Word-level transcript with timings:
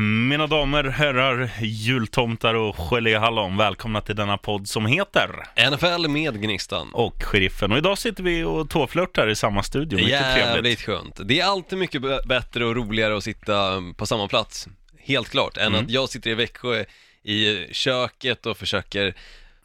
Mina 0.00 0.46
damer, 0.46 0.84
herrar, 0.84 1.50
jultomtar 1.60 2.54
och 2.54 2.76
geléhallon, 2.76 3.56
välkomna 3.56 4.00
till 4.00 4.16
denna 4.16 4.38
podd 4.38 4.68
som 4.68 4.86
heter 4.86 5.28
NFL 5.70 6.08
med 6.08 6.42
Gnistan. 6.42 6.90
Och 6.92 7.22
Sheriffen. 7.22 7.72
Och 7.72 7.78
idag 7.78 7.98
sitter 7.98 8.22
vi 8.22 8.44
och 8.44 8.70
tåflörtar 8.70 9.28
i 9.28 9.34
samma 9.36 9.62
studio, 9.62 9.96
mycket 9.96 10.10
Jävligt 10.10 10.52
trevligt. 10.52 10.80
skönt. 10.80 11.20
Det 11.24 11.40
är 11.40 11.44
alltid 11.44 11.78
mycket 11.78 12.02
b- 12.02 12.18
bättre 12.24 12.64
och 12.64 12.76
roligare 12.76 13.16
att 13.16 13.24
sitta 13.24 13.82
på 13.96 14.06
samma 14.06 14.28
plats, 14.28 14.68
helt 14.98 15.28
klart, 15.28 15.56
än 15.56 15.66
Mm. 15.66 15.84
att 15.84 15.90
jag 15.90 16.08
sitter 16.08 16.30
i 16.30 16.34
Växjö 16.34 16.84
i 17.22 17.66
köket 17.74 18.46
och 18.46 18.56
försöker 18.58 19.14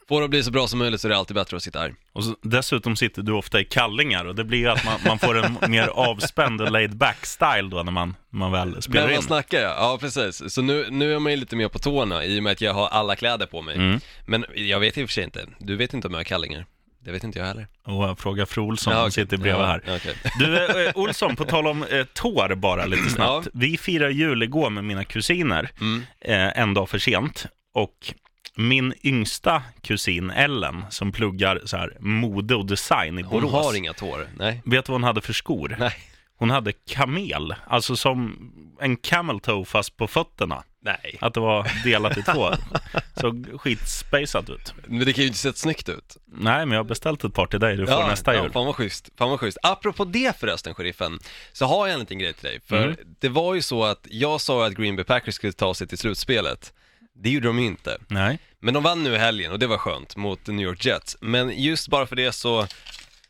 få 0.08 0.20
det 0.20 0.28
bli 0.28 0.42
så 0.42 0.50
bra 0.50 0.66
som 0.68 0.78
möjligt 0.78 1.00
så 1.00 1.08
är 1.08 1.10
det 1.10 1.16
alltid 1.16 1.34
bättre 1.34 1.56
att 1.56 1.62
sitta 1.62 1.78
här. 1.80 1.94
Och 2.12 2.24
så, 2.24 2.36
dessutom 2.42 2.96
sitter 2.96 3.22
du 3.22 3.32
ofta 3.32 3.60
i 3.60 3.64
kallingar 3.64 4.24
och 4.24 4.34
det 4.34 4.44
blir 4.44 4.58
ju 4.58 4.68
att 4.68 4.84
man, 4.84 5.00
man 5.06 5.18
får 5.18 5.44
en 5.44 5.58
mer 5.70 5.86
avspänd 5.88 6.60
och 6.62 6.70
laid 6.72 6.96
back 6.96 7.26
style 7.26 7.68
då 7.70 7.82
när 7.82 7.92
man, 7.92 8.16
man 8.30 8.52
väl 8.52 8.82
spelar 8.82 9.02
Men 9.02 9.10
in. 9.10 9.16
vad 9.16 9.24
snackar 9.24 9.60
jag? 9.60 9.70
Ja, 9.70 9.98
precis. 10.00 10.54
Så 10.54 10.62
nu, 10.62 10.86
nu 10.90 11.14
är 11.14 11.18
man 11.18 11.32
ju 11.32 11.36
lite 11.38 11.56
mer 11.56 11.68
på 11.68 11.78
tårna 11.78 12.24
i 12.24 12.38
och 12.38 12.42
med 12.42 12.52
att 12.52 12.60
jag 12.60 12.74
har 12.74 12.88
alla 12.88 13.16
kläder 13.16 13.46
på 13.46 13.62
mig. 13.62 13.74
Mm. 13.76 14.00
Men 14.26 14.44
jag 14.54 14.80
vet 14.80 14.98
i 14.98 15.04
och 15.04 15.08
för 15.08 15.12
sig 15.14 15.24
inte. 15.24 15.46
Du 15.58 15.76
vet 15.76 15.94
inte 15.94 16.08
om 16.08 16.14
jag 16.14 16.18
har 16.18 16.24
kallingar. 16.24 16.66
Det 17.04 17.12
vet 17.12 17.24
inte 17.24 17.38
jag 17.38 17.46
heller. 17.46 17.66
Och 17.86 18.04
jag 18.04 18.18
frågar 18.18 18.44
fru 18.44 18.62
Olsson 18.62 18.92
Ja, 18.92 18.96
som 18.98 19.02
okej. 19.04 19.12
sitter 19.12 19.36
bredvid 19.36 19.62
Ja, 19.62 19.66
här. 19.66 19.82
okej. 19.96 20.14
Du, 20.38 20.84
eh, 20.86 20.92
Olsson, 20.94 21.36
på 21.36 21.44
tal 21.44 21.66
om 21.66 21.82
eh, 21.82 22.04
tår 22.04 22.54
bara 22.54 22.86
lite 22.86 23.10
snabbt. 23.10 23.46
Ja. 23.46 23.50
Vi 23.54 23.76
firar 23.78 24.08
jul 24.10 24.42
igår 24.42 24.70
med 24.70 24.84
mina 24.84 25.04
kusiner, 25.04 25.70
Mm. 25.80 26.02
eh, 26.20 26.58
en 26.60 26.74
dag 26.74 26.88
för 26.90 26.98
sent. 26.98 27.46
Och 27.74 28.14
min 28.56 28.94
yngsta 29.04 29.62
kusin 29.82 30.30
Ellen, 30.30 30.84
som 30.90 31.12
pluggar 31.12 31.60
så 31.64 31.76
här 31.76 31.96
mode 32.00 32.54
och 32.54 32.66
design 32.66 33.18
i 33.18 33.22
Hon 33.22 33.40
Borås. 33.42 33.52
har 33.66 33.76
inga 33.76 33.92
tår. 33.92 34.28
Nej. 34.36 34.62
Vet 34.64 34.84
du 34.86 34.92
vad 34.92 35.00
hon 35.00 35.04
hade 35.04 35.20
för 35.20 35.32
skor? 35.32 35.76
Nej. 35.78 35.94
Hon 36.36 36.50
hade 36.50 36.72
kamel, 36.72 37.54
alltså 37.66 37.96
som 37.96 38.50
en 38.80 38.96
camel 38.96 39.40
toe 39.40 39.64
fast 39.64 39.96
på 39.96 40.06
fötterna. 40.06 40.62
Nej. 40.82 41.18
Att 41.20 41.34
det 41.34 41.40
var 41.40 41.70
delat 41.84 42.18
i 42.18 42.22
två. 42.22 42.50
Såg 43.20 43.46
skitspejsat 43.60 44.50
ut. 44.50 44.74
Men 44.86 44.98
det 45.06 45.12
kan 45.12 45.22
ju 45.22 45.26
inte 45.28 45.38
sett 45.38 45.56
snyggt 45.56 45.88
ut. 45.88 46.16
Nej, 46.26 46.66
men 46.66 46.70
jag 46.70 46.78
har 46.78 46.84
beställt 46.88 47.24
ett 47.24 47.34
par 47.34 47.46
till 47.46 47.60
dig, 47.60 47.76
du 47.76 47.86
får 47.86 48.06
nästa 48.08 48.34
ja, 48.34 48.42
jul. 48.42 48.52
fan 48.52 48.66
vad 48.66 48.74
schysst, 48.76 49.08
fan 49.18 49.30
vad 49.30 49.40
schysst. 49.40 49.58
Apropå 49.62 50.04
det 50.04 50.36
förresten, 50.40 50.74
sheriffen, 50.74 51.18
så 51.52 51.66
har 51.66 51.86
jag 51.86 51.94
en 51.94 52.00
liten 52.00 52.18
grej 52.18 52.32
till 52.32 52.44
dig. 52.44 52.60
För 52.66 52.84
Mm. 52.84 52.96
det 53.20 53.28
var 53.28 53.54
ju 53.54 53.62
så 53.62 53.84
att 53.84 54.06
jag 54.10 54.40
sa 54.40 54.66
att 54.66 54.72
Green 54.74 54.96
Bay 54.96 55.04
Packers 55.04 55.34
skulle 55.34 55.52
ta 55.52 55.74
sig 55.74 55.86
till 55.86 55.98
slutspelet. 55.98 56.72
Det 57.14 57.30
gjorde 57.30 57.46
de 57.46 57.58
ju 57.58 57.66
inte. 57.66 57.98
Nej. 58.08 58.38
Men 58.60 58.74
de 58.74 58.82
vann 58.82 59.02
nu 59.04 59.14
i 59.14 59.18
helgen 59.18 59.52
och 59.52 59.58
det 59.58 59.66
var 59.66 59.78
skönt 59.78 60.16
mot 60.16 60.46
New 60.46 60.66
York 60.66 60.84
Jets. 60.84 61.16
Men 61.20 61.62
just 61.62 61.88
bara 61.88 62.06
för 62.06 62.16
det 62.16 62.32
så 62.32 62.66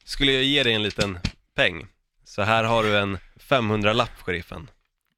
skulle 0.04 0.32
jag 0.32 0.42
ge 0.44 0.62
dig 0.62 0.72
en 0.74 0.82
liten 0.82 1.18
peng. 1.56 1.86
Så 2.24 2.42
här 2.42 2.64
har 2.64 2.82
du 2.82 2.98
en 2.98 3.18
500-lapp, 3.48 4.20
sheriffen. 4.22 4.70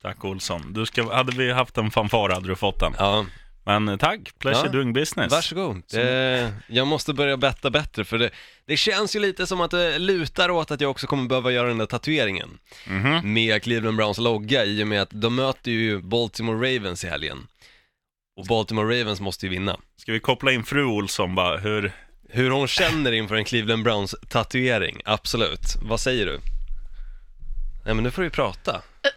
Tack 0.02 0.24
Olsson. 0.24 0.72
Du 0.72 0.86
ska, 0.86 1.14
hade 1.14 1.32
vi 1.36 1.52
haft 1.52 1.78
en 1.78 1.90
fanfar 1.90 2.28
hade 2.28 2.48
du 2.48 2.56
fått 2.56 2.80
den. 2.80 2.92
Ja, 2.98 3.26
Men 3.64 3.88
eh, 3.88 3.96
tack, 3.96 4.38
pleasure 4.38 4.66
Ja. 4.66 4.72
doing 4.72 4.92
business. 4.92 5.32
varsågod. 5.32 5.82
Det, 5.90 6.52
jag 6.68 6.86
måste 6.86 7.12
börja 7.14 7.36
betta 7.36 7.70
bättre 7.70 8.04
för 8.04 8.18
det, 8.18 8.30
det 8.66 8.76
känns 8.76 9.16
ju 9.16 9.20
lite 9.20 9.46
som 9.46 9.60
att 9.60 9.70
det 9.70 9.98
lutar 9.98 10.50
åt 10.50 10.70
att 10.70 10.80
jag 10.80 10.90
också 10.90 11.06
kommer 11.06 11.28
behöva 11.28 11.52
göra 11.52 11.68
den 11.68 11.78
där 11.78 11.86
tatueringen. 11.86 12.58
Mhm. 12.86 13.32
med 13.32 13.62
Cleveland 13.62 13.96
Browns 13.96 14.18
logga 14.18 14.64
i 14.64 14.82
och 14.82 14.88
med 14.88 15.02
att 15.02 15.10
de 15.12 15.34
möter 15.34 15.70
ju 15.70 16.02
Baltimore 16.02 16.76
Ravens 16.76 17.04
i 17.04 17.08
helgen. 17.08 17.46
Och 18.36 18.46
Baltimore 18.46 19.00
Ravens 19.00 19.20
måste 19.20 19.46
ju 19.46 19.50
vinna. 19.50 19.80
Ska 19.96 20.12
vi 20.12 20.20
koppla 20.20 20.52
in 20.52 20.64
fru 20.64 20.84
Olsson 20.84 21.34
bara, 21.34 21.58
hur... 21.58 21.92
Hur 22.28 22.50
hon 22.50 22.68
känner 22.68 23.12
inför 23.12 23.34
en 23.34 23.44
Cleveland 23.44 23.84
Browns 23.84 24.14
tatuering, 24.28 25.00
absolut. 25.04 25.76
Vad 25.82 26.00
säger 26.00 26.26
du? 26.26 26.40
Nej 27.84 27.94
men 27.94 28.04
nu 28.04 28.10
får 28.10 28.22
du 28.22 28.26
ju 28.26 28.30
prata. 28.30 28.82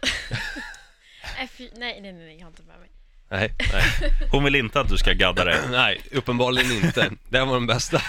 Nej, 1.38 1.48
fy, 1.48 1.70
nej, 1.76 2.00
nej, 2.00 2.12
nej, 2.12 2.36
jag 2.36 2.44
har 2.44 2.50
inte 2.50 2.62
med 2.62 2.78
mig. 2.80 2.89
Nej, 3.30 3.52
nej, 3.72 4.12
Hon 4.30 4.44
vill 4.44 4.54
inte 4.56 4.80
att 4.80 4.88
du 4.88 4.96
ska 4.96 5.12
gadda 5.12 5.44
dig. 5.44 5.58
nej, 5.70 6.00
uppenbarligen 6.12 6.72
inte. 6.72 7.10
Det 7.28 7.40
var 7.44 7.54
den 7.54 7.66
bästa, 7.66 8.02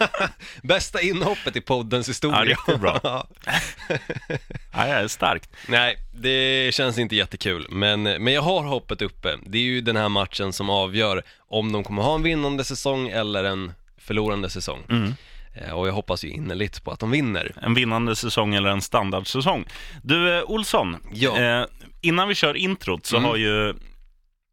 bästa 0.62 1.00
inhoppet 1.00 1.56
i 1.56 1.60
poddens 1.60 2.08
historia. 2.08 2.38
Ja, 2.44 2.44
riktigt 2.50 2.80
bra. 2.80 3.00
Ja. 4.72 4.86
Ja, 4.86 5.08
starkt. 5.08 5.50
Nej, 5.68 5.96
det 6.14 6.74
känns 6.74 6.98
inte 6.98 7.16
jättekul, 7.16 7.66
men, 7.70 8.02
men 8.02 8.28
jag 8.32 8.42
har 8.42 8.62
hoppet 8.62 9.02
uppe. 9.02 9.36
Det 9.46 9.58
är 9.58 9.62
ju 9.62 9.80
den 9.80 9.96
här 9.96 10.08
matchen 10.08 10.52
som 10.52 10.70
avgör 10.70 11.22
om 11.48 11.72
de 11.72 11.84
kommer 11.84 12.02
ha 12.02 12.14
en 12.14 12.22
vinnande 12.22 12.64
säsong 12.64 13.08
eller 13.08 13.44
en 13.44 13.72
förlorande 13.98 14.50
säsong. 14.50 14.82
Mm. 14.90 15.14
Eh, 15.54 15.70
Och 15.70 15.88
jag 15.88 15.92
hoppas 15.92 16.24
ju 16.24 16.28
innerligt 16.30 16.84
på 16.84 16.90
att 16.90 17.00
de 17.00 17.10
vinner. 17.10 17.52
En 17.62 17.74
vinnande 17.74 18.16
säsong 18.16 18.54
eller 18.54 18.70
en 18.70 18.82
standardsäsong. 18.82 19.64
Du, 20.02 20.36
eh, 20.38 20.42
Olsson. 20.46 20.96
Ja. 21.12 21.38
Eh, 21.38 21.64
innan 22.00 22.28
vi 22.28 22.34
kör 22.34 22.54
introt 22.56 23.06
så 23.06 23.16
Mm. 23.16 23.28
har 23.28 23.36
ju... 23.36 23.74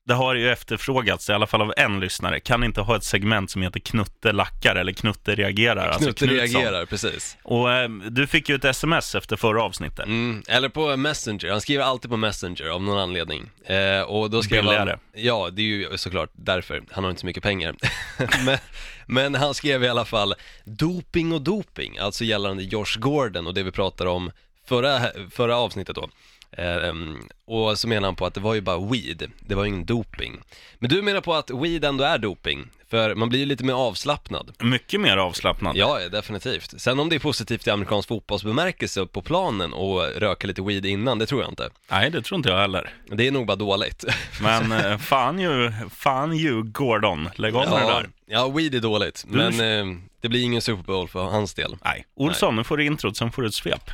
Det 0.06 0.14
har 0.14 0.36
ju 0.36 0.52
efterfrågats, 0.52 1.30
i 1.30 1.34
alla 1.34 1.48
fall 1.48 1.62
av 1.62 1.74
en 1.78 2.00
lyssnare, 2.00 2.40
kan 2.40 2.64
inte 2.64 2.82
ha 2.82 2.96
ett 2.96 3.04
segment 3.04 3.52
som 3.52 3.62
heter 3.62 3.80
Knutte 3.80 4.32
lackar 4.32 4.76
eller 4.76 4.92
Knutte 4.92 5.36
reagerar? 5.36 5.88
alltså 5.88 6.04
Knutte 6.04 6.28
Knutsson. 6.28 6.62
reagerar, 6.62 6.86
precis. 6.86 7.38
Och 7.44 7.72
eh, 7.72 7.90
du 7.90 8.28
fick 8.28 8.50
ju 8.50 8.56
ett 8.56 8.66
sms 8.66 9.16
efter 9.16 9.36
förra 9.36 9.64
avsnittet. 9.64 10.06
Mm, 10.06 10.44
eller 10.48 10.70
på 10.70 10.98
Messenger, 10.98 11.52
han 11.52 11.62
skriver 11.62 11.84
alltid 11.84 12.12
på 12.12 12.18
Messenger 12.18 12.70
av 12.70 12.84
någon 12.84 13.00
anledning. 13.00 13.50
Eh, 13.66 14.02
och 14.02 14.30
då 14.30 14.44
skrev 14.44 14.64
Billigare. 14.64 14.90
han, 14.90 15.00
ja 15.24 15.50
det 15.52 15.62
är 15.62 15.66
ju 15.66 15.98
såklart 15.98 16.30
därför, 16.34 16.84
han 16.92 17.04
har 17.04 17.12
inte 17.12 17.20
så 17.22 17.26
mycket 17.26 17.44
pengar. 17.44 17.76
men, 18.46 18.58
men 19.06 19.36
han 19.36 19.54
skrev 19.54 19.84
i 19.84 19.88
alla 19.88 20.06
fall, 20.06 20.36
doping 20.66 21.34
och 21.34 21.42
doping, 21.42 21.98
alltså 21.98 22.24
gällande 22.24 22.64
Josh 22.64 23.00
Gordon 23.00 23.48
och 23.48 23.54
det 23.54 23.64
vi 23.64 23.72
pratade 23.72 24.10
om 24.10 24.32
förra, 24.68 25.00
förra 25.32 25.58
avsnittet 25.58 25.96
då. 25.96 26.10
Eh, 26.58 26.88
em, 26.90 27.28
och 27.46 27.80
så 27.80 27.88
menar 27.88 28.08
han 28.08 28.16
på 28.16 28.26
att 28.26 28.34
det 28.34 28.40
var 28.40 28.54
ju 28.54 28.62
bara 28.62 28.78
weed, 28.80 29.32
det 29.40 29.56
var 29.56 29.64
ju 29.64 29.70
ingen 29.70 29.86
doping. 29.86 30.40
Men 30.80 30.90
du 30.90 31.02
menar 31.02 31.22
på 31.22 31.34
att 31.34 31.50
weed 31.52 31.86
ändå 31.86 32.04
är 32.04 32.18
doping, 32.18 32.68
för 32.90 33.16
man 33.16 33.30
blir 33.30 33.40
ju 33.40 33.46
lite 33.46 33.64
mer 33.64 33.74
avslappnad. 33.74 34.52
Mycket 34.60 35.02
mer 35.02 35.18
avslappnad. 35.18 35.76
Ja, 35.78 36.02
ja, 36.02 36.10
definitivt. 36.10 36.82
Sen 36.82 37.00
om 37.00 37.10
det 37.10 37.16
är 37.16 37.20
positivt 37.20 37.68
i 37.68 37.70
amerikansk 37.70 38.08
fotbollsbemärkelse 38.08 39.06
på 39.06 39.22
planen 39.22 39.74
och 39.74 40.02
röka 40.16 40.48
lite 40.48 40.62
weed 40.62 40.86
innan, 40.86 41.20
det 41.20 41.26
tror 41.26 41.42
jag 41.42 41.52
inte. 41.52 41.70
Nej, 41.92 42.10
det 42.10 42.22
tror 42.22 42.38
inte 42.38 42.50
jag 42.50 42.58
heller. 42.58 42.90
Det 43.12 43.28
är 43.28 43.32
nog 43.32 43.48
bara 43.48 43.56
dåligt. 43.56 44.06
Men 44.42 44.72
eh, 44.72 44.98
fan 44.98 45.40
ju, 45.40 45.72
fan 45.96 46.38
ju 46.38 46.64
Gordon, 46.64 47.30
lägg 47.36 47.56
av 47.56 47.70
med 47.70 47.74
det 47.80 47.82
ja, 47.88 47.94
där. 48.00 48.10
ja, 48.26 48.48
weed 48.50 48.76
är 48.76 48.80
dåligt, 48.80 49.26
Du- 49.28 49.38
men 49.38 49.60
eh, 49.94 49.98
det 50.22 50.30
blir 50.30 50.44
ingen 50.44 50.62
Super 50.62 50.84
Bowl 50.84 51.08
för 51.08 51.24
hans 51.24 51.54
del. 51.54 51.76
Nej, 51.86 52.06
Olsson, 52.16 52.56
nu 52.56 52.64
får 52.64 52.78
du 52.78 52.86
introt, 52.86 53.18
sen 53.18 53.32
får 53.32 53.42
du 53.42 53.48
ett 53.48 53.54
svep. 53.54 53.92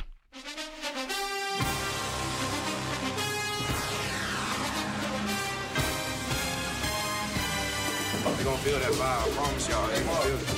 Gonna 8.50 8.62
feel 8.66 8.78
that 8.82 8.90
vibe. 8.98 9.22
I 9.22 9.30
promise 9.30 9.68
y'all. 9.70 9.86
They're 9.86 10.02
gonna 10.02 10.26
feel 10.26 10.42
it. 10.42 10.50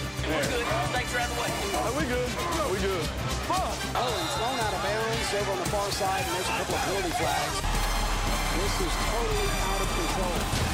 we 1.93 2.05
good. 2.09 2.31
No, 2.57 2.65
we 2.73 2.79
good. 2.81 3.05
Oh, 3.53 4.09
he's 4.17 4.33
thrown 4.33 4.57
out 4.57 4.73
of 4.73 4.81
bounds 4.81 5.35
over 5.37 5.53
on 5.53 5.59
the 5.61 5.69
far 5.69 5.91
side, 5.93 6.25
and 6.25 6.33
there's 6.33 6.49
a 6.49 6.57
couple 6.57 6.75
of 6.75 6.81
penalty 6.89 7.13
flags. 7.21 7.61
This 8.57 8.81
is 8.81 8.95
totally 9.13 9.49
out 9.69 9.81
of 9.85 9.89
control. 9.93 10.72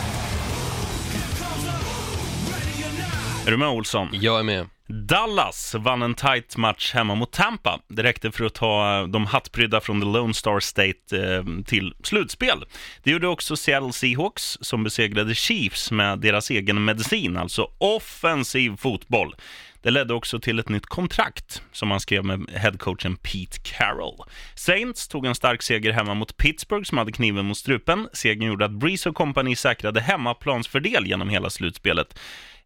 Är 3.49 3.53
du 3.53 3.59
med 3.59 3.69
Olsson? 3.69 4.09
Jag 4.13 4.39
är 4.39 4.43
med. 4.43 4.67
Dallas 4.87 5.75
vann 5.75 6.03
en 6.03 6.15
tight 6.15 6.57
match 6.57 6.95
hemma 6.95 7.15
mot 7.15 7.33
Tampa. 7.33 7.81
Det 7.89 8.03
räckte 8.03 8.33
för 8.33 8.45
att 8.45 8.55
ta 8.55 9.07
de 9.07 9.27
hattprydda 9.27 9.81
från 9.81 10.01
The 10.01 10.07
Lone 10.07 10.35
Star 10.35 10.61
State 10.61 11.27
eh, 11.27 11.65
till 11.67 11.95
slutspel. 12.03 12.65
Det 13.03 13.11
gjorde 13.11 13.29
också 13.29 13.57
Seattle 13.57 13.93
Seahawks 13.93 14.59
som 14.61 14.85
besegrade 14.85 15.35
Chiefs 15.35 15.91
med 15.91 16.19
deras 16.19 16.51
egen 16.51 16.85
medicin, 16.85 17.37
alltså 17.37 17.71
offensiv 17.79 18.77
fotboll. 18.77 19.35
Det 19.83 19.91
ledde 19.91 20.15
också 20.15 20.41
till 20.41 20.59
ett 20.59 20.69
nytt 20.69 20.87
kontrakt 20.87 21.63
som 21.73 21.91
han 21.91 22.01
skrev 22.01 22.25
med 22.25 22.51
headcoachen 22.55 23.17
Pete 23.17 23.59
Carroll. 23.63 24.17
Saints 24.55 25.09
tog 25.09 25.27
en 25.27 25.35
stark 25.35 25.63
seger 25.63 25.93
hemma 25.93 26.15
mot 26.15 26.37
Pittsburgh 26.37 26.85
som 26.85 26.99
hade 26.99 27.13
kniven 27.13 27.47
mot 27.47 27.57
strupen. 27.59 28.09
Segern 28.13 28.49
gjorde 28.49 28.65
att 28.65 28.71
Breeze 28.71 29.09
och 29.09 29.15
kompani 29.15 29.57
säkrade 29.57 30.01
hemmaplansfördel 30.01 31.06
genom 31.06 31.29
hela 31.29 31.51
slutspelet. 31.51 32.19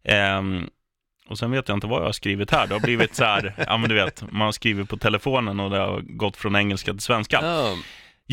Ehm, 0.03 0.69
och 1.27 1.39
sen 1.39 1.51
vet 1.51 1.67
jag 1.67 1.77
inte 1.77 1.87
vad 1.87 2.01
jag 2.01 2.05
har 2.05 2.11
skrivit 2.11 2.51
här. 2.51 2.67
Det 2.67 2.73
har 2.73 2.79
blivit 2.79 3.15
så 3.15 3.23
här, 3.23 3.53
ja 3.67 3.77
men 3.77 3.89
du 3.89 3.95
vet, 3.95 4.31
man 4.31 4.41
har 4.41 4.51
skrivit 4.51 4.89
på 4.89 4.97
telefonen 4.97 5.59
och 5.59 5.69
det 5.69 5.77
har 5.77 6.01
gått 6.01 6.37
från 6.37 6.55
engelska 6.55 6.91
till 6.91 7.01
svenska. 7.01 7.39
Ja, 7.41 7.75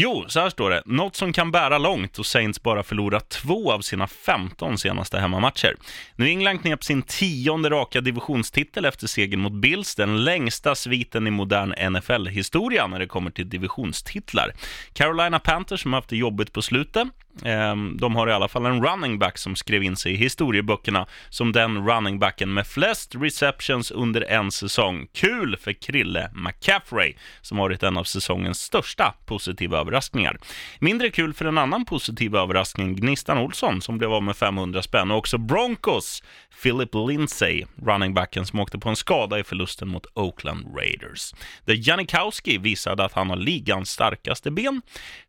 Jo, 0.03 0.25
så 0.29 0.41
här 0.41 0.51
står 0.51 0.71
det. 0.71 0.83
Något 0.87 1.17
som 1.17 1.33
kan 1.33 1.51
bära 1.51 1.79
långt 1.79 2.19
och 2.19 2.27
Saints 2.27 2.63
bara 2.63 2.83
förlorat 2.83 3.29
två 3.29 3.73
av 3.73 3.81
sina 3.81 4.07
15 4.07 4.79
senaste 4.79 5.19
hemmamatcher. 5.19 5.77
New 6.17 6.29
England 6.29 6.59
knep 6.59 6.85
sin 6.85 7.03
tionde 7.03 7.71
raka 7.71 8.01
divisionstitel 8.01 8.85
efter 8.85 9.07
segern 9.07 9.41
mot 9.41 9.53
Bills, 9.53 9.95
den 9.95 10.25
längsta 10.25 10.75
sviten 10.75 11.27
i 11.27 11.31
modern 11.31 11.93
NFL-historia 11.93 12.87
när 12.87 12.99
det 12.99 13.07
kommer 13.07 13.31
till 13.31 13.49
divisionstitlar. 13.49 14.53
Carolina 14.93 15.39
Panthers 15.39 15.83
som 15.83 15.93
haft 15.93 16.09
det 16.09 16.17
jobbigt 16.17 16.53
på 16.53 16.63
slutet, 16.63 17.09
ehm, 17.45 17.97
de 17.97 18.17
har 18.17 18.29
i 18.29 18.33
alla 18.33 18.49
fall 18.49 18.67
en 18.67 18.87
running 18.87 19.19
back 19.19 19.39
som 19.39 19.57
skrev 19.57 19.83
in 19.83 19.97
sig 19.97 20.13
i 20.13 20.17
historieböckerna 20.17 21.07
som 21.29 21.53
den 21.53 21.89
running 21.89 22.19
backen 22.19 22.55
med 22.55 22.67
flest 22.67 23.15
receptions 23.15 23.91
under 23.91 24.21
en 24.21 24.51
säsong. 24.51 25.07
Kul 25.15 25.57
för 25.57 25.73
Krille 25.73 26.31
McCaffrey 26.35 27.15
som 27.41 27.59
varit 27.59 27.83
en 27.83 27.97
av 27.97 28.05
säsongens 28.05 28.61
största 28.61 29.15
positiva 29.27 29.85
överraskningar. 29.91 30.39
Mindre 30.79 31.11
kul 31.11 31.35
för 31.35 31.45
en 31.45 31.59
annan 31.59 31.85
positiv 31.85 32.37
överraskning, 32.37 32.97
Gnistan 32.97 33.39
Olsson 33.39 33.83
som 33.83 33.99
blev 33.99 34.13
av 34.13 34.23
med 34.23 34.37
500 34.37 34.83
spänn 34.83 35.11
och 35.11 35.19
också 35.19 35.39
Broncos 35.39 36.23
Philip 36.63 36.95
Lindsay, 37.09 37.65
running 37.87 38.15
backen 38.15 38.47
som 38.47 38.61
åkte 38.61 38.79
på 38.79 38.89
en 38.89 38.97
skada 38.97 39.39
i 39.39 39.45
förlusten 39.45 39.89
mot 39.89 40.07
Oakland 40.15 40.77
Raiders. 40.77 41.35
Där 41.65 41.89
Janikowski 41.89 42.59
visade 42.59 43.05
att 43.05 43.13
han 43.13 43.31
har 43.31 43.37
ligans 43.37 43.91
starkaste 43.91 44.51
ben. 44.51 44.83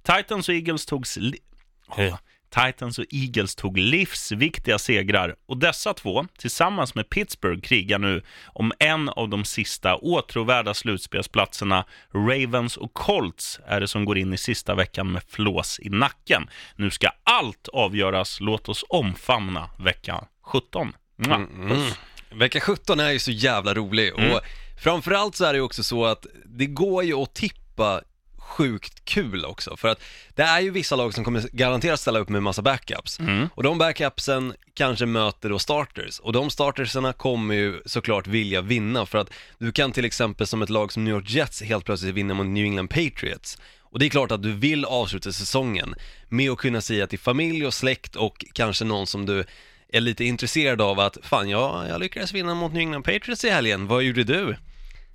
Titans 0.03 0.49
och 0.49 0.55
Eagles 0.55 0.85
togs... 0.85 1.17
Li- 1.17 1.39
oh. 1.87 2.15
Titans 2.51 2.99
och 2.99 3.05
Eagles 3.11 3.55
tog 3.55 3.77
livsviktiga 3.77 4.79
segrar 4.79 5.35
och 5.47 5.57
dessa 5.57 5.93
två, 5.93 6.25
tillsammans 6.37 6.95
med 6.95 7.09
Pittsburgh, 7.09 7.61
krigar 7.61 7.99
nu 7.99 8.23
om 8.45 8.73
en 8.79 9.09
av 9.09 9.29
de 9.29 9.45
sista 9.45 9.95
åtråvärda 9.95 10.73
slutspelsplatserna. 10.73 11.85
Ravens 12.13 12.77
och 12.77 12.93
Colts 12.93 13.59
är 13.65 13.79
det 13.79 13.87
som 13.87 14.05
går 14.05 14.17
in 14.17 14.33
i 14.33 14.37
sista 14.37 14.75
veckan 14.75 15.11
med 15.11 15.23
flås 15.27 15.79
i 15.79 15.89
nacken. 15.89 16.49
Nu 16.75 16.91
ska 16.91 17.09
allt 17.23 17.67
avgöras. 17.73 18.39
Låt 18.41 18.69
oss 18.69 18.85
omfamna 18.89 19.69
vecka 19.79 20.23
17. 20.43 20.93
Mwah. 21.15 21.41
Puss. 21.69 21.95
Vecka 22.33 22.59
17 22.59 22.99
är 22.99 23.11
ju 23.11 23.19
så 23.19 23.31
jävla 23.31 23.73
rolig 23.73 24.13
Mm. 24.17 24.31
och 24.31 24.39
framförallt 24.83 25.35
så 25.35 25.45
är 25.45 25.53
det 25.53 25.57
ju 25.57 25.63
också 25.63 25.83
så 25.83 26.05
att 26.05 26.25
det 26.45 26.65
går 26.65 27.03
ju 27.03 27.13
att 27.15 27.33
tippa 27.33 28.01
sjukt 28.51 29.05
kul 29.05 29.45
också 29.45 29.77
för 29.77 29.87
att 29.87 30.01
det 30.35 30.43
är 30.43 30.59
ju 30.59 30.69
vissa 30.71 30.95
lag 30.95 31.13
som 31.13 31.23
kommer 31.23 31.41
garanterat 31.51 31.99
ställa 31.99 32.19
upp 32.19 32.29
med 32.29 32.43
massa 32.43 32.61
backups 32.61 33.19
Mm. 33.19 33.47
och 33.55 33.63
de 33.63 33.77
backupsen 33.77 34.53
kanske 34.73 35.05
möter 35.05 35.49
då 35.49 35.59
starters 35.59 36.19
och 36.19 36.33
de 36.33 36.49
startersarna 36.49 37.13
kommer 37.13 37.55
ju 37.55 37.81
såklart 37.85 38.27
vilja 38.27 38.61
vinna 38.61 39.05
för 39.05 39.17
att 39.17 39.29
du 39.59 39.71
kan 39.71 39.91
till 39.91 40.05
exempel 40.05 40.47
som 40.47 40.61
ett 40.61 40.69
lag 40.69 40.91
som 40.91 41.03
New 41.03 41.13
York 41.13 41.29
Jets 41.29 41.61
helt 41.61 41.85
plötsligt 41.85 42.15
vinna 42.15 42.33
mot 42.33 42.45
New 42.47 42.65
England 42.65 42.87
Patriots 42.87 43.57
och 43.79 43.99
det 43.99 44.05
är 44.05 44.09
klart 44.09 44.31
att 44.31 44.43
du 44.43 44.53
vill 44.53 44.85
avsluta 44.85 45.31
säsongen 45.31 45.95
med 46.29 46.51
att 46.51 46.57
kunna 46.57 46.81
säga 46.81 47.07
till 47.07 47.19
familj 47.19 47.65
och 47.65 47.73
släkt 47.73 48.15
och 48.15 48.45
kanske 48.53 48.85
någon 48.85 49.07
som 49.07 49.25
du 49.25 49.43
är 49.93 50.01
lite 50.01 50.25
intresserad 50.25 50.81
av 50.81 50.99
att 50.99 51.17
fan 51.23 51.49
jag, 51.49 51.89
jag 51.89 51.99
lyckades 51.99 52.33
vinna 52.33 52.55
mot 52.55 52.73
New 52.73 52.81
England 52.81 53.03
Patriots 53.03 53.45
i 53.45 53.49
helgen, 53.49 53.87
vad 53.87 54.03
gjorde 54.03 54.23
du? 54.23 54.55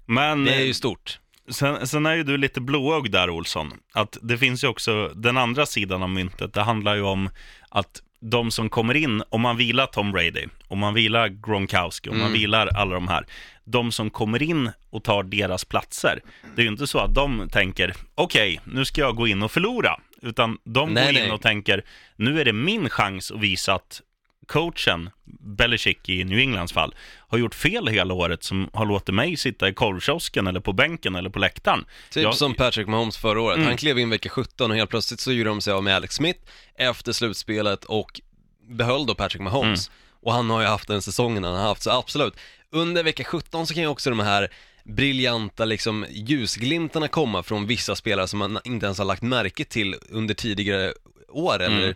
Men 0.06 0.44
Det 0.44 0.54
är 0.54 0.60
ju 0.64 0.74
stort. 0.74 1.18
Sen, 1.48 1.86
sen 1.86 2.06
är 2.06 2.14
ju 2.14 2.22
du 2.22 2.36
lite 2.36 2.60
blåögd 2.60 3.12
där, 3.12 3.30
Olsson. 3.30 3.72
Att 3.92 4.18
det 4.22 4.38
finns 4.38 4.64
ju 4.64 4.68
också 4.68 5.12
den 5.14 5.36
andra 5.36 5.66
sidan 5.66 6.02
av 6.02 6.10
myntet. 6.10 6.54
Det 6.54 6.62
handlar 6.62 6.94
ju 6.94 7.02
om 7.02 7.30
att 7.68 8.02
de 8.20 8.50
som 8.50 8.68
kommer 8.68 8.96
in, 8.96 9.22
om 9.28 9.40
man 9.40 9.56
vilar 9.56 9.86
Tom 9.86 10.12
Brady, 10.12 10.46
om 10.68 10.78
man 10.78 10.94
vilar 10.94 11.28
Gronkowski, 11.28 12.10
om 12.10 12.18
man 12.18 12.32
vilar 12.32 12.66
alla 12.66 12.94
de 12.94 13.08
här, 13.08 13.26
de 13.64 13.92
som 13.92 14.10
kommer 14.10 14.42
in 14.42 14.70
och 14.90 15.04
tar 15.04 15.22
deras 15.22 15.64
platser, 15.64 16.20
det 16.54 16.62
är 16.62 16.64
ju 16.64 16.70
inte 16.70 16.86
så 16.86 16.98
att 16.98 17.14
de 17.14 17.48
tänker, 17.52 17.94
okej, 18.14 18.60
nu 18.64 18.84
ska 18.84 19.00
jag 19.00 19.16
gå 19.16 19.26
in 19.26 19.42
och 19.42 19.52
förlora, 19.52 20.00
utan 20.22 20.58
de 20.64 20.94
Nej, 20.94 21.04
går 21.04 21.14
in 21.14 21.22
nej. 21.22 21.32
och 21.32 21.42
tänker, 21.42 21.84
nu 22.16 22.40
är 22.40 22.44
det 22.44 22.52
min 22.52 22.88
chans 22.88 23.30
att 23.30 23.40
visa 23.40 23.74
att 23.74 24.02
coachen, 24.46 25.10
Belichick 25.40 26.08
i 26.08 26.24
New 26.24 26.38
Englands 26.38 26.72
fall, 26.72 26.94
har 27.28 27.38
gjort 27.38 27.54
fel 27.54 27.88
hela 27.88 28.14
året 28.14 28.44
som 28.44 28.70
har 28.72 28.86
låtit 28.86 29.14
mig 29.14 29.36
sitta 29.36 29.68
i 29.68 29.74
korvkiosken 29.74 30.46
eller 30.46 30.60
på 30.60 30.72
bänken 30.72 31.14
eller 31.16 31.30
på 31.30 31.38
läktaren. 31.38 31.84
Typ 32.10 32.22
Jag- 32.22 32.34
som 32.34 32.54
Patrick 32.54 32.86
Mahomes 32.88 33.16
förra 33.16 33.40
året, 33.40 33.56
Mm. 33.56 33.68
han 33.68 33.76
klev 33.76 33.98
in 33.98 34.10
vecka 34.10 34.28
17 34.28 34.70
och 34.70 34.76
helt 34.76 34.90
plötsligt 34.90 35.20
så 35.20 35.32
gjorde 35.32 35.50
de 35.50 35.60
sig 35.60 35.72
av 35.72 35.82
med 35.84 35.96
Alex 35.96 36.14
Smith 36.14 36.40
efter 36.78 37.12
slutspelet 37.12 37.84
och 37.84 38.20
behöll 38.68 39.06
då 39.06 39.14
Patrick 39.14 39.42
Mahomes. 39.42 39.88
Mm. 39.88 39.98
Och 40.22 40.32
han 40.32 40.50
har 40.50 40.60
ju 40.60 40.66
haft 40.66 40.88
den 40.88 41.02
säsongen 41.02 41.44
han 41.44 41.54
har 41.54 41.62
haft, 41.62 41.82
så 41.82 41.90
absolut. 41.90 42.34
Under 42.70 43.02
vecka 43.04 43.24
17 43.24 43.66
så 43.66 43.74
kan 43.74 43.82
ju 43.82 43.88
också 43.88 44.10
de 44.10 44.20
här 44.20 44.48
briljanta 44.84 45.64
liksom 45.64 46.06
ljusglimtarna 46.10 47.08
komma 47.08 47.42
från 47.42 47.66
vissa 47.66 47.96
spelare 47.96 48.28
som 48.28 48.38
man 48.38 48.58
inte 48.64 48.86
ens 48.86 48.98
har 48.98 49.04
lagt 49.04 49.22
märke 49.22 49.64
till 49.64 49.94
under 50.10 50.34
tidigare 50.34 50.92
år 51.28 51.62
eller 51.62 51.82
Mm. 51.82 51.94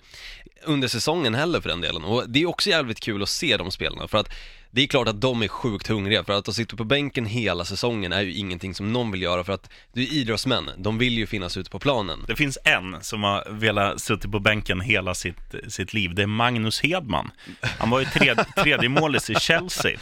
under 0.64 0.88
säsongen 0.88 1.34
heller 1.34 1.60
för 1.60 1.68
den 1.68 1.80
delen. 1.80 2.04
Och 2.04 2.30
det 2.30 2.42
är 2.42 2.46
också 2.48 2.70
jävligt 2.70 3.00
kul 3.00 3.22
att 3.22 3.28
se 3.28 3.56
de 3.56 3.70
spelarna 3.70 4.08
för 4.08 4.18
att 4.18 4.28
det 4.72 4.82
är 4.82 4.86
klart 4.86 5.08
att 5.08 5.20
de 5.20 5.42
är 5.42 5.48
sjukt 5.48 5.86
hungriga 5.86 6.24
för 6.24 6.32
att 6.32 6.48
att 6.48 6.54
sitta 6.54 6.76
på 6.76 6.84
bänken 6.84 7.26
hela 7.26 7.64
säsongen 7.64 8.12
är 8.12 8.20
ju 8.22 8.32
ingenting 8.32 8.74
som 8.74 8.92
någon 8.92 9.10
vill 9.10 9.22
göra 9.22 9.44
för 9.44 9.52
att 9.52 9.70
du 9.92 10.02
är 10.02 10.12
idrottsmän, 10.12 10.70
de 10.76 10.98
vill 10.98 11.18
ju 11.18 11.26
finnas 11.26 11.56
ute 11.56 11.70
på 11.70 11.78
planen. 11.78 12.24
Det 12.28 12.36
finns 12.36 12.58
en 12.64 12.96
som 13.00 13.22
har 13.22 13.44
velat 13.50 14.00
suttit 14.00 14.32
på 14.32 14.38
bänken 14.38 14.80
hela 14.80 15.14
sitt, 15.14 15.54
sitt 15.68 15.94
liv. 15.94 16.14
Det 16.14 16.22
är 16.22 16.26
Magnus 16.26 16.80
Hedman. 16.80 17.30
Han 17.78 17.90
var 17.90 18.00
ju 18.00 18.06
tredje, 18.06 18.44
tredje 18.56 18.88
målis 18.88 19.30
i 19.30 19.34
Chelsea 19.34 19.98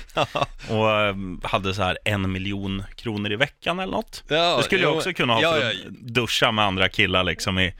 och 0.68 0.90
eh, 0.90 1.14
hade 1.42 1.74
så 1.74 1.82
här 1.82 1.98
en 2.04 2.32
miljon 2.32 2.82
kronor 2.96 3.32
i 3.32 3.36
veckan 3.36 3.78
eller 3.80 3.92
något. 3.92 4.24
Ja, 4.28 4.56
det 4.56 4.62
skulle 4.62 4.82
jag 4.82 4.96
också 4.96 5.12
kunna 5.12 5.32
ha 5.34 5.40
för 5.40 5.70
att 5.70 5.74
duscha 5.90 6.52
med 6.52 6.64
andra 6.64 6.88
killar 6.88 7.24
liksom 7.24 7.58
i 7.58 7.74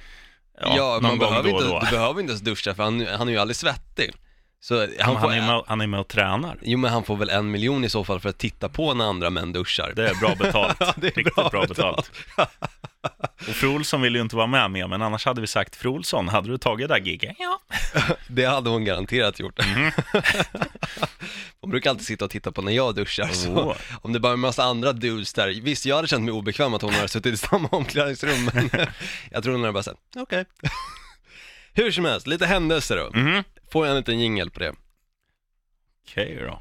ja, 0.60 0.98
någon 1.02 1.02
man 1.02 1.18
gång 1.18 1.30
behöver 1.30 1.50
då 1.50 1.56
och 1.56 1.62
inte, 1.62 1.74
då. 1.74 1.80
du 1.80 1.90
behöver 1.90 2.20
inte 2.20 2.30
ens 2.30 2.42
duscha 2.42 2.74
för 2.74 2.82
han, 2.82 3.06
han 3.06 3.28
är 3.28 3.32
ju 3.32 3.38
aldrig 3.38 3.56
svettig. 3.56 4.14
Så 4.60 4.80
han, 4.80 4.90
Han, 5.00 5.20
får, 5.20 5.32
är 5.32 5.40
med, 5.40 5.62
han 5.66 5.80
är 5.80 5.86
med 5.86 6.00
och 6.00 6.08
tränar. 6.08 6.58
Jo 6.62 6.78
men 6.78 6.90
han 6.90 7.04
får 7.04 7.16
väl 7.16 7.30
en 7.30 7.50
miljon 7.50 7.84
i 7.84 7.90
så 7.90 8.04
fall 8.04 8.20
för 8.20 8.28
att 8.28 8.38
titta 8.38 8.68
på 8.68 8.94
när 8.94 9.04
andra 9.04 9.30
män 9.30 9.52
duschar. 9.52 9.92
Det 9.96 10.08
är 10.08 10.14
bra 10.14 10.34
betalt. 10.34 10.76
Ja, 10.80 10.94
det 10.96 11.06
är 11.06 11.10
Riktigt 11.10 11.34
bra 11.34 11.48
bra, 11.48 11.66
betalt. 11.66 12.10
Och 13.48 13.54
Fru 13.54 13.68
Olsson 13.68 14.02
vill 14.02 14.14
ju 14.14 14.20
inte 14.20 14.36
vara 14.36 14.46
med 14.46 14.70
mer, 14.70 14.88
men 14.88 15.02
annars 15.02 15.24
hade 15.26 15.40
vi 15.40 15.46
sagt 15.46 15.76
Fru 15.76 15.88
Olsson, 15.88 16.28
hade 16.28 16.48
du 16.48 16.58
tagit 16.58 16.88
det 16.88 16.94
där 16.94 17.00
giget? 17.00 17.36
Ja. 17.38 17.60
Det 18.28 18.44
hade 18.44 18.70
hon 18.70 18.84
garanterat 18.84 19.40
gjort. 19.40 19.66
Mhm. 19.66 19.90
hon 21.60 21.70
brukar 21.70 21.90
alltid 21.90 22.06
sitta 22.06 22.24
och 22.24 22.30
titta 22.30 22.52
på 22.52 22.62
när 22.62 22.72
jag 22.72 22.94
duschar, 22.94 23.28
så 23.28 23.76
om 24.02 24.12
det 24.12 24.20
bara 24.20 24.28
är 24.28 24.34
en 24.34 24.40
massa 24.40 24.64
andra 24.64 24.92
dudes 24.92 25.32
där, 25.32 25.60
visst 25.62 25.86
jag 25.86 25.96
hade 25.96 26.08
känt 26.08 26.24
mig 26.24 26.32
obekväm 26.32 26.74
att 26.74 26.82
hon 26.82 26.94
hade 26.94 27.08
suttit 27.08 27.34
i 27.34 27.36
samma 27.36 27.68
omklädningsrum, 27.68 28.50
men 28.54 28.70
jag 29.30 29.42
tror 29.42 29.52
hon 29.52 29.60
hade 29.62 29.72
bara 29.72 29.82
sagt, 29.82 29.98
okej. 30.16 30.44
Hur 31.78 31.90
som 31.90 32.04
helst, 32.04 32.26
lite 32.26 32.46
händelser 32.46 32.96
då. 32.96 33.18
Mhm. 33.20 33.44
Får 33.72 33.86
jag 33.86 33.90
en 33.90 33.96
liten 33.98 34.20
jingel 34.20 34.50
på 34.50 34.60
det? 34.60 34.74
Okej 36.08 36.38
då. 36.46 36.60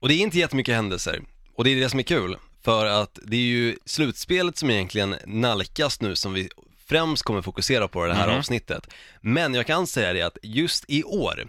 Och 0.00 0.08
det 0.08 0.14
är 0.14 0.18
inte 0.18 0.38
jättemycket 0.38 0.74
händelser. 0.74 1.20
Och 1.54 1.64
det 1.64 1.70
är 1.70 1.76
det 1.80 1.88
som 1.90 1.98
är 1.98 2.02
kul. 2.02 2.36
För 2.62 2.86
att 2.86 3.18
det 3.22 3.36
är 3.36 3.40
ju 3.40 3.76
slutspelet 3.84 4.56
som 4.58 4.70
egentligen 4.70 5.16
nalkas 5.26 6.00
nu 6.00 6.16
som 6.16 6.32
vi 6.32 6.48
främst 6.86 7.22
kommer 7.22 7.42
fokusera 7.42 7.88
på 7.88 8.04
i 8.06 8.08
det 8.08 8.14
här 8.14 8.28
Mhm. 8.28 8.38
avsnittet. 8.38 8.88
Men 9.20 9.54
jag 9.54 9.66
kan 9.66 9.86
säga 9.86 10.12
det 10.12 10.22
att 10.22 10.38
just 10.42 10.84
i 10.88 11.04
år 11.04 11.46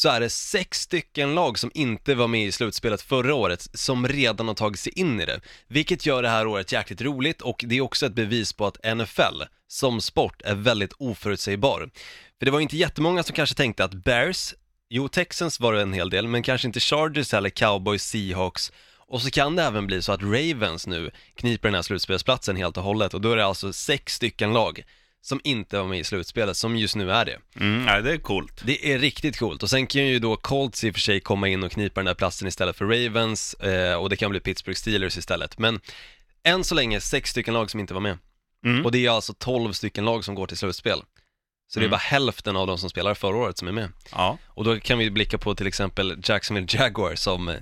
så 0.00 0.08
är 0.08 0.20
det 0.20 0.30
sex 0.30 0.80
stycken 0.80 1.34
lag 1.34 1.58
som 1.58 1.70
inte 1.74 2.14
var 2.14 2.28
med 2.28 2.46
i 2.46 2.52
slutspelet 2.52 3.02
förra 3.02 3.34
året 3.34 3.68
som 3.74 4.08
redan 4.08 4.48
har 4.48 4.54
tagit 4.54 4.80
sig 4.80 4.92
in 4.98 5.20
i 5.20 5.26
det. 5.26 5.40
Vilket 5.68 6.06
gör 6.06 6.22
det 6.22 6.28
här 6.28 6.46
året 6.46 6.72
jäkligt 6.72 7.00
roligt 7.00 7.42
och 7.42 7.64
det 7.68 7.76
är 7.76 7.80
också 7.80 8.06
ett 8.06 8.14
bevis 8.14 8.52
på 8.52 8.66
att 8.66 8.96
NFL 8.96 9.42
som 9.68 10.00
sport 10.00 10.42
är 10.44 10.54
väldigt 10.54 10.92
oförutsägbar. 10.98 11.90
För 12.38 12.44
det 12.44 12.50
var 12.50 12.60
inte 12.60 12.76
jättemånga 12.76 13.22
som 13.22 13.34
kanske 13.34 13.54
tänkte 13.54 13.84
att 13.84 13.94
Bears 13.94 14.54
Jo, 14.88 15.08
Texans 15.08 15.60
var 15.60 15.72
det 15.72 15.82
en 15.82 15.92
hel 15.92 16.10
del, 16.10 16.28
men 16.28 16.42
kanske 16.42 16.68
inte 16.68 16.80
Chargers 16.80 17.34
eller 17.34 17.50
Cowboys, 17.50 18.02
Seahawks. 18.02 18.72
Och 18.96 19.22
så 19.22 19.30
kan 19.30 19.56
det 19.56 19.62
även 19.62 19.86
bli 19.86 20.02
så 20.02 20.12
att 20.12 20.22
Ravens 20.22 20.86
nu 20.86 21.10
kniper 21.34 21.68
den 21.68 21.74
här 21.74 21.82
slutspelsplatsen 21.82 22.56
helt 22.56 22.76
och 22.76 22.84
hållet 22.84 23.14
och 23.14 23.20
då 23.20 23.32
är 23.32 23.36
det 23.36 23.44
alltså 23.44 23.72
sex 23.72 24.14
stycken 24.14 24.52
lag 24.52 24.84
som 25.22 25.40
inte 25.44 25.78
var 25.78 25.86
med 25.88 25.98
i 25.98 26.04
slutspelet, 26.04 26.56
som 26.56 26.76
just 26.76 26.96
nu 26.96 27.12
är 27.12 27.24
det. 27.24 27.38
Mm, 27.56 27.84
nej, 27.84 28.02
det 28.02 28.12
är 28.12 28.16
coolt. 28.18 28.62
Det 28.64 28.92
är 28.92 28.98
riktigt 28.98 29.38
coolt 29.38 29.62
och 29.62 29.70
sen 29.70 29.86
kan 29.86 30.06
ju 30.06 30.18
då 30.18 30.36
Colts 30.36 30.84
i 30.84 30.90
och 30.90 30.94
för 30.94 31.00
sig 31.00 31.20
komma 31.20 31.48
in 31.48 31.62
och 31.62 31.72
knipa 31.72 32.00
den 32.00 32.06
där 32.06 32.14
platsen 32.14 32.48
istället 32.48 32.76
för 32.76 32.84
Ravens 32.84 33.54
eh, 33.54 33.94
och 33.94 34.10
det 34.10 34.16
kan 34.16 34.30
bli 34.30 34.40
Pittsburgh 34.40 34.76
Steelers 34.78 35.18
istället. 35.18 35.58
Men 35.58 35.80
än 36.44 36.64
så 36.64 36.74
länge 36.74 37.00
sex 37.00 37.30
stycken 37.30 37.54
lag 37.54 37.70
som 37.70 37.80
inte 37.80 37.94
var 37.94 38.00
med. 38.00 38.18
Mm. 38.64 38.84
Och 38.84 38.92
det 38.92 39.06
är 39.06 39.10
alltså 39.10 39.34
12 39.38 39.72
stycken 39.72 40.04
lag 40.04 40.24
som 40.24 40.34
går 40.34 40.46
till 40.46 40.56
slutspel. 40.56 41.02
Så 41.68 41.78
det 41.80 41.82
är 41.84 41.86
Mm. 41.86 41.90
bara 41.90 41.96
hälften 41.98 42.56
av 42.56 42.66
de 42.66 42.78
som 42.78 42.90
spelar 42.90 43.14
förra 43.14 43.36
året 43.36 43.58
som 43.58 43.68
är 43.68 43.72
med. 43.72 43.92
Ja. 44.12 44.38
Och 44.46 44.64
då 44.64 44.80
kan 44.80 44.98
vi 44.98 45.10
blicka 45.10 45.38
på 45.38 45.54
till 45.54 45.66
exempel 45.66 46.20
Jacksonville 46.24 46.66
Jaguars 46.70 47.18
som 47.18 47.48
eh, 47.48 47.54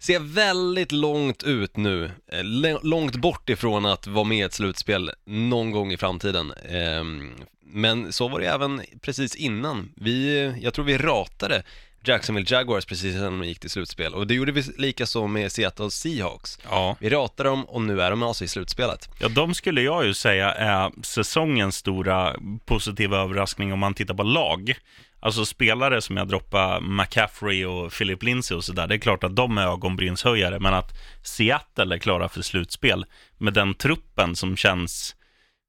ser 0.00 0.18
väldigt 0.18 0.92
långt 0.92 1.42
ut 1.42 1.76
nu, 1.76 2.04
eh, 2.04 2.38
l- 2.40 2.78
långt 2.82 3.16
bort 3.16 3.48
ifrån 3.48 3.86
att 3.86 4.06
vara 4.06 4.24
med 4.24 4.38
i 4.38 4.42
ett 4.42 4.52
slutspel 4.54 5.10
någon 5.26 5.70
gång 5.70 5.92
i 5.92 5.96
framtiden. 5.96 6.52
Ehm, 6.70 7.30
Men 7.70 8.12
så 8.12 8.28
var 8.28 8.40
det 8.40 8.46
även 8.46 8.82
precis 9.00 9.34
innan. 9.34 9.92
Vi, 9.96 10.44
jag 10.62 10.74
tror 10.74 10.84
vi 10.84 10.98
ratade 10.98 11.62
Jacksonville 12.04 12.46
Jaguars 12.50 12.84
precis 12.86 13.14
innan 13.16 13.38
de 13.40 13.48
gick 13.48 13.60
till 13.60 13.70
slutspel 13.70 14.14
och 14.14 14.26
det 14.26 14.34
gjorde 14.34 14.52
vi 14.52 14.62
lika 14.78 15.06
så 15.06 15.26
med 15.26 15.52
Seattle 15.52 15.90
Seahawks. 15.90 16.58
ja. 16.70 16.96
Vi 17.00 17.10
ratade 17.10 17.48
dem 17.48 17.64
och 17.64 17.82
nu 17.82 18.02
är 18.02 18.10
de 18.10 18.22
alltså 18.22 18.44
i 18.44 18.48
slutspelet. 18.48 19.08
Ja, 19.20 19.28
de 19.28 19.54
skulle 19.54 19.82
jag 19.82 20.06
ju 20.06 20.14
säga 20.14 20.52
är 20.54 20.92
säsongens 21.02 21.76
stora 21.76 22.36
positiva 22.66 23.18
överraskning 23.18 23.72
om 23.72 23.78
man 23.78 23.94
tittar 23.94 24.14
på 24.14 24.22
lag. 24.22 24.74
Alltså 25.20 25.44
spelare 25.44 26.02
som 26.02 26.16
jag 26.16 26.28
droppar, 26.28 26.80
McCaffrey 26.80 27.64
och 27.64 27.92
Philip 27.92 28.22
Lindsay 28.22 28.56
och 28.56 28.64
sådär, 28.64 28.86
det 28.86 28.94
är 28.94 28.98
klart 28.98 29.24
att 29.24 29.36
de 29.36 29.58
är 29.58 29.66
ögonbrynshöjare, 29.66 30.60
men 30.60 30.74
att 30.74 30.92
Seattle 31.22 31.94
är 31.94 31.98
klara 31.98 32.28
för 32.28 32.42
slutspel 32.42 33.06
med 33.38 33.52
den 33.52 33.74
truppen 33.74 34.36
som 34.36 34.56
känns 34.56 35.14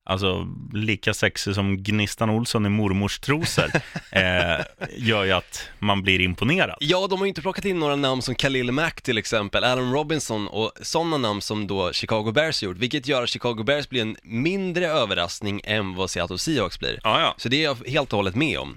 alltså 0.10 0.48
lika 0.74 1.14
sexig 1.14 1.56
som 1.56 1.84
Gnistan 1.84 2.30
Olsson 2.30 2.66
i 2.66 2.70
mormors 2.70 3.20
trosor, 3.20 3.72
eh, 4.12 4.66
gör 4.98 5.24
ju 5.24 5.32
att 5.32 5.70
man 5.80 6.02
blir 6.02 6.22
imponerad. 6.22 6.78
Ja, 6.80 7.08
de 7.08 7.20
har 7.20 7.26
ju 7.26 7.30
inte 7.30 7.42
plockat 7.42 7.66
in 7.66 7.80
några 7.80 7.96
namn 7.96 8.22
som 8.22 8.36
Khalil 8.36 8.72
Mack 8.72 9.02
till 9.02 9.18
exempel, 9.18 9.64
Allen 9.64 9.94
Robinson 9.94 10.48
och 10.48 10.72
sådana 10.82 11.18
namn 11.18 11.42
som 11.42 11.68
då 11.68 11.94
Chicago 11.94 12.32
Bears 12.32 12.64
gjort, 12.64 12.78
vilket 12.78 13.08
gör 13.08 13.24
att 13.24 13.30
Chicago 13.30 13.64
Bears 13.64 13.90
blir 13.90 14.02
en 14.02 14.18
mindre 14.24 14.88
överraskning 14.88 15.62
än 15.64 15.96
vad 15.96 16.10
Seattle 16.10 16.38
Seahawks 16.38 16.80
blir. 16.80 17.00
Ja, 17.04 17.22
ja. 17.22 17.36
Så 17.38 17.50
det 17.50 17.58
är 17.58 17.64
jag 17.64 17.78
helt 17.88 18.14
och 18.14 18.18
hållet 18.18 18.36
med 18.36 18.60
om. 18.60 18.76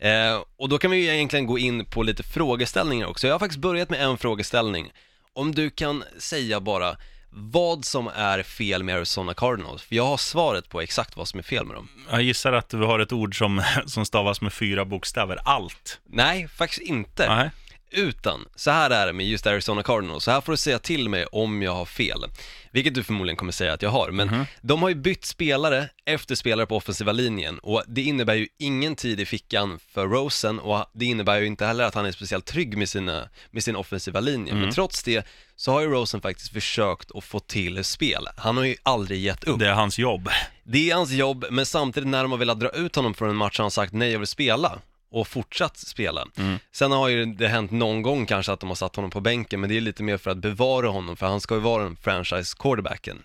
Eh, 0.00 0.42
och 0.56 0.68
då 0.68 0.78
kan 0.78 0.90
vi 0.90 0.96
ju 0.96 1.14
egentligen 1.14 1.46
gå 1.46 1.58
in 1.58 1.84
på 1.84 2.02
lite 2.02 2.22
frågeställningar 2.22 3.06
också. 3.06 3.26
Jag 3.26 3.34
har 3.34 3.38
faktiskt 3.38 3.60
börjat 3.60 3.90
med 3.90 4.00
en 4.04 4.18
frågeställning. 4.18 4.92
Om 5.32 5.54
du 5.54 5.70
kan 5.70 6.04
säga 6.18 6.60
bara 6.60 6.96
vad 7.30 7.84
som 7.84 8.08
är 8.08 8.42
fel 8.42 8.82
med 8.82 8.96
Arizona 8.96 9.34
Cardinals, 9.34 9.82
för 9.82 9.94
jag 9.94 10.06
har 10.06 10.16
svaret 10.16 10.68
på 10.68 10.80
exakt 10.80 11.16
vad 11.16 11.28
som 11.28 11.38
är 11.38 11.42
fel 11.44 11.66
med 11.66 11.76
dem. 11.76 11.88
Jag 12.10 12.22
gissar 12.22 12.52
att 12.52 12.68
du 12.68 12.76
har 12.76 12.98
ett 12.98 13.12
ord 13.12 13.38
som, 13.38 13.62
som 13.86 14.04
stavas 14.04 14.40
med 14.40 14.52
fyra 14.52 14.84
bokstäver, 14.84 15.38
allt. 15.44 16.00
Nej, 16.06 16.48
faktiskt 16.48 16.82
inte. 16.82 17.34
Nej. 17.34 17.50
Utan, 17.90 18.48
så 18.54 18.70
här 18.70 18.90
är 18.90 19.06
det 19.06 19.12
med 19.12 19.26
just 19.26 19.46
Arizona 19.46 19.82
Cardinals, 19.82 20.24
så 20.24 20.30
här 20.30 20.40
får 20.40 20.52
du 20.52 20.56
säga 20.56 20.78
till 20.78 21.08
mig 21.08 21.26
om 21.26 21.62
jag 21.62 21.74
har 21.74 21.84
fel. 21.84 22.24
Vilket 22.72 22.94
du 22.94 23.02
förmodligen 23.02 23.36
kommer 23.36 23.52
säga 23.52 23.72
att 23.72 23.82
jag 23.82 23.90
har, 23.90 24.10
men 24.10 24.46
de 24.60 24.82
har 24.82 24.88
ju 24.88 24.94
bytt 24.94 25.24
spelare 25.24 25.88
efter 26.04 26.34
spelare 26.34 26.66
på 26.66 26.76
offensiva 26.76 27.12
linjen 27.12 27.58
och 27.58 27.82
det 27.86 28.02
innebär 28.02 28.34
ju 28.34 28.48
ingen 28.58 28.96
tid 28.96 29.20
i 29.20 29.26
fickan 29.26 29.78
för 29.92 30.06
Rosen 30.06 30.58
och 30.58 30.84
det 30.92 31.04
innebär 31.04 31.40
ju 31.40 31.46
inte 31.46 31.66
heller 31.66 31.84
att 31.84 31.94
han 31.94 32.06
är 32.06 32.12
speciellt 32.12 32.44
trygg 32.44 32.76
med, 32.78 32.88
sina, 32.88 33.28
med 33.50 33.64
sin 33.64 33.76
offensiva 33.76 34.20
linje. 34.20 34.54
Men 34.54 34.72
trots 34.72 35.02
det 35.02 35.26
så 35.56 35.72
har 35.72 35.80
ju 35.80 35.86
Rosen 35.86 36.20
faktiskt 36.20 36.52
försökt 36.52 37.10
att 37.14 37.24
få 37.24 37.40
till 37.40 37.84
spel. 37.84 38.28
Han 38.36 38.56
har 38.56 38.64
ju 38.64 38.76
aldrig 38.82 39.20
gett 39.20 39.44
upp. 39.44 39.58
Det 39.58 39.66
är 39.66 39.72
hans 39.72 39.98
jobb. 39.98 40.28
Det 40.64 40.90
är 40.90 40.94
hans 40.94 41.10
jobb, 41.10 41.44
men 41.50 41.66
samtidigt 41.66 42.08
när 42.08 42.22
de 42.22 42.30
har 42.30 42.38
velat 42.38 42.60
dra 42.60 42.68
ut 42.68 42.96
honom 42.96 43.14
från 43.14 43.30
en 43.30 43.36
match 43.36 43.58
har 43.58 43.64
han 43.64 43.70
sagt 43.70 43.92
nej, 43.92 44.12
jag 44.12 44.18
vill 44.18 44.28
spela 44.28 44.78
och 45.10 45.28
fortsatt 45.28 45.76
spela. 45.76 46.26
Sen 46.72 46.92
har 46.92 47.08
ju 47.08 47.26
det 47.26 47.48
hänt 47.48 47.70
någon 47.70 48.02
gång 48.02 48.26
kanske 48.26 48.52
att 48.52 48.60
de 48.60 48.68
har 48.68 48.76
satt 48.76 48.96
honom 48.96 49.10
på 49.10 49.20
bänken, 49.20 49.60
men 49.60 49.70
det 49.70 49.76
är 49.76 49.80
lite 49.80 50.02
mer 50.02 50.16
för 50.16 50.30
att 50.30 50.38
bevara 50.38 50.88
honom, 50.88 51.16
för 51.16 51.26
han 51.26 51.40
ska 51.40 51.54
ju 51.54 51.60
vara 51.60 51.82
den 51.82 51.96
franchise 51.96 52.56
quarterbacken. 52.58 53.22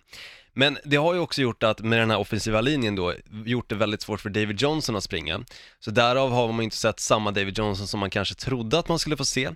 Men 0.53 0.77
det 0.83 0.95
har 0.95 1.13
ju 1.13 1.19
också 1.19 1.41
gjort 1.41 1.63
att 1.63 1.79
med 1.79 1.99
den 1.99 2.11
här 2.11 2.17
offensiva 2.17 2.61
linjen 2.61 2.95
då, 2.95 3.13
gjort 3.45 3.69
det 3.69 3.75
väldigt 3.75 4.01
svårt 4.01 4.21
för 4.21 4.29
David 4.29 4.61
Johnson 4.61 4.95
att 4.95 5.03
springa. 5.03 5.45
Så 5.79 5.91
därav 5.91 6.31
har 6.31 6.51
man 6.51 6.63
inte 6.63 6.77
sett 6.77 6.99
samma 6.99 7.31
David 7.31 7.57
Johnson 7.57 7.87
som 7.87 7.99
man 7.99 8.09
kanske 8.09 8.35
trodde 8.35 8.79
att 8.79 8.87
man 8.87 8.99
skulle 8.99 9.17
få 9.17 9.25
se. 9.25 9.49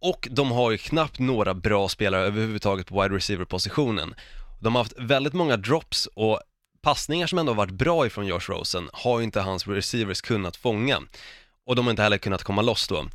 Och 0.00 0.28
de 0.30 0.50
har 0.50 0.70
ju 0.70 0.78
knappt 0.78 1.18
några 1.18 1.54
bra 1.54 1.88
spelare 1.88 2.22
överhuvudtaget 2.26 2.86
på 2.86 3.02
wide 3.02 3.16
receiver-positionen. 3.16 4.14
De 4.60 4.74
har 4.74 4.82
haft 4.82 4.98
väldigt 4.98 5.32
många 5.32 5.56
drops 5.56 6.08
och 6.14 6.40
passningar 6.82 7.26
som 7.26 7.38
ändå 7.38 7.52
har 7.52 7.56
varit 7.56 7.72
bra 7.74 8.06
ifrån 8.06 8.26
Josh 8.26 8.48
Rosen 8.48 8.90
har 8.92 9.18
ju 9.18 9.24
inte 9.24 9.40
hans 9.40 9.66
receivers 9.66 10.20
kunnat 10.20 10.56
fånga. 10.56 11.02
Och 11.66 11.76
de 11.76 11.86
har 11.86 11.90
inte 11.90 12.02
heller 12.02 12.18
kunnat 12.18 12.42
komma 12.42 12.62
loss 12.62 12.88
då. 12.88 13.06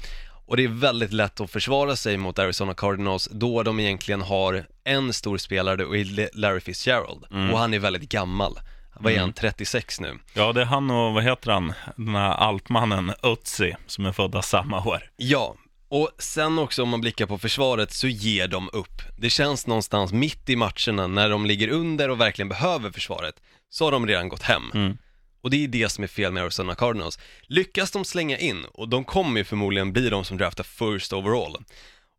Och 0.48 0.58
det 0.58 0.64
är 0.64 0.68
väldigt 0.68 1.14
lätt 1.14 1.42
att 1.42 1.52
försvara 1.52 1.96
sig 1.96 2.18
mot 2.18 2.40
Arizona 2.40 2.74
Cardinals 2.74 3.30
då 3.32 3.64
de 3.64 3.80
egentligen 3.80 4.22
har 4.22 4.66
en 4.84 5.14
stor 5.14 5.38
spelare 5.38 5.86
och 5.86 5.98
är 5.98 6.30
Larry 6.38 6.60
Fitzgerald. 6.60 7.25
Och 7.52 7.60
han 7.60 7.74
är 7.74 7.80
väldigt 7.80 8.10
gammal. 8.10 8.60
Vad 9.00 9.14
är 9.14 9.20
han, 9.20 9.34
36 9.34 10.00
nu? 10.00 10.20
Ja, 10.34 10.54
det 10.54 10.62
är 10.62 10.66
han 10.66 10.92
och, 10.92 11.14
vad 11.14 11.24
heter 11.24 11.52
han, 11.52 11.74
den 11.96 12.16
här 12.16 12.32
alpmannen 12.32 13.14
Ötzi, 13.24 13.75
som 13.88 14.06
är 14.06 14.12
födda 14.12 14.42
samma 14.42 14.84
år. 14.84 15.04
Ja, 15.16 15.56
och 15.90 16.10
sen 16.18 16.60
också 16.60 16.84
om 16.84 16.90
man 16.90 17.02
blickar 17.02 17.25
på 17.25 17.38
försvaret 17.38 17.92
så 17.92 18.08
ger 18.08 18.48
de 18.48 18.70
upp. 18.74 19.02
Det 19.18 19.30
känns 19.30 19.68
någonstans 19.68 20.14
mitt 20.14 20.50
i 20.50 20.56
matcherna 20.56 21.08
när 21.08 21.30
de 21.30 21.46
ligger 21.46 21.68
under 21.70 22.10
och 22.10 22.22
verkligen 22.22 22.50
behöver 22.50 22.92
försvaret, 22.92 23.36
så 23.70 23.86
har 23.86 23.92
de 23.92 24.08
redan 24.08 24.30
gått 24.30 24.42
hem. 24.42 24.72
Mm. 24.74 24.98
Och 25.46 25.52
det 25.52 25.64
är 25.64 25.68
det 25.68 25.90
som 25.90 26.04
är 26.04 26.08
fel 26.08 26.32
med 26.32 26.44
Arizona 26.44 26.75
Cardinals. 26.75 27.20
Lyckas 27.42 27.92
de 27.92 28.06
slänga 28.06 28.38
in, 28.38 28.66
och 28.66 28.90
de 28.90 29.04
kommer 29.04 29.38
ju 29.38 29.44
förmodligen 29.44 29.94
bli 29.94 30.10
de 30.10 30.25
som 30.25 30.38
draftar 30.38 30.64
first 30.64 31.14
overall, 31.14 31.58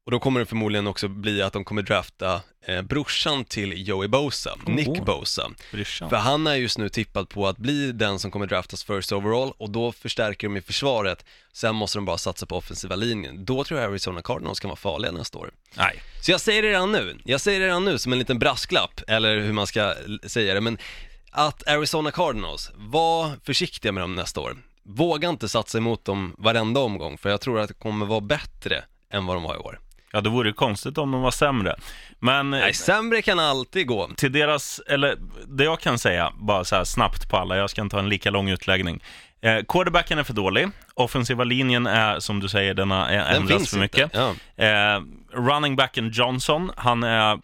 och 0.05 0.13
då 0.13 0.19
kommer 0.19 0.41
det 0.41 0.47
förmodligen 0.47 0.87
också 0.87 1.09
bli 1.09 1.43
att 1.43 1.53
de 1.53 1.65
kommer 1.65 1.83
drafta 1.83 2.41
eh, 2.67 2.83
brorsan 2.83 3.45
till 3.45 3.89
Joey 3.89 4.09
Bosa, 4.09 4.57
Nick 4.67 5.05
Bosa. 5.05 5.51
Brorsan. 5.73 6.11
För 6.11 6.17
han 6.17 6.47
är 6.47 6.55
just 6.55 6.79
nu 6.79 6.89
tippad 6.89 7.29
på 7.29 7.47
att 7.47 7.59
bli 7.59 7.93
den 7.93 8.19
som 8.19 8.31
kommer 8.31 8.47
draftas 8.47 8.85
first 8.85 9.13
overall 9.13 9.53
och 9.59 9.71
då 9.71 9.93
förstärker 9.93 10.49
de 10.49 10.57
i 10.57 10.63
försvaret. 10.63 11.25
Sen 11.53 11.75
måste 11.75 11.99
de 11.99 12.05
bara 12.05 12.19
satsa 12.19 12.47
på 12.47 12.57
offensiva 12.57 12.97
linjen. 12.97 13.45
Då 13.45 13.65
tror 13.65 13.81
jag 13.81 13.91
Arizona 13.91 14.23
Cardinals 14.23 14.61
kan 14.61 14.69
vara 14.69 14.77
farliga 14.77 15.13
nästa 15.13 15.39
år. 15.39 15.51
Nej. 15.75 16.03
Så 16.23 16.31
jag 16.31 16.41
säger 16.41 16.63
det 16.63 16.69
redan 16.69 16.93
nu, 16.93 17.19
jag 17.25 17.41
säger 17.41 17.61
det 17.61 17.67
redan 17.67 17.85
nu 17.85 17.99
som 17.99 18.13
en 18.13 18.19
liten 18.19 18.39
brasklapp, 18.39 19.01
eller 19.09 19.39
hur 19.39 19.53
man 19.53 19.67
ska 19.67 19.95
säga 20.27 20.55
det, 20.55 20.61
men 20.61 20.79
att 21.33 21.69
Arizona 21.69 22.11
Cardinals, 22.11 22.71
var 22.77 23.31
försiktiga 23.45 23.93
med 23.93 24.03
dem 24.03 24.15
nästa 24.15 24.41
år. 24.41 24.57
Våga 24.83 25.29
inte 25.29 25.49
satsa 25.49 25.79
emot 25.79 26.05
dem 26.05 26.35
varenda 26.39 26.81
omgång, 26.81 27.19
för 27.19 27.31
jag 27.31 27.41
tror 27.41 27.61
att 27.61 27.69
det 27.69 27.75
kommer 27.75 28.07
vara 28.07 28.21
bättre 28.21 28.85
än 29.13 29.27
vad 29.27 29.37
de 29.37 29.43
var 29.43 29.55
i 29.55 29.59
år. 29.59 29.79
Ja, 30.13 30.21
det 30.21 30.31
vore 30.31 30.53
konstigt 30.53 30.99
om 30.99 31.11
de 31.13 31.23
var 31.23 31.31
sämre. 31.31 31.75
Men 32.19 32.55
eh, 32.55 32.61
Nej, 32.61 32.75
sämre 32.75 33.23
kan 33.23 33.39
alltid 33.39 33.87
gå. 33.87 34.09
till 34.17 34.33
deras, 34.33 34.81
eller 34.89 35.17
det 35.47 35.65
jag 35.65 35.81
kan 35.81 35.99
säga, 35.99 36.33
bara 36.37 36.65
så 36.65 36.77
här 36.77 36.85
snabbt 36.85 37.31
på 37.31 37.37
alla, 37.37 37.57
jag 37.57 37.71
ska 37.71 37.83
inte 37.83 37.97
ha 37.97 38.03
en 38.03 38.09
lika 38.09 38.31
lång 38.31 38.49
utläggning. 38.49 39.03
Eh, 39.41 39.65
quarterbacken 39.69 40.19
är 40.19 40.23
för 40.23 40.35
dålig, 40.35 40.69
offensiva 40.95 41.45
linjen 41.45 41.87
är, 41.87 42.21
som 42.21 42.41
du 42.41 42.49
säger, 42.49 42.75
den 42.75 42.91
har 42.91 43.07
Den 43.09 43.21
ändrats 43.21 43.53
finns 43.53 43.71
för 43.71 43.79
mycket. 43.79 44.11
Ja. 44.15 44.35
Eh, 44.65 45.03
running 45.33 45.77
backen 45.77 46.11
Johnson, 46.11 46.71
han 46.77 47.03
är, 47.03 47.39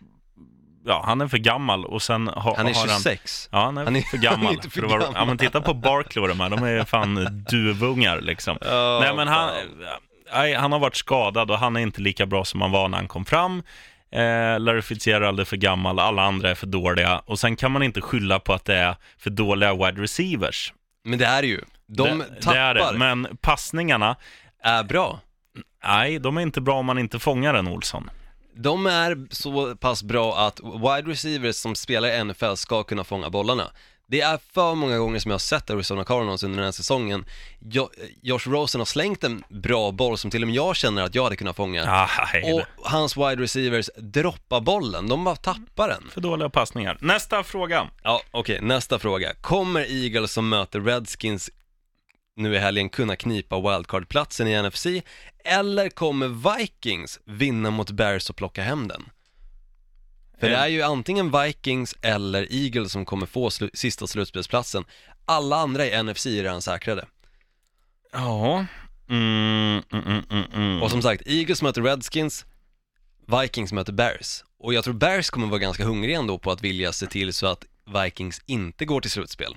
ja, 0.85 1.03
han 1.07 1.21
är 1.21 1.29
för 1.29 1.39
gammal 1.39 1.85
och 1.85 2.03
sen 2.03 2.29
ha, 2.29 2.57
Han 2.57 2.67
är 2.67 2.75
har 2.75 2.87
26. 2.89 3.49
Ja, 3.53 3.65
han 3.65 3.79
är, 3.79 3.85
Han 3.85 3.97
är- 3.97 4.01
för 4.01 4.17
han 4.17 4.27
är 4.27 4.31
gammal. 4.31 4.53
inte 4.53 4.71
för 4.71 4.83
att 4.83 4.91
vara- 4.91 5.01
gammal. 5.01 5.15
Ja, 5.19 5.25
men 5.25 5.39
titta 5.39 5.61
på 5.61 5.75
Barkley 5.75 6.23
och 6.23 6.29
de 6.29 6.41
här, 6.41 6.51
de 6.51 6.63
är 6.65 6.85
fan 6.85 7.45
duvungar 7.51 8.21
liksom. 8.21 8.59
Ja, 8.61 8.99
Nej, 9.03 9.15
men 9.17 9.29
han, 9.29 9.51
nej, 10.35 10.55
han 10.55 10.73
har 10.73 10.79
varit 10.79 10.97
skadad 10.97 11.51
och 11.51 11.59
han 11.59 11.77
är 11.77 11.81
inte 11.81 12.01
lika 12.01 12.27
bra 12.27 12.45
som 12.45 12.61
han 12.61 12.71
var 12.71 12.89
när 12.89 12.99
han 12.99 13.09
kom 13.09 13.25
fram. 13.25 13.63
Eh, 14.13 14.61
Larry 14.61 14.83
Fitzgerald 14.83 15.41
är 15.41 15.45
för 15.45 15.57
gammal, 15.57 15.99
alla 15.99 16.23
andra 16.23 16.51
är 16.51 16.55
för 16.55 16.67
dåliga. 16.67 17.19
Och 17.19 17.39
sen 17.39 17.57
kan 17.57 17.73
man 17.73 17.83
inte 17.83 18.01
skylla 18.01 18.39
på 18.39 18.53
att 18.53 18.65
det 18.65 18.77
är 18.77 18.97
för 19.19 19.31
dåliga 19.31 19.75
wide 19.75 20.03
receivers. 20.03 20.73
Men 21.05 21.19
det 21.19 21.27
är 21.27 21.43
det 21.43 21.49
ju. 21.49 21.61
De 21.87 22.19
det, 22.19 22.25
tappar, 22.43 22.55
det 22.55 22.61
är 22.61 22.75
det. 22.93 22.99
Men 22.99 23.37
passningarna, 23.41 24.17
är 24.63 24.83
bra. 24.85 25.21
nej, 25.85 26.19
de 26.19 26.37
är 26.37 26.41
inte 26.43 26.61
bra 26.61 26.75
om 26.79 26.87
man 26.87 26.99
inte 26.99 27.19
fångar 27.19 27.55
en 27.55 27.69
Olsson. 27.69 28.11
De 28.55 28.87
är 28.87 29.27
så 29.31 29.77
pass 29.77 30.03
bra 30.03 30.39
att 30.39 30.61
wide 30.61 31.11
receivers 31.13 31.57
som 31.57 31.75
spelar 31.75 32.09
i 32.09 32.25
NFL 32.25 32.55
ska 32.55 32.83
kunna 32.83 33.05
fånga 33.05 33.31
bollarna. 33.31 33.71
Det 34.07 34.21
är 34.21 34.39
för 34.53 34.75
många 34.75 34.99
gånger 34.99 35.19
som 35.19 35.31
jag 35.31 35.35
har 35.35 35.39
sett 35.39 35.71
Arizona 35.71 36.05
Cardinals 36.05 36.43
under 36.43 36.57
den 36.57 36.65
här 36.65 36.73
säsongen. 36.73 37.25
Jo, 37.61 37.89
Josh 38.23 38.39
Rosen 38.49 38.81
har 38.81 38.87
slängt 38.87 39.25
en 39.25 39.45
bra 39.49 39.91
boll 39.91 40.19
som 40.19 40.31
till 40.31 40.43
och 40.43 40.47
med 40.49 40.57
jag 40.57 40.77
känner 40.77 41.03
att 41.03 41.15
jag 41.15 41.23
hade 41.25 41.37
kunnat 41.37 41.57
fånga. 41.57 41.85
Ah, 41.89 42.09
Och 42.55 42.91
hans 42.91 43.17
wide 43.17 43.37
receivers 43.43 43.91
droppar 43.97 44.61
bollen, 44.61 45.09
de 45.09 45.25
bara 45.25 45.37
tappar 45.37 45.89
den. 45.89 46.11
för 46.11 46.21
dåliga 46.21 46.49
passningar. 46.51 46.99
Nästa 47.01 47.43
fråga. 47.43 47.87
Ja, 48.03 48.23
okej, 48.31 48.59
nästa 48.63 48.99
fråga. 48.99 49.35
Kommer 49.41 50.05
Eagles 50.05 50.33
som 50.33 50.49
möter 50.49 50.81
Redskins 50.81 51.51
nu 52.37 52.55
i 52.55 52.59
helgen 52.59 52.89
kunna 52.89 53.17
knipa 53.17 53.61
wildcard-platsen 53.61 54.49
i 54.49 54.63
NFC? 54.63 54.87
Eller 55.45 55.89
kommer 55.89 56.57
Vikings 56.59 57.21
vinna 57.25 57.71
mot 57.71 57.91
Bears 57.91 58.31
och 58.31 58.37
plocka 58.37 58.63
hem 58.63 58.89
den? 58.89 59.05
För 60.41 60.49
det 60.49 60.57
är 60.57 60.67
ju 60.67 60.83
antingen 60.83 61.31
Vikings 61.43 61.97
eller 62.03 62.53
Eagles 62.53 62.93
som 62.93 63.05
kommer 63.05 63.27
få 63.27 63.49
slu- 63.49 63.71
sista 63.75 64.07
slutspelsplatsen. 64.07 64.85
Alla 65.25 65.57
andra 65.57 65.87
i 65.87 66.03
NFC 66.03 66.27
är 66.27 66.43
redan 66.43 66.63
säkrade. 66.63 67.07
Ja. 68.13 68.67
Mm, 69.09 69.83
mm, 69.93 70.05
mm, 70.07 70.25
mm, 70.31 70.45
mm. 70.55 70.83
Och 70.83 70.91
som 70.91 71.03
sagt, 71.03 71.23
Eagles 71.27 71.63
möter 71.63 71.83
Redskins, 71.83 72.47
Vikings 73.27 73.73
möter 73.73 73.93
Bears. 73.93 74.45
Och 74.59 74.75
jag 74.75 74.85
tror 74.85 74.95
Bears 74.95 75.31
kommer 75.31 75.47
vara 75.47 75.59
ganska 75.59 75.85
hungriga 75.85 76.19
ändå 76.19 76.39
på 76.39 76.51
att 76.51 76.63
vilja 76.63 76.93
se 76.93 77.07
till 77.07 77.33
så 77.33 77.47
att 77.47 77.65
Vikings 78.03 78.43
inte 78.47 78.85
går 78.85 79.01
till 79.01 79.11
slutspel. 79.11 79.57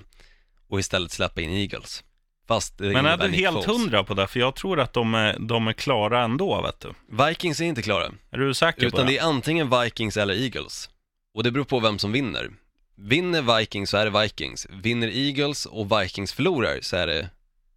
Och 0.68 0.80
istället 0.80 1.12
släppa 1.12 1.40
in 1.40 1.50
Eagles. 1.50 2.04
Fast 2.46 2.78
Men 2.78 3.06
är 3.06 3.16
du 3.16 3.28
helt 3.28 3.64
Foles. 3.64 3.66
hundra 3.66 4.04
på 4.04 4.14
det? 4.14 4.26
För 4.26 4.40
jag 4.40 4.54
tror 4.54 4.80
att 4.80 4.92
de 4.92 5.14
är, 5.14 5.36
de 5.38 5.68
är 5.68 5.72
klara 5.72 6.24
ändå, 6.24 6.62
vet 6.62 6.80
du. 6.80 6.92
Vikings 7.26 7.60
är 7.60 7.64
inte 7.64 7.82
klara, 7.82 8.12
Är 8.30 8.38
du 8.38 8.54
säker 8.54 8.80
på 8.80 8.86
utan 8.86 9.06
det? 9.06 9.12
det 9.12 9.18
är 9.18 9.22
antingen 9.22 9.80
Vikings 9.80 10.16
eller 10.16 10.34
Eagles. 10.34 10.90
Och 11.34 11.42
det 11.44 11.50
beror 11.50 11.64
på 11.64 11.80
vem 11.80 11.98
som 11.98 12.12
vinner. 12.12 12.50
Vinner 12.94 13.58
Vikings 13.58 13.90
så 13.90 13.96
är 13.96 14.10
det 14.10 14.20
Vikings. 14.22 14.66
Vinner 14.70 15.08
Eagles 15.08 15.66
och 15.66 15.92
Vikings 15.92 16.32
förlorar 16.32 16.78
så 16.80 16.96
är 16.96 17.06
det 17.06 17.28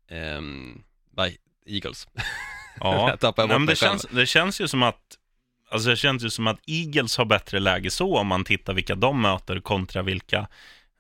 ehm, 0.10 0.82
Eagles. 1.66 2.08
Ja, 2.80 3.18
Jag 3.22 3.38
Nej, 3.38 3.48
men 3.48 3.66
det, 3.66 3.76
känns, 3.76 4.06
det 4.12 4.26
känns 4.26 4.62
ju 4.62 4.68
som 4.68 4.84
att 4.84 5.16
Alltså 5.72 5.90
det 5.90 5.96
känns 5.96 6.24
ju 6.24 6.30
som 6.30 6.48
att 6.48 6.60
Eagles 6.68 7.18
har 7.18 7.26
bättre 7.26 7.60
läge 7.60 7.92
så 7.92 8.18
om 8.18 8.28
man 8.28 8.44
tittar 8.44 8.74
vilka 8.74 8.96
de 8.96 9.22
möter 9.22 9.60
kontra 9.60 10.02
vilka, 10.02 10.48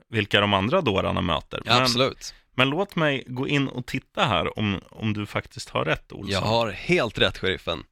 vilka 0.09 0.41
de 0.41 0.53
andra 0.53 0.81
dårarna 0.81 1.21
möter. 1.21 1.61
Ja, 1.65 1.73
men, 1.73 1.81
absolut. 1.81 2.33
Men 2.59 2.69
låt 2.69 2.95
mig 2.95 3.23
gå 3.27 3.47
in 3.47 3.67
och 3.67 3.85
titta 3.85 4.25
här 4.25 4.59
om, 4.59 4.81
om 4.89 5.13
du 5.13 5.25
faktiskt 5.25 5.69
har 5.69 5.85
rätt 5.85 6.11
Olsson. 6.11 6.31
Jag 6.31 6.41
har 6.41 6.71
helt 6.71 7.17
rätt, 7.17 7.37
sheriffen. 7.37 7.83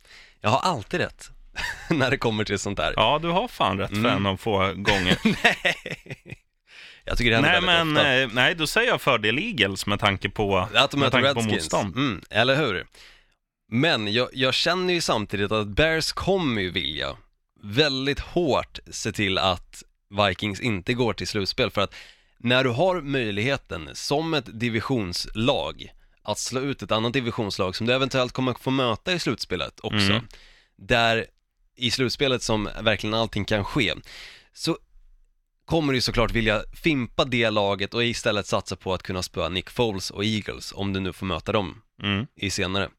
Jag 0.41 0.49
har 0.49 0.59
alltid 0.59 0.99
rätt 0.99 1.31
när 1.89 2.11
det 2.11 2.17
kommer 2.17 2.43
till 2.43 2.59
sånt 2.59 2.79
här. 2.79 2.93
Ja, 2.95 3.19
du 3.21 3.27
har 3.29 3.47
fan 3.47 3.77
rätt 3.77 3.89
för 3.89 3.97
Mm. 3.97 4.11
en 4.15 4.25
av 4.25 4.37
få 4.37 4.57
gånger. 4.59 5.17
Nej. 5.43 5.75
Jag 7.03 7.17
tycker 7.17 7.29
det 7.31 7.35
händer 7.35 7.51
Nej, 7.51 7.61
väldigt 7.77 7.93
men 7.93 7.97
ofta. 7.97 8.13
eh, 8.13 8.29
nej, 8.33 8.55
då 8.55 8.67
säger 8.67 8.89
jag 8.89 9.01
fördel 9.01 9.37
Eagles 9.37 9.85
med 9.85 9.99
tanke 9.99 10.29
på, 10.29 10.57
Att 10.57 10.91
de 10.91 10.99
med 10.99 11.11
tanke 11.11 11.33
på 11.33 11.41
motstånd. 11.41 11.95
Mm, 11.95 12.21
eller 12.29 12.55
hur? 12.55 12.85
Men 13.71 14.13
jag, 14.13 14.29
jag 14.33 14.53
känner 14.53 14.93
ju 14.93 15.01
samtidigt 15.01 15.51
att 15.51 15.67
Bears 15.67 16.11
kommer 16.11 16.61
ju 16.61 16.71
vilja 16.71 17.17
väldigt 17.63 18.19
hårt 18.19 18.79
se 18.91 19.11
till 19.11 19.37
att 19.37 19.83
Vikings 20.27 20.59
inte 20.59 20.93
går 20.93 21.13
till 21.13 21.27
slutspel 21.27 21.71
för 21.71 21.81
att 21.81 21.93
när 22.47 22.63
du 22.63 22.69
har 22.69 23.01
möjligheten 23.01 23.89
som 23.93 24.33
ett 24.33 24.59
divisionslag 24.59 25.93
att 26.23 26.39
slå 26.39 26.61
ut 26.61 26.81
ett 26.81 26.91
annat 26.91 27.13
divisionslag 27.13 27.75
som 27.75 27.87
du 27.87 27.93
eventuellt 27.93 28.31
kommer 28.31 28.53
få 28.53 28.71
möta 28.71 29.13
i 29.13 29.19
slutspelet 29.19 29.79
också, 29.79 30.11
Mm. 30.11 30.27
där 30.75 31.25
i 31.75 31.91
slutspelet 31.91 32.43
som 32.43 32.69
verkligen 32.81 33.13
allting 33.13 33.45
kan 33.45 33.65
ske, 33.65 33.93
så 34.53 34.77
kommer 35.65 35.93
du 35.93 36.01
såklart 36.01 36.31
vilja 36.31 36.63
fimpa 36.83 37.25
det 37.25 37.49
laget 37.49 37.93
och 37.93 38.03
istället 38.05 38.47
satsa 38.47 38.75
på 38.75 38.93
att 38.93 39.03
kunna 39.03 39.23
spöa 39.23 39.49
Nick 39.49 39.69
Foles 39.69 40.11
och 40.11 40.25
Eagles 40.25 40.73
om 40.75 40.93
du 40.93 40.99
nu 40.99 41.13
får 41.13 41.25
möta 41.25 41.51
dem 41.51 41.81
Mm. 42.03 42.27
i 42.35 42.49
senare. 42.49 42.89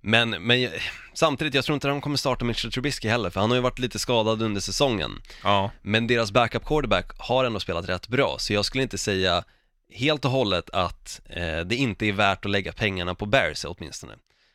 Men, 0.00 0.30
men 0.30 0.62
jag- 0.62 0.72
samtidigt, 1.14 1.54
jag 1.54 1.64
tror 1.64 1.74
inte 1.74 1.88
de 1.88 2.00
kommer 2.00 2.16
starta 2.16 2.44
Mitchell 2.44 2.72
Trubisky 2.72 3.08
heller, 3.08 3.30
för 3.30 3.40
han 3.40 3.50
har 3.50 3.56
ju 3.56 3.62
varit 3.62 3.78
lite 3.78 3.98
skadad 3.98 4.42
under 4.42 4.60
säsongen. 4.60 5.22
Ja, 5.44 5.70
Men 5.82 6.06
deras 6.06 6.32
backup 6.32 6.64
quarterback 6.64 7.10
har 7.18 7.44
ändå 7.44 7.60
spelat 7.60 7.88
rätt 7.88 8.08
bra, 8.08 8.36
så 8.38 8.52
jag 8.52 8.64
skulle 8.64 8.82
inte 8.82 8.98
säga 8.98 9.44
helt 9.92 10.24
och 10.24 10.30
hållet 10.30 10.70
att 10.70 11.20
eh, 11.28 11.60
det 11.60 11.76
inte 11.76 12.06
är 12.06 12.12
värt 12.12 12.44
att 12.44 12.50
lägga 12.50 12.72
pengarna 12.72 13.14
på 13.14 13.26
Bears 13.26 13.64
åtminstone, 13.64 14.12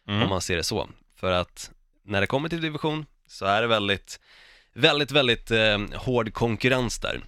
mm. 0.07 0.23
om 0.23 0.29
man 0.29 0.41
ser 0.41 0.57
det 0.57 0.63
så. 0.63 0.89
För 1.19 1.31
att 1.31 1.71
när 2.05 2.21
det 2.21 2.27
kommer 2.27 2.49
till 2.49 2.61
division 2.61 3.05
så 3.27 3.45
är 3.45 3.61
det 3.61 3.67
väldigt, 3.67 4.19
väldigt, 4.73 5.11
väldigt 5.11 5.51
eh, 5.51 5.79
hård 5.95 6.33
konkurrens 6.33 6.99
där. 6.99 7.21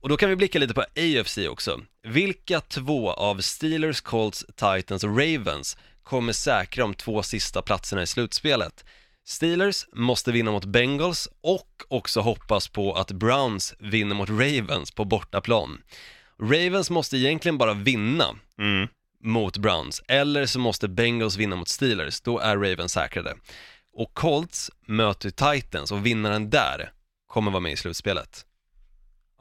Och 0.00 0.08
då 0.08 0.16
kan 0.16 0.30
vi 0.30 0.36
blicka 0.36 0.58
lite 0.58 0.74
på 0.74 0.80
AFC 0.80 1.38
också. 1.50 1.80
Vilka 2.02 2.60
två 2.60 3.12
av 3.12 3.40
Steelers, 3.40 4.00
Colts, 4.00 4.44
Titans 4.56 5.04
och 5.04 5.18
Ravens 5.18 5.76
kommer 6.04 6.32
säkra 6.32 6.84
de 6.84 6.94
två 6.94 7.22
sista 7.22 7.62
platserna 7.62 8.02
i 8.02 8.06
slutspelet? 8.06 8.84
Steelers 9.26 9.86
måste 9.92 10.32
vinna 10.32 10.50
mot 10.50 10.64
Bengals 10.64 11.28
och 11.40 11.82
också 11.88 12.20
hoppas 12.20 12.68
på 12.68 12.94
att 12.94 13.12
Browns 13.12 13.74
vinner 13.78 14.14
mot 14.14 14.28
Ravens 14.28 14.90
på 14.90 15.04
bortaplan. 15.04 15.82
Ravens 16.40 16.90
måste 16.90 17.16
egentligen 17.16 17.58
bara 17.58 17.74
vinna 17.74 18.24
Mm. 18.58 18.88
mot 19.22 19.56
Browns, 19.56 20.02
eller 20.08 20.46
så 20.46 20.58
måste 20.58 20.88
Bengals 20.88 21.36
vinna 21.36 21.56
mot 21.56 21.68
Steelers, 21.68 22.20
då 22.20 22.38
är 22.38 22.56
Ravens 22.56 22.92
säkrade. 22.92 23.34
Och 23.96 24.14
Colts 24.14 24.70
möter 24.86 25.30
Titans 25.30 25.92
och 25.92 26.06
vinnaren 26.06 26.50
där 26.50 26.92
kommer 27.26 27.50
vara 27.50 27.60
med 27.60 27.72
i 27.72 27.76
slutspelet. 27.76 28.46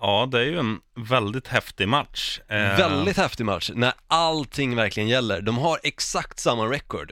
Ja, 0.03 0.27
det 0.31 0.39
är 0.39 0.43
ju 0.45 0.59
en 0.59 0.79
väldigt 0.95 1.47
häftig 1.47 1.87
match. 1.87 2.39
Eh, 2.47 2.57
Väldigt 2.57 3.17
häftig 3.17 3.45
match, 3.45 3.71
när 3.73 3.93
allting 4.07 4.75
verkligen 4.75 5.09
gäller. 5.09 5.41
De 5.41 5.57
har 5.57 5.79
exakt 5.83 6.39
samma 6.39 6.65
record, 6.65 7.11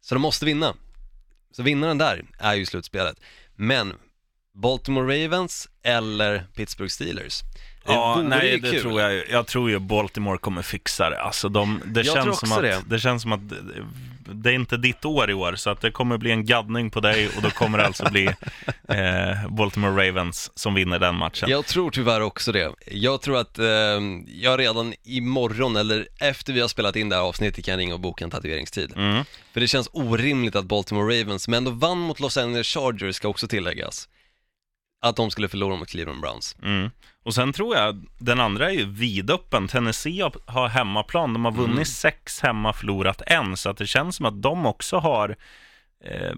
så 0.00 0.14
de 0.14 0.20
måste 0.20 0.44
vinna. 0.44 0.74
Så 1.52 1.62
vinnaren 1.62 1.98
där 1.98 2.24
är 2.38 2.54
ju 2.54 2.66
slutspelet. 2.66 3.16
Men 3.56 3.92
Baltimore 4.54 5.24
Ravens 5.24 5.68
eller 5.82 6.44
Pittsburgh 6.54 6.90
Steelers? 6.90 7.40
Det 7.84 7.92
Ja, 7.92 8.22
nej, 8.24 8.60
det 8.60 8.70
kul. 8.70 8.80
tror 8.82 9.00
jag. 9.00 9.28
Jag 9.30 9.46
tror 9.46 9.70
ju 9.70 9.78
Baltimore 9.78 10.38
kommer 10.38 10.62
fixa 10.62 11.10
det. 11.10 11.20
Alltså 11.22 11.48
de, 11.48 11.82
det, 11.86 12.00
Jag 12.02 12.14
känns 12.24 12.38
som 12.38 12.52
att, 12.52 12.62
det. 12.62 12.82
det. 12.86 12.98
känns 12.98 13.22
som 13.22 13.32
att 13.32 13.40
det- 14.24 14.50
är 14.50 14.54
inte 14.54 14.76
ditt 14.76 15.04
år 15.04 15.30
i 15.30 15.34
år, 15.34 15.54
så 15.56 15.70
att 15.70 15.80
det 15.80 15.90
kommer 15.90 16.18
bli 16.18 16.30
en 16.30 16.44
gaddning 16.44 16.90
på 16.90 17.00
dig 17.00 17.28
och 17.36 17.42
då 17.42 17.50
kommer 17.50 17.78
det 17.78 17.86
alltså 17.86 18.10
bli 18.10 18.26
eh, 18.88 19.48
Baltimore 19.50 20.08
Ravens 20.08 20.50
som 20.58 20.74
vinner 20.74 20.98
den 20.98 21.14
matchen. 21.14 21.48
Jag 21.50 21.66
tror 21.66 21.90
tyvärr 21.90 22.20
också 22.20 22.52
det. 22.52 22.72
Jag 22.86 23.20
tror 23.22 23.36
att 23.38 23.58
eh, 23.58 23.66
jag 24.26 24.58
redan 24.58 24.94
imorgon 25.04 25.76
eller 25.76 26.08
efter 26.20 26.52
vi 26.52 26.60
har 26.60 26.68
spelat 26.68 26.96
in 26.96 27.08
det 27.08 27.16
här 27.16 27.22
avsnittet 27.22 27.64
kan 27.64 27.76
ringa 27.78 27.94
och 27.94 28.00
boka 28.00 28.24
en 28.24 28.30
tatueringstid. 28.30 28.92
Mm. 28.96 29.24
För 29.52 29.60
det 29.60 29.66
känns 29.66 29.88
orimligt 29.92 30.56
att 30.56 30.64
Baltimore 30.64 31.20
Ravens, 31.20 31.48
men 31.48 31.56
ändå 31.58 31.70
vann 31.70 31.98
mot 31.98 32.20
Los 32.20 32.36
Angeles 32.36 32.66
Chargers 32.66 33.16
ska 33.16 33.28
också 33.28 33.48
tilläggas. 33.48 34.08
Att 35.02 35.16
de 35.16 35.30
skulle 35.30 35.48
förlora 35.48 35.76
mot 35.76 35.88
Cleveland 35.88 36.20
Browns. 36.20 36.56
Mm. 36.62 36.90
Och 37.24 37.34
sen 37.34 37.52
tror 37.52 37.76
jag, 37.76 38.06
den 38.18 38.40
andra 38.40 38.70
är 38.70 38.74
ju 38.74 38.84
vidöppen. 38.84 39.68
Tennessee 39.68 40.20
har- 40.22 40.34
har 40.52 40.68
hemmaplan. 40.68 41.32
De 41.32 41.44
har 41.44 41.52
vunnit 41.52 41.72
Mm. 41.72 41.84
sex 41.84 42.40
hemma, 42.40 42.72
förlorat 42.72 43.22
en. 43.26 43.56
Så 43.56 43.70
att 43.70 43.76
det 43.76 43.86
känns 43.86 44.16
som 44.16 44.26
att 44.26 44.42
de 44.42 44.66
också 44.66 44.98
har 44.98 45.36
eh, 46.04 46.32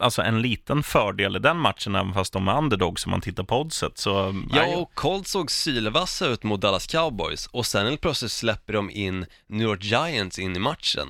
alltså 0.00 0.22
en 0.22 0.42
liten 0.42 0.82
fördel 0.82 1.36
i 1.36 1.38
den 1.38 1.56
matchen, 1.58 1.94
även 1.94 2.14
fast 2.14 2.32
de 2.32 2.48
är 2.48 2.58
underdogs 2.58 3.06
om 3.06 3.10
man 3.10 3.20
tittar 3.20 3.42
på 3.44 3.60
oddset. 3.60 3.98
Så, 3.98 4.10
Ja, 4.10 4.32
nej, 4.62 4.76
och 4.76 4.94
Colts 4.94 5.30
såg 5.30 5.50
sylvassa 5.50 6.26
ut 6.26 6.42
mot 6.42 6.60
Dallas 6.60 6.86
Cowboys 6.86 7.46
och 7.46 7.66
sen 7.66 7.86
helt 7.86 8.00
plötsligt 8.00 8.32
släpper 8.32 8.72
de 8.72 8.90
in 8.90 9.26
New 9.46 9.62
York 9.62 9.82
Giants 9.84 10.38
in 10.38 10.56
i 10.56 10.58
matchen 10.58 11.08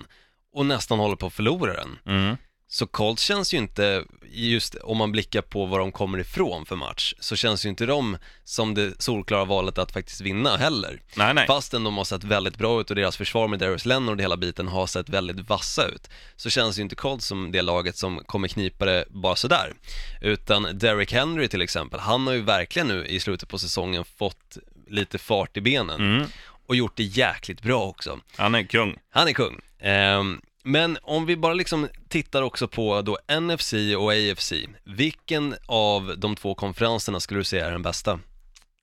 och 0.55 0.67
nästan 0.67 0.99
håller 0.99 1.17
på 1.17 1.27
att 1.27 1.33
förlora 1.33 1.73
den. 1.73 1.99
mm. 2.07 2.37
Så 2.73 2.87
Colts 2.87 3.23
känns 3.23 3.55
ju 3.55 3.59
inte, 3.59 4.05
just 4.33 4.75
om 4.75 4.97
man 4.99 5.13
blickar 5.13 5.43
på 5.43 5.67
var 5.67 5.79
de 5.79 5.93
kommer 5.93 6.19
ifrån 6.19 6.67
för 6.67 6.77
match, 6.77 7.15
så 7.21 7.37
känns 7.37 7.65
ju 7.65 7.69
inte 7.69 7.87
de 7.87 8.17
som 8.45 8.75
det 8.75 9.03
solklara 9.03 9.45
valet 9.45 9.79
att 9.79 9.93
faktiskt 9.93 10.21
vinna 10.21 10.57
heller. 10.57 11.03
nej, 11.15 11.35
nej. 11.35 11.47
Fastän 11.47 11.85
de 11.85 11.97
har 11.97 12.05
sett 12.05 12.25
väldigt 12.25 12.57
bra 12.57 12.81
ut 12.81 12.91
och 12.91 12.97
deras 12.97 13.17
försvar 13.17 13.49
med 13.49 13.59
Darius 13.59 13.87
Leonard 13.87 14.15
och 14.17 14.23
hela 14.23 14.37
biten 14.37 14.69
har 14.69 14.87
sett 14.87 15.09
väldigt 15.09 15.49
vassa 15.49 15.87
ut, 15.87 16.09
så 16.37 16.51
känns 16.51 16.79
ju 16.79 16.83
inte 16.83 16.95
Colts 16.97 17.27
som 17.27 17.53
det 17.53 17.63
laget 17.63 17.97
som 17.97 18.25
kommer 18.27 18.49
knipa 18.49 18.85
det 18.85 19.05
bara 19.09 19.37
sådär. 19.37 19.73
Utan 20.21 20.79
Derrick 20.79 21.13
Henry 21.13 21.49
till 21.49 21.63
exempel, 21.63 22.01
han 22.01 22.27
har 22.27 22.35
ju 22.35 22.43
verkligen 22.43 22.89
nu 22.89 23.07
i 23.07 23.21
slutet 23.21 23.49
på 23.49 23.59
säsongen 23.59 24.05
fått 24.19 24.59
lite 24.89 25.19
fart 25.19 25.57
i 25.57 25.61
benen 25.61 26.01
Mm. 26.01 26.27
och 26.67 26.77
gjort 26.77 26.97
det 26.97 27.03
jäkligt 27.05 27.63
bra 27.63 27.83
också. 27.87 28.19
Han 28.37 28.55
är 28.55 28.63
kung. 28.63 28.97
Han 29.11 29.29
är 29.29 29.33
kung. 29.33 29.61
Ehm, 29.81 30.41
men 30.63 30.99
om 31.03 31.27
vi 31.27 31.37
bara 31.37 31.55
liksom 31.55 31.89
tittar 32.09 32.43
också 32.43 32.69
på 32.69 33.03
då 33.03 33.19
NFC 33.41 33.73
och 33.99 34.13
AFC, 34.13 34.53
vilken 34.85 35.55
av 35.67 36.15
de 36.19 36.37
två 36.37 36.55
konferenserna 36.55 37.21
skulle 37.21 37.41
du 37.41 37.45
säga 37.45 37.67
är 37.67 37.73
den 37.73 37.83
bästa? 37.83 38.21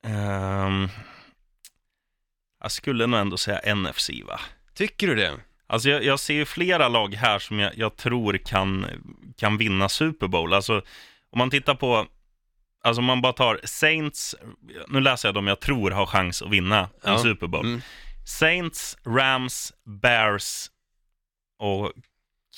Ehm, 0.04 0.88
jag 2.60 2.72
skulle 2.72 3.06
nog 3.06 3.20
ändå 3.20 3.36
säga 3.36 3.74
NFC, 3.74 4.10
va? 4.26 4.40
Tycker 4.74 5.06
du 5.06 5.14
det? 5.14 5.32
Alltså 5.66 5.88
jag, 5.88 6.04
jag 6.04 6.20
ser 6.20 6.34
ju 6.34 6.44
flera 6.44 6.88
lag 6.88 7.14
här 7.14 7.38
som 7.38 7.58
jag, 7.58 7.78
jag 7.78 7.96
tror 7.96 8.38
kan, 8.38 8.86
kan 9.36 9.56
vinna 9.58 9.88
Super 9.88 10.26
Bowl. 10.28 10.54
Alltså 10.54 10.82
om 11.30 11.38
man 11.38 11.50
tittar 11.50 11.74
på, 11.74 12.06
alltså 12.84 13.00
om 13.00 13.04
man 13.04 13.22
bara 13.22 13.32
tar 13.32 13.60
Saints, 13.64 14.36
nu 14.88 15.00
läser 15.00 15.28
jag 15.28 15.34
dem 15.34 15.46
jag 15.46 15.60
tror 15.60 15.90
har 15.90 16.06
chans 16.06 16.42
att 16.42 16.50
vinna 16.50 16.78
en 16.80 16.88
Ja. 17.12 17.18
Super 17.18 17.46
Bowl. 17.46 17.66
Mm. 17.66 17.80
Saints, 18.26 18.96
Rams, 19.06 19.72
Bears 20.02 20.70
och 21.58 21.92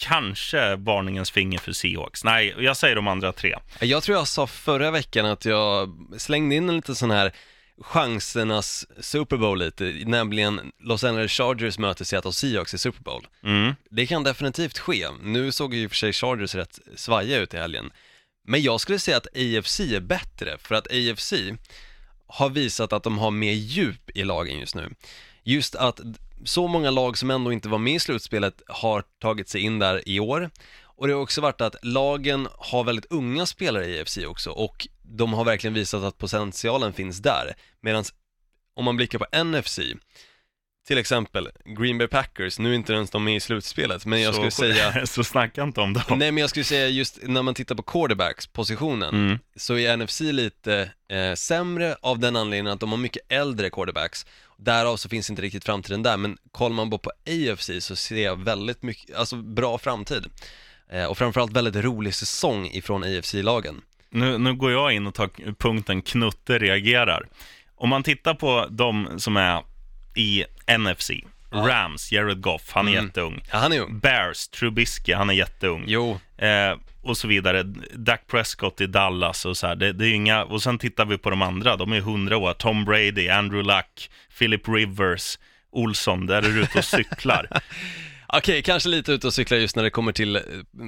kanske 0.01 0.77
varningens 0.77 1.31
finger 1.31 1.59
för 1.59 1.73
Seahawks. 1.73 2.25
Nej, 2.25 2.55
jag 2.59 2.77
säger 2.77 2.97
de 2.97 3.09
andra 3.09 3.33
tre. 3.33 3.57
Jag 3.81 4.03
tror 4.03 4.19
jag 4.19 4.29
sa 4.29 4.47
förra 4.47 4.91
veckan 4.91 5.27
att 5.27 5.45
jag 5.45 5.99
slängde 6.19 6.55
in 6.55 6.69
en 6.69 6.77
liten 6.77 6.95
sån 6.95 7.11
här 7.11 7.33
chansernas 7.81 8.87
Super 8.99 9.37
Bowl 9.37 9.59
lite, 9.59 9.85
nämligen 10.07 10.73
Los 10.79 11.05
Angeles 11.05 11.33
Chargers 11.33 11.79
möter 11.79 12.05
Seattle 12.05 12.33
Seahawks 12.33 12.75
i 12.75 12.79
Super 12.79 13.03
Bowl. 13.03 13.27
Mm. 13.45 13.75
Det 13.91 14.07
kan 14.07 14.23
definitivt 14.23 14.79
ske. 14.79 15.07
Nu 15.23 15.53
såg 15.53 15.75
ju 15.75 15.89
för 15.89 15.97
sig 15.97 16.13
Chargers 16.13 16.55
rätt 16.55 16.79
svajiga 16.97 17.39
ut 17.39 17.55
i 17.55 17.57
helgen. 17.57 17.93
Men 18.45 18.63
jag 18.63 18.81
skulle 18.81 18.99
säga 18.99 19.17
att 19.17 19.27
AFC 19.27 19.81
är 19.81 20.01
bättre, 20.01 20.59
för 20.59 20.75
att 20.75 20.87
AFC 20.87 21.33
har 22.27 22.49
visat 22.49 22.93
att 22.93 23.03
de 23.03 23.19
har 23.19 23.31
mer 23.31 23.53
djup 23.53 24.11
i 24.17 24.25
lagen 24.25 24.59
just 24.59 24.75
nu. 24.75 24.95
Just 25.43 25.75
att 25.75 26.01
så 26.45 26.67
många 26.69 26.91
lag 26.91 27.19
som 27.19 27.31
ändå 27.31 27.53
inte 27.53 27.69
var 27.69 27.79
med 27.79 27.95
i 27.95 28.01
slutspelet 28.01 28.63
har 28.67 29.05
tagit 29.21 29.49
sig 29.49 29.61
in 29.61 29.79
där 29.79 30.09
i 30.09 30.21
år. 30.21 30.51
Och 30.83 31.07
det 31.07 31.13
har 31.13 31.21
också 31.21 31.41
varit 31.41 31.61
att 31.61 31.77
lagen 31.83 32.49
har 32.59 32.85
väldigt 32.85 33.13
unga 33.13 33.47
spelare 33.47 33.87
i 33.87 34.01
AFC 34.01 34.19
också 34.27 34.51
och 34.51 34.89
de 35.03 35.33
har 35.33 35.45
verkligen 35.45 35.75
visat 35.75 36.03
att 36.03 36.19
potentialen 36.19 36.93
finns 36.93 37.19
där. 37.19 37.55
Medan 37.81 38.05
om 38.77 38.85
man 38.85 38.97
blickar 38.97 39.19
på 39.19 39.45
NFC, 39.45 39.79
till 40.89 40.99
exempel 40.99 41.49
Green 41.79 41.99
Bay 41.99 42.09
Packers, 42.09 42.59
nu 42.59 42.71
är 42.71 42.75
inte 42.75 42.93
ens 42.93 43.11
de 43.11 43.25
med 43.25 43.37
i 43.37 43.41
slutspelet, 43.41 44.07
men 44.07 44.21
jag 44.23 44.35
så, 44.35 44.51
skulle 44.51 44.75
säga 44.75 45.07
så 45.07 45.25
snacka 45.25 45.63
inte 45.63 45.81
om 45.81 45.93
dem. 45.93 46.03
Nej 46.09 46.33
men 46.33 46.41
jag 46.41 46.51
skulle 46.51 46.65
säga 46.65 46.89
just 46.89 47.19
när 47.23 47.43
man 47.43 47.55
tittar 47.55 47.75
på 47.75 47.83
quarterbacks 47.83 48.47
positionen 48.47 49.15
Mm. 49.15 49.39
så 49.57 49.79
är 49.79 49.97
NFC 49.97 50.21
lite 50.21 50.91
eh, 51.09 51.35
sämre 51.35 51.97
av 52.03 52.19
den 52.19 52.37
anledningen 52.37 52.73
att 52.73 52.81
de 52.81 52.91
har 52.91 52.99
mycket 52.99 53.33
äldre 53.33 53.71
quarterbacks 53.71 54.27
Därav 54.63 54.97
så 54.97 55.09
finns 55.09 55.31
inte 55.31 55.43
riktigt 55.43 55.65
framtiden 55.65 56.03
där, 56.03 56.17
men 56.17 56.39
kollar 56.53 56.77
man 56.77 56.91
bara 56.91 56.99
på 56.99 57.11
AFC 57.27 57.71
så 57.81 57.97
ser 57.97 58.25
jag 58.25 58.45
väldigt 58.45 58.83
mycket, 58.83 59.17
alltså 59.17 59.37
bra 59.37 59.79
framtid 59.79 60.25
eh, 60.91 61.05
Och 61.05 61.19
framförallt 61.19 61.53
väldigt 61.53 61.85
rolig 61.85 62.15
säsong 62.15 62.67
ifrån 62.67 63.05
AFC-lagen 63.05 63.81
Nu, 64.11 64.39
nu 64.39 64.55
går 64.55 64.73
jag 64.73 64.93
in 64.93 65.07
och 65.07 65.15
tar 65.15 65.55
punkten 65.55 66.03
Knutte 66.03 66.59
reagerar. 66.59 67.29
Om 67.75 67.89
man 67.89 68.03
tittar 68.03 68.35
på 68.35 68.67
de 68.71 69.09
som 69.19 69.37
är 69.37 69.63
i 70.17 70.45
NFC, 70.79 71.11
Rams, 71.53 72.13
Jared 72.13 72.41
Goff, 72.41 72.71
han 72.73 72.89
är 72.89 72.93
Mm. 72.93 73.05
jätteung. 73.07 73.41
Ja, 73.53 73.59
han 73.59 73.73
är 73.73 73.81
ung. 73.81 73.99
Bears, 73.99 74.49
Trubisky, 74.49 75.13
han 75.13 75.31
är 75.31 75.35
jätteung. 75.35 75.85
Jo, 75.87 76.21
Eh, 76.39 76.77
och 77.03 77.17
så 77.17 77.29
vidare. 77.29 77.63
Dak 77.93 78.21
Prescott 78.31 78.81
i 78.81 78.87
Dallas 78.87 79.45
och 79.45 79.57
så 79.57 79.67
här. 79.67 79.77
Det, 79.77 79.93
det 79.93 80.07
är 80.07 80.13
inga... 80.13 80.45
Och 80.45 80.63
sen 80.63 80.79
tittar 80.79 81.05
vi 81.05 81.19
på 81.19 81.31
de 81.31 81.43
andra, 81.43 81.77
de 81.77 81.93
är 81.93 81.97
100 81.99 82.37
år. 82.37 82.53
Tom 82.53 82.85
Brady, 82.85 83.29
Andrew 83.29 83.75
Luck, 83.77 84.11
Philip 84.39 84.69
Rivers, 84.69 85.39
Olsson, 85.73 86.27
där 86.27 86.37
är 86.37 86.43
du 86.43 86.61
ute 86.63 86.79
och 86.79 86.85
cyklar. 86.85 87.47
Okej, 88.33 88.63
kanske 88.63 88.89
lite 88.89 89.13
ute 89.13 89.27
och 89.27 89.35
cyklar 89.35 89.59
just 89.59 89.77
när 89.77 89.83
det 89.83 89.91
kommer 89.91 90.13
till 90.13 90.37
eh, 90.37 90.43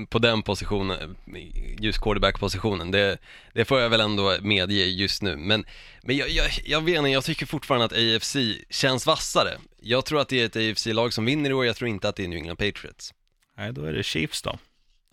på 0.09 0.18
den 0.18 0.42
positionen, 0.42 1.16
eh, 1.35 1.85
just 1.85 2.00
quarterback-positionen. 2.00 2.90
Det, 2.90 3.18
det 3.52 3.64
får 3.64 3.81
jag 3.81 3.90
väl 3.90 4.00
ändå 4.00 4.37
medge 4.40 4.85
just 4.85 5.22
nu. 5.22 5.37
Men, 5.37 5.64
men 6.02 6.16
jag, 6.16 6.31
jag, 6.31 6.50
jag 6.64 6.81
vet 6.81 6.98
inte, 6.98 7.11
jag 7.11 7.24
tycker 7.24 7.46
fortfarande 7.46 7.85
att 7.85 7.92
AFC 7.92 8.37
känns 8.70 9.07
vassare. 9.07 9.59
Jag 9.81 10.05
tror 10.05 10.20
att 10.20 10.28
det 10.28 10.40
är 10.40 10.46
ett 10.46 10.57
AFC-lag 10.57 11.12
som 11.12 11.24
vinner 11.24 11.50
i 11.50 11.52
år, 11.52 11.66
jag 11.66 11.76
tror 11.76 11.88
inte 11.88 12.09
att 12.09 12.16
det 12.16 12.24
är 12.24 12.28
New 12.28 12.38
England 12.38 12.57
Patriots. 12.57 13.14
Nej, 13.57 13.72
då 13.72 13.85
är 13.85 13.92
det 13.92 14.02
Chiefs 14.02 14.42
då. 14.42 14.59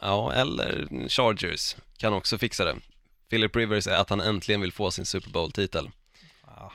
Ja, 0.01 0.33
eller 0.33 0.87
Chargers 1.09 1.75
kan 1.97 2.13
också 2.13 2.37
fixa 2.37 2.65
det. 2.65 2.75
Philip 3.29 3.55
Rivers 3.55 3.87
är 3.87 3.95
att 3.95 4.09
han 4.09 4.21
äntligen 4.21 4.61
vill 4.61 4.71
få 4.71 4.91
sin 4.91 5.05
Super 5.05 5.29
Bowl-titel. 5.29 5.89
Ja. 6.45 6.73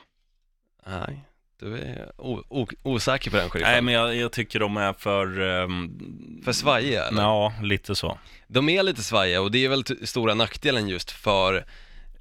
Nej, 0.87 1.19
du 1.59 1.77
är 1.77 2.11
osäker 2.83 3.31
på 3.31 3.37
den 3.37 3.49
sheriffen. 3.49 3.71
Nej, 3.71 3.81
men 3.81 3.93
jag, 3.93 4.15
jag 4.15 4.31
tycker 4.31 4.59
de 4.59 4.77
är 4.77 4.93
för... 4.93 5.39
ehm, 5.41 6.41
För 6.45 6.51
svajiga 6.53 7.03
eller? 7.07 7.21
Ja, 7.21 7.53
lite 7.63 7.95
så. 7.95 8.17
De 8.47 8.69
är 8.69 8.83
lite 8.83 9.03
svajiga 9.03 9.41
och 9.41 9.51
det 9.51 9.65
är 9.65 9.69
väl 9.69 9.83
stora 10.07 10.33
nackdelen 10.33 10.87
just 10.87 11.11
för 11.11 11.65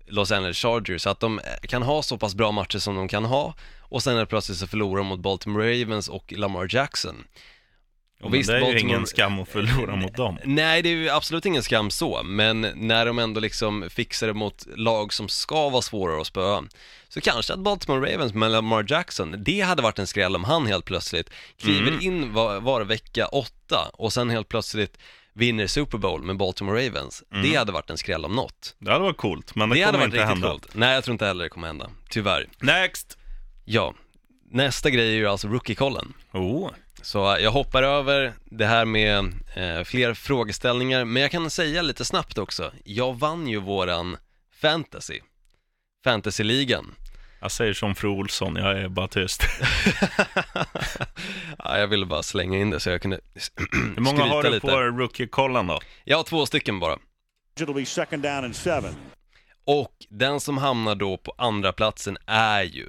Los 0.06 0.32
Angeles 0.32 0.56
Chargers, 0.58 1.06
att 1.06 1.20
de 1.20 1.38
eh, 1.38 1.44
kan 1.68 1.82
ha 1.82 2.02
så 2.02 2.18
pass 2.18 2.34
bra 2.34 2.52
matcher 2.52 2.78
som 2.78 2.94
de 2.96 3.08
kan 3.08 3.24
ha 3.24 3.54
och 3.80 4.02
sen 4.02 4.16
är 4.16 4.24
plötsligt 4.26 4.58
så 4.58 4.66
förlorar 4.66 4.96
de 4.98 5.06
mot 5.06 5.20
Baltimore 5.20 5.82
Ravens 5.82 6.08
och 6.08 6.32
Lamar 6.36 6.66
Jackson. 6.74 7.24
Och 8.24 8.34
visst, 8.34 8.50
det 8.50 8.56
är 8.56 8.60
ju 8.60 8.64
Baltimore- 8.66 8.78
ingen 8.78 9.06
skam 9.06 9.38
att 9.40 9.48
förlora 9.48 9.96
mot 9.96 10.16
dem. 10.16 10.38
Nej, 10.44 10.82
det 10.82 10.88
är 10.88 10.94
ju 10.96 11.10
absolut 11.10 11.46
ingen 11.46 11.62
skam 11.62 11.90
så, 11.90 12.22
men 12.24 12.60
när 12.74 13.06
de 13.06 13.18
ändå 13.18 13.40
liksom 13.40 13.84
fixar 13.90 14.26
det 14.26 14.34
mot 14.34 14.66
lag 14.76 15.12
som 15.12 15.28
ska 15.28 15.68
vara 15.68 15.82
svårare 15.82 16.20
att 16.20 16.26
spöa, 16.26 16.64
så 17.08 17.20
kanske 17.20 17.52
att 17.52 17.58
Baltimore 17.60 18.12
Ravens 18.14 18.34
med 18.34 18.50
Lamar 18.50 18.84
Jackson, 18.88 19.34
det 19.38 19.60
hade 19.60 19.82
varit 19.82 19.98
en 19.98 20.06
skräll 20.06 20.36
om 20.36 20.44
han 20.44 20.66
helt 20.66 20.84
plötsligt 20.84 21.30
kliver 21.60 21.88
Mm. 21.88 22.00
in 22.00 22.32
var, 22.32 22.60
var 22.60 22.84
vecka 22.84 23.26
åtta 23.26 23.90
och 23.92 24.12
sen 24.12 24.30
helt 24.30 24.48
plötsligt 24.48 24.98
vinner 25.32 25.66
Super 25.66 25.98
Bowl 25.98 26.22
med 26.22 26.36
Baltimore 26.36 26.86
Ravens. 26.86 27.22
Det 27.42 27.54
hade 27.56 27.72
varit 27.72 27.90
en 27.90 27.98
skräll 27.98 28.24
om 28.24 28.32
något. 28.34 28.74
Det 28.78 28.90
hade 28.92 29.04
varit 29.04 29.16
coolt, 29.16 29.54
men 29.54 29.68
det, 29.68 29.74
Det, 29.74 29.80
hade 29.82 29.92
kommer 29.92 30.06
varit 30.06 30.14
inte 30.14 30.16
riktigt 30.16 30.28
hända. 30.28 30.48
coolt. 30.50 30.68
Nej, 30.74 30.94
jag 30.94 31.04
tror 31.04 31.12
inte 31.12 31.26
heller 31.26 31.44
det 31.44 31.48
kommer 31.50 31.66
hända. 31.66 31.90
Tyvärr. 32.10 32.48
Next! 32.60 33.18
Ja, 33.64 33.94
nästa 34.50 34.90
grej 34.90 35.08
är 35.08 35.14
ju 35.16 35.26
alltså 35.26 35.48
rookie-kollen. 35.48 36.12
Oh, 36.32 36.70
Så 37.04 37.36
jag 37.40 37.50
hoppar 37.50 37.82
över 37.82 38.32
det 38.44 38.66
här 38.66 38.84
med 38.84 39.18
eh, 39.54 39.84
fler 39.84 40.14
frågeställningar, 40.14 41.04
men 41.04 41.22
jag 41.22 41.30
kan 41.30 41.50
säga 41.50 41.82
lite 41.82 42.04
snabbt 42.04 42.38
också. 42.38 42.72
Jag 42.84 43.18
vann 43.18 43.48
ju 43.48 43.60
våran 43.60 44.16
fantasy, 44.60 45.20
fantasyligan. 46.04 46.94
jag 47.40 47.52
säger 47.52 47.72
som 47.72 47.94
fru 47.94 48.08
Olsson, 48.08 48.56
jag 48.56 48.78
är 48.78 48.88
bara 48.88 49.08
tyst. 49.08 49.42
ja, 51.58 51.78
jag 51.78 51.86
ville 51.86 52.06
bara 52.06 52.22
slänga 52.22 52.58
in 52.58 52.70
det 52.70 52.80
så 52.80 52.90
jag 52.90 53.02
kunde 53.02 53.20
Hur 53.72 54.00
många 54.00 54.24
har 54.24 54.42
du 54.42 54.50
lite. 54.50 54.66
på 54.66 54.80
rookie-kollen 54.80 55.66
då? 55.66 55.80
Jag 56.04 56.16
har 56.16 56.24
två 56.24 56.46
stycken 56.46 56.80
bara. 56.80 56.98
Och 59.64 59.94
den 60.08 60.40
som 60.40 60.58
hamnar 60.58 60.94
då 60.94 61.16
på 61.16 61.34
andra 61.38 61.72
platsen 61.72 62.18
är 62.26 62.62
ju 62.62 62.88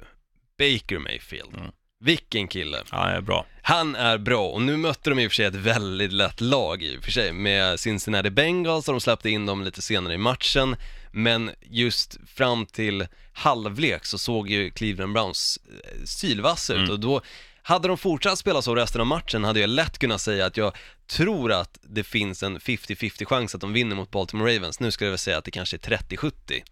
Baker 0.58 0.98
Mayfield. 0.98 1.54
Mm. 1.54 1.70
Vilken 2.06 2.48
kille! 2.48 2.78
Det 2.90 2.96
är 2.96 3.20
bra. 3.20 3.46
Han 3.62 3.94
är 3.96 4.18
bra 4.18 4.48
och 4.48 4.62
nu 4.62 4.76
mötte 4.76 5.10
de 5.10 5.18
i 5.18 5.26
och 5.26 5.30
för 5.30 5.34
sig 5.36 5.44
ett 5.44 5.54
väldigt 5.54 6.12
lätt 6.12 6.40
lag 6.40 6.82
i 6.82 6.98
och 6.98 7.04
för 7.04 7.10
sig 7.12 7.32
med 7.32 7.80
Cincinnati 7.80 8.30
Bengals 8.30 8.88
och 8.88 8.94
de 8.94 9.00
släppte 9.00 9.30
in 9.30 9.46
dem 9.46 9.64
lite 9.64 9.82
senare 9.82 10.14
i 10.14 10.18
matchen 10.18 10.76
men 11.12 11.50
just 11.70 12.16
fram 12.26 12.66
till 12.66 13.06
halvlek 13.32 14.04
så 14.04 14.18
såg 14.18 14.50
ju 14.50 14.70
Cleveland 14.70 15.12
Browns 15.12 15.58
eh, 15.84 16.04
sylvassa 16.04 16.72
ut 16.74 16.78
Mm. 16.78 16.90
och 16.90 17.00
då 17.00 17.20
hade 17.62 17.88
de 17.88 17.98
fortsatt 17.98 18.38
spela 18.38 18.62
så 18.62 18.74
resten 18.74 19.00
av 19.00 19.06
matchen 19.06 19.44
hade 19.44 19.60
jag 19.60 19.70
lätt 19.70 19.98
kunnat 19.98 20.20
säga 20.20 20.46
att 20.46 20.56
jag 20.56 20.76
tror 21.10 21.52
att 21.52 21.78
det 21.82 22.04
finns 22.04 22.42
en 22.42 22.58
50-50 22.58 23.24
chans 23.24 23.54
att 23.54 23.60
de 23.60 23.72
vinner 23.72 23.96
mot 23.96 24.10
Baltimore 24.10 24.56
Ravens. 24.56 24.80
Nu 24.80 24.90
skulle 24.90 25.06
jag 25.06 25.12
väl 25.12 25.18
säga 25.18 25.38
att 25.38 25.44
det 25.44 25.50
kanske 25.50 25.76
är 25.76 25.78
30-70 25.78 26.62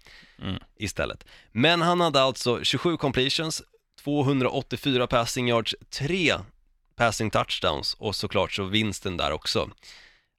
Mm. 0.42 0.56
istället. 0.78 1.24
Men 1.52 1.82
han 1.82 2.00
hade 2.00 2.20
alltså 2.22 2.64
27 2.64 2.96
completions, 2.96 3.62
284 4.04 5.06
passing 5.06 5.48
yards, 5.48 5.74
3 5.90 6.34
passing 6.96 7.30
touchdowns 7.30 7.94
och 7.98 8.16
såklart 8.16 8.52
så 8.52 8.64
vinsten 8.64 9.16
där 9.16 9.32
också. 9.32 9.70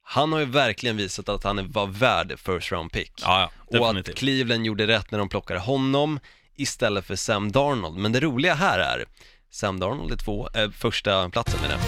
Han 0.02 0.32
har 0.32 0.38
ju 0.40 0.44
verkligen 0.46 0.96
visat 0.96 1.28
att 1.28 1.44
han 1.44 1.58
är- 1.58 1.62
var 1.62 1.86
värd 1.86 2.38
first 2.38 2.72
round 2.72 2.92
pick. 2.92 3.12
Ja, 3.22 3.50
ja, 3.70 3.78
och 3.78 3.88
att. 3.90 4.14
Cleveland 4.14 4.66
gjorde 4.66 4.86
rätt 4.86 5.10
när 5.10 5.18
de 5.18 5.28
plockade 5.28 5.60
honom 5.60 6.20
istället 6.56 7.04
för 7.04 7.16
Sam 7.16 7.52
Darnold. 7.52 7.96
Men 7.98 8.12
det 8.12 8.20
roliga 8.20 8.54
här 8.54 8.78
är, 8.78 9.04
Sam 9.50 9.80
Darnold 9.80 10.12
är 10.12 10.16
två, 10.16 10.48
eh, 10.54 10.70
första 10.70 11.30
platsen 11.30 11.60
med 11.60 11.70
det. 11.70 11.78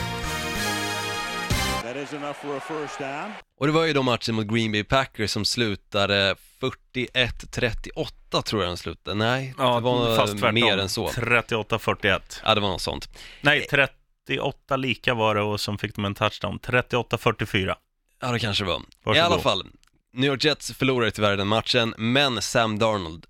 That 1.82 1.96
is 1.96 2.12
enough 2.12 2.32
for 2.42 2.56
a 2.56 2.60
first 2.68 2.98
down. 2.98 3.32
Och 3.60 3.66
det 3.66 3.72
var 3.72 3.84
ju 3.84 3.92
då 3.92 4.02
matchen 4.02 4.34
mot 4.34 4.46
Green 4.46 4.72
Bay 4.72 4.84
Packers 4.84 5.30
som 5.30 5.44
slutade 5.44 6.36
41-38 6.60 8.42
tror 8.42 8.62
jag 8.62 8.70
den 8.70 8.76
slutade. 8.76 9.16
Nej, 9.16 9.54
det 9.56 9.62
var 9.62 10.16
fast 10.16 10.38
tvärtom. 10.38 10.54
mer 10.54 10.78
än 10.78 10.88
så. 10.88 11.08
38-41. 11.08 12.20
Ja, 12.44 12.54
det 12.54 12.60
var 12.60 12.68
något 12.68 12.82
sånt. 12.82 13.08
Nej, 13.40 13.66
38 13.70 14.76
lika 14.76 15.14
var 15.14 15.34
det 15.34 15.42
och 15.42 15.60
som 15.60 15.78
fick 15.78 15.94
de 15.94 16.04
en 16.04 16.14
touchdown. 16.14 16.58
38-44. 16.58 17.74
Ja, 18.20 18.32
det 18.32 18.38
kanske 18.38 18.64
var. 18.64 18.76
I 18.76 18.82
Varsågod. 19.04 19.32
alla 19.32 19.42
fall, 19.42 19.66
New 20.12 20.30
York 20.30 20.44
Jets 20.44 20.72
förlorade 20.72 21.10
tyvärr 21.10 21.36
den 21.36 21.48
matchen, 21.48 21.94
men 21.98 22.42
Sam 22.42 22.78
Darnold, 22.78 23.26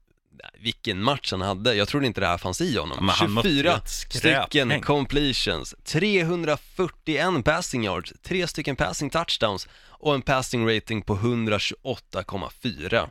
vilken 0.61 1.03
match 1.03 1.31
han 1.31 1.41
hade. 1.41 1.75
Jag 1.75 1.89
trodde 1.89 2.07
inte 2.07 2.21
det 2.21 2.27
här 2.27 2.39
fanns 2.39 2.61
i 2.61 2.79
honom. 2.79 3.07
Mötte 3.07 3.19
24 3.19 3.77
ett 3.77 3.89
skräphäng. 3.91 4.43
stycken 4.43 4.83
completions, 4.83 5.75
341 5.85 7.45
passing 7.45 7.85
yards, 7.85 8.13
3 8.23 8.47
stycken 8.47 8.77
passing 8.77 9.11
touchdowns 9.11 9.69
och 9.99 10.15
en 10.15 10.23
passing 10.23 10.69
rating 10.77 11.03
på 11.03 11.17
128,4. 11.17 13.09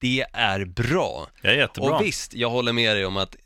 Det 0.00 0.24
är 0.32 0.64
bra. 0.64 1.28
Det 1.42 1.48
är 1.48 1.54
jättebra. 1.54 1.94
Och 1.94 2.04
visst, 2.04 2.34
jag 2.34 2.50
håller 2.50 2.72
med 2.72 2.96
dig 2.96 3.06
om 3.06 3.16
att 3.16 3.36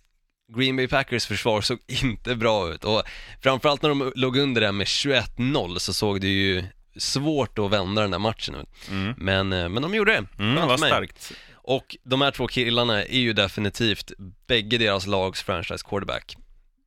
Green 0.57 0.77
Bay 0.77 0.89
Packers 0.89 1.27
försvar 1.27 1.61
såg 1.61 1.79
inte 1.87 2.37
bra 2.37 2.73
ut 2.73 2.85
och 2.85 3.03
framförallt 3.43 3.83
när 3.83 3.89
de 3.89 4.13
låg 4.15 4.37
under 4.37 4.61
det 4.61 4.73
med 4.73 4.87
21-0 4.87 5.79
så 5.79 5.93
såg 5.93 6.21
det 6.21 6.29
ju 6.29 6.65
svårt 6.97 7.59
att 7.59 7.71
vända 7.71 8.03
den 8.03 8.11
där 8.11 8.19
matchen 8.19 8.55
ut. 8.55 8.69
Mm. 8.91 9.15
Men, 9.17 9.53
eh, 9.53 9.69
men 9.69 9.83
de 9.83 9.95
gjorde 9.95 10.13
det. 10.13 10.43
Mm, 10.43 10.55
det 10.55 10.67
var 10.67 10.77
starkt. 10.77 11.33
Och 11.53 11.97
de 12.03 12.21
här 12.21 12.31
två 12.31 12.47
killarna 12.47 13.05
är 13.05 13.19
ju 13.19 13.33
definitivt 13.33 14.13
bägge 14.47 14.79
deras 14.79 15.07
lags 15.07 15.43
franchise 15.43 15.85
quarterback. 15.89 16.37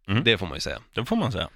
Mm. 0.07 0.23
Det 0.23 0.37
får 0.37 0.45
man 0.45 0.55
ju 0.55 0.61
säga. 0.61 0.79
Det 0.93 1.05
får 1.05 1.15
man 1.15 1.31
säga. 1.31 1.49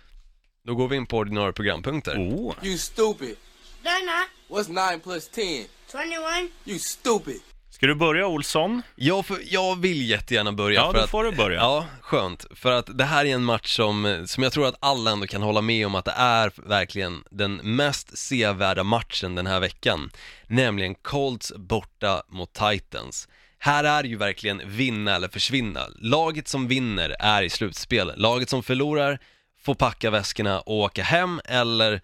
Då 0.63 0.75
går 0.75 0.87
vi 0.87 0.95
in 0.95 1.05
på 1.05 1.17
ordinarie 1.17 1.53
programpunkter. 1.53 2.15
Oh. 2.17 2.53
You 2.63 2.77
stupid. 2.77 3.35
They're 3.83 4.05
not. 4.05 4.27
What's 4.49 4.91
9 4.93 4.99
plus 4.99 5.27
10? 5.27 5.67
21. 5.91 6.51
You 6.65 6.79
stupid. 6.79 7.41
Ska 7.69 7.87
du 7.87 7.95
börja 7.95 8.27
Olsson? 8.27 8.81
Jag, 8.95 9.25
för, 9.25 9.37
jag 9.45 9.81
vill 9.81 10.09
jättegärna 10.09 10.51
börja 10.51 10.79
Ja, 10.79 10.91
för 10.91 10.97
då 10.97 11.03
att 11.03 11.09
får 11.09 11.23
du 11.23 11.31
börja. 11.31 11.59
Ja, 11.59 11.85
skönt. 12.01 12.45
För 12.55 12.71
att 12.71 12.97
det 12.97 13.03
här 13.03 13.25
är 13.25 13.33
en 13.33 13.43
match 13.43 13.75
som, 13.75 14.23
som 14.27 14.43
jag 14.43 14.51
tror 14.51 14.67
att 14.67 14.75
alla 14.79 15.11
ändå 15.11 15.27
kan 15.27 15.41
hålla 15.41 15.61
med 15.61 15.85
om 15.85 15.95
att 15.95 16.05
det 16.05 16.13
är 16.17 16.51
verkligen 16.55 17.23
den 17.31 17.55
mest 17.55 18.17
sevärda 18.17 18.83
matchen 18.83 19.35
den 19.35 19.47
här 19.47 19.59
veckan. 19.59 20.09
Nämligen 20.47 20.95
Colts 20.95 21.53
borta 21.55 22.23
mot 22.29 22.53
Titans. 22.53 23.27
Här 23.59 23.83
är 23.83 24.03
ju 24.03 24.15
verkligen 24.15 24.61
vinna 24.65 25.15
eller 25.15 25.27
försvinna. 25.27 25.87
Laget 25.99 26.47
som 26.47 26.67
vinner 26.67 27.15
är 27.19 27.43
i 27.43 27.49
slutspel. 27.49 28.13
Laget 28.15 28.49
som 28.49 28.63
förlorar 28.63 29.19
får 29.61 29.75
packa 29.75 30.09
väskorna 30.09 30.59
och 30.59 30.75
åka 30.75 31.03
hem 31.03 31.41
eller 31.45 32.01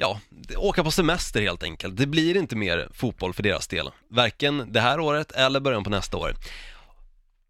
ja, 0.00 0.20
åka 0.56 0.84
på 0.84 0.90
semester 0.90 1.42
helt 1.42 1.62
enkelt. 1.62 1.96
Det 1.96 2.06
blir 2.06 2.36
inte 2.36 2.56
mer 2.56 2.88
fotboll 2.94 3.34
för 3.34 3.42
deras 3.42 3.68
del. 3.68 3.90
Varken 4.08 4.72
det 4.72 4.80
här 4.80 5.00
året 5.00 5.32
eller 5.32 5.60
början 5.60 5.84
på 5.84 5.90
nästa 5.90 6.16
år. 6.16 6.34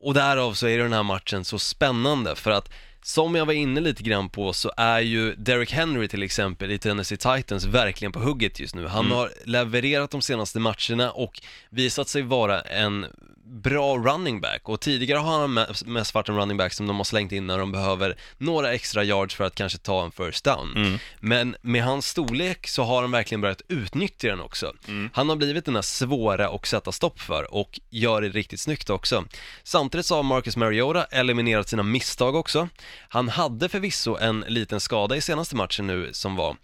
Och 0.01 0.15
därav 0.15 0.55
så 0.55 0.67
är 0.67 0.79
den 0.79 0.93
här 0.93 1.03
matchen 1.03 1.45
så 1.45 1.59
spännande 1.59 2.37
för 2.37 2.51
att 2.51 2.69
som 3.03 3.35
jag 3.35 3.47
var 3.47 3.53
inne 3.53 3.81
lite 3.81 4.03
grann 4.03 4.29
på 4.29 4.53
så 4.53 4.73
är 4.77 5.01
ju 5.01 5.35
Derrick 5.35 5.73
Henry 5.73 6.09
till 6.09 6.23
exempel 6.23 6.71
i 6.71 6.79
Tennessee 6.79 7.17
Titans 7.19 7.65
verkligen 7.65 8.13
på 8.13 8.21
hugget 8.21 8.61
just 8.61 8.75
nu. 8.75 8.87
Han 8.87 9.11
har 9.11 9.31
levererat 9.45 10.11
de 10.11 10.23
senaste 10.23 10.59
matcherna 10.61 11.11
och 11.11 11.41
visat 11.71 12.09
sig 12.09 12.23
vara 12.23 12.61
en 12.61 13.07
bra 13.45 13.97
running 13.99 14.41
back 14.41 14.69
och 14.69 14.81
tidigare 14.81 15.19
har 15.19 15.41
han 15.41 15.55
mest- 15.87 16.15
varit 16.15 16.29
en 16.29 16.37
running 16.37 16.57
back 16.57 16.73
som 16.73 16.87
de 16.87 16.97
har 16.97 17.05
slängt 17.05 17.33
in 17.33 17.47
när 17.47 17.59
de 17.59 17.73
behöver 17.73 18.17
några 18.39 18.73
extra 18.75 19.05
yards 19.05 19.35
för 19.35 19.45
att 19.45 19.55
kanske 19.55 19.79
ta 19.79 20.05
en 20.05 20.11
first 20.13 20.45
down. 20.45 20.99
Men 21.21 21.57
med 21.63 21.85
hans 21.85 22.07
storlek 22.09 22.69
så 22.69 22.83
har 22.83 23.03
han 23.03 23.11
verkligen 23.11 23.41
börjat 23.41 23.63
utnyttja 23.69 24.29
den 24.29 24.41
också. 24.41 24.73
Han 25.13 25.29
har 25.29 25.37
blivit 25.37 25.65
den 25.65 25.75
här 25.75 25.83
svåra 25.83 26.49
att 26.49 26.67
sätta 26.67 26.93
stopp 26.93 27.21
för 27.21 27.55
och 27.55 27.81
gör 27.91 28.23
det 28.23 28.29
riktigt 28.29 28.61
snyggt 28.61 28.91
också. 28.91 29.25
Samtidigt 29.63 30.07
så 30.07 30.17
har 30.17 30.23
Marcus 30.23 30.57
Mariota 30.57 31.05
eliminerat 31.05 31.69
sina 31.69 31.83
misstag 31.83 32.35
också. 32.35 32.69
Han 33.09 33.29
hade 33.29 33.69
förvisso 33.69 34.17
en 34.21 34.41
liten 34.49 34.81
skada 34.81 35.17
i 35.17 35.21
senaste 35.21 35.57
matchen 35.57 35.87
nu 35.87 36.09
som 36.13 36.37
var 36.37 36.57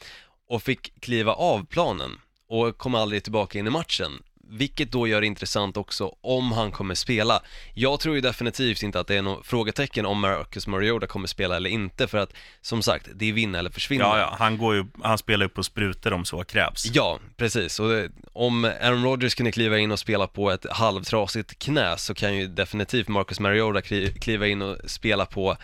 och 0.49 0.63
fick 0.63 1.01
kliva 1.01 1.33
av 1.33 1.67
planen 1.67 2.11
och 2.49 2.79
kom 2.79 2.95
aldrig 2.95 3.23
tillbaka 3.23 3.59
in 3.59 3.67
i 3.67 3.71
matchen. 3.71 4.23
Vilket 4.49 4.93
då 4.93 5.07
gör 5.07 5.21
det 5.21 5.27
intressant 5.27 5.77
också 5.77 6.15
om 6.21 6.53
han 6.53 6.73
kommer 6.73 6.95
spela. 6.95 7.43
Jag 7.75 8.01
tror 8.01 8.15
ju 8.15 8.21
definitivt 8.21 8.83
inte 8.83 9.01
att 9.01 9.07
det 9.07 9.15
är 9.17 9.23
något 9.23 9.47
frågetecken 9.47 10.07
om 10.07 10.21
Marcus 10.21 10.67
Mariota 10.67 11.07
kommer 11.07 11.27
spela 11.27 11.57
eller 11.57 11.71
inte 11.71 12.07
för 12.07 12.19
att 12.19 12.33
som 12.61 12.83
sagt, 12.83 13.09
det 13.15 13.29
är 13.29 13.33
vinna 13.33 13.59
eller 13.59 13.71
försvinna. 13.71 14.05
Ja, 14.05 14.19
ja, 14.19 14.37
han, 14.39 14.59
går 14.59 14.75
ju, 14.75 14.85
han 15.03 15.19
spelar 15.19 15.45
ju 15.45 15.49
på 15.49 15.63
sprutor 15.63 16.13
om 16.13 16.25
så 16.25 16.45
krävs. 16.45 16.87
Ja, 16.95 17.19
precis. 17.37 17.81
Och 17.81 17.89
det- 17.89 18.11
om 18.33 18.65
Aaron 18.65 19.05
Rodgers 19.05 19.35
kunde 19.35 19.53
kliva 19.53 19.79
in 19.79 19.93
och 19.93 19.99
spela 19.99 20.27
på 20.27 20.51
ett 20.51 20.67
halvtrasigt 20.71 21.59
knä 21.59 21.97
så 21.97 22.15
kan 22.15 22.37
ju 22.37 22.47
definitivt 22.47 23.09
Marcus 23.09 23.41
Mariota 23.41 23.81
kli- 23.81 24.19
kliva 24.19 24.47
in 24.47 24.63
och 24.63 24.77
spela 24.87 25.27
på 25.27 25.57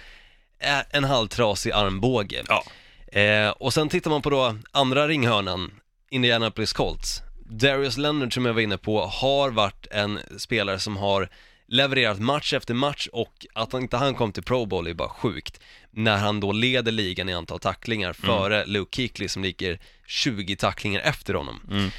en 0.90 1.04
halvtrasig 1.04 1.72
armbåge. 1.72 2.42
Ja. 2.48 2.64
Eh, 3.20 3.50
och 3.50 3.74
sen 3.74 3.88
tittar 3.88 4.10
man 4.10 4.22
på 4.22 4.30
då 4.30 4.56
andra 4.72 5.08
ringhörnan, 5.08 5.70
Indianapolis 6.10 6.72
Colts. 6.72 7.22
Darius 7.44 7.96
Leonard 7.96 8.34
som 8.34 8.46
jag 8.46 8.54
var 8.54 8.60
inne 8.60 8.78
på 8.78 9.00
har 9.00 9.50
varit 9.50 9.86
en 9.90 10.18
spelare 10.38 10.78
som 10.78 10.96
har 10.96 11.28
levererat 11.68 12.18
match 12.18 12.52
efter 12.52 12.74
match 12.74 13.08
och 13.12 13.46
att 13.54 13.72
han 13.72 13.82
inte 13.82 13.96
han 13.96 14.14
kom 14.14 14.32
till 14.32 14.42
Pro 14.42 14.66
Bowl 14.66 14.86
är 14.86 14.94
bara 14.94 15.08
sjukt. 15.08 15.60
När 15.90 16.16
han 16.16 16.40
då 16.40 16.52
leder 16.52 16.92
ligan 16.92 17.28
i 17.28 17.34
antal 17.34 17.58
tacklingar 17.58 18.12
före 18.12 18.66
Luke 18.66 18.90
Kuechly 18.96 19.28
som 19.28 19.42
ligger 19.42 19.78
20 20.06 20.56
tacklingar 20.56 21.00
efter 21.00 21.34
honom. 21.34 21.90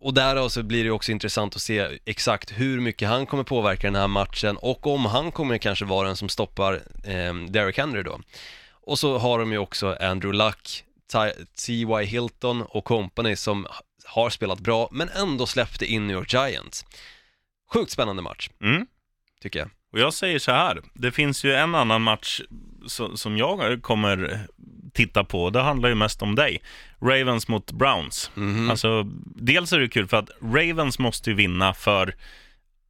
Och 0.00 0.14
därav 0.14 0.48
så 0.48 0.62
blir 0.62 0.84
det 0.84 0.90
också 0.90 1.12
intressant 1.12 1.56
att 1.56 1.62
se 1.62 1.98
exakt 2.04 2.52
hur 2.52 2.80
mycket 2.80 3.08
han 3.08 3.26
kommer 3.26 3.44
påverka 3.44 3.86
den 3.86 3.94
här 3.94 4.08
matchen 4.08 4.56
och 4.56 4.86
om 4.86 5.04
han 5.04 5.32
kommer 5.32 5.58
kanske 5.58 5.84
vara 5.84 6.06
den 6.06 6.16
som 6.16 6.28
stoppar 6.28 6.74
eh, 7.04 7.34
Derrick 7.48 7.78
Henry 7.78 8.02
då. 8.02 8.20
Och 8.72 8.98
så 8.98 9.18
har 9.18 9.38
de 9.38 9.52
ju 9.52 9.58
också 9.58 9.96
Andrew 10.00 10.44
Luck, 10.44 10.84
Ty-. 11.56 12.04
Hilton 12.04 12.62
och 12.62 12.84
company 12.84 13.36
som 13.36 13.66
har 14.04 14.30
spelat 14.30 14.60
bra 14.60 14.88
men 14.92 15.08
ändå 15.08 15.46
släppte 15.46 15.86
in 15.86 16.06
New 16.06 16.16
York 16.16 16.32
Giants. 16.32 16.84
Sjukt 17.72 17.90
spännande 17.92 18.22
match, 18.22 18.50
Mm. 18.62 18.86
tycker 19.42 19.58
jag. 19.58 19.68
Och 19.92 19.98
jag 19.98 20.14
säger 20.14 20.38
så 20.38 20.52
här, 20.52 20.80
det 20.94 21.12
finns 21.12 21.44
ju 21.44 21.54
en 21.54 21.74
annan 21.74 22.02
match 22.02 22.40
som 23.14 23.36
jag 23.36 23.82
kommer 23.82 24.46
titta 24.92 25.24
på, 25.24 25.50
det 25.50 25.60
handlar 25.62 25.88
ju 25.88 25.94
mest 25.94 26.22
om 26.22 26.34
dig. 26.34 26.62
Ravens 27.02 27.48
mot 27.48 27.72
Browns. 27.72 28.30
Mhm. 28.34 28.70
Alltså, 28.70 29.02
dels 29.24 29.72
är 29.72 29.78
det 29.80 29.88
kul 29.88 30.06
för 30.08 30.16
att 30.16 30.30
Ravens 30.42 30.98
måste 30.98 31.30
ju 31.30 31.36
vinna 31.36 31.74
för 31.74 32.14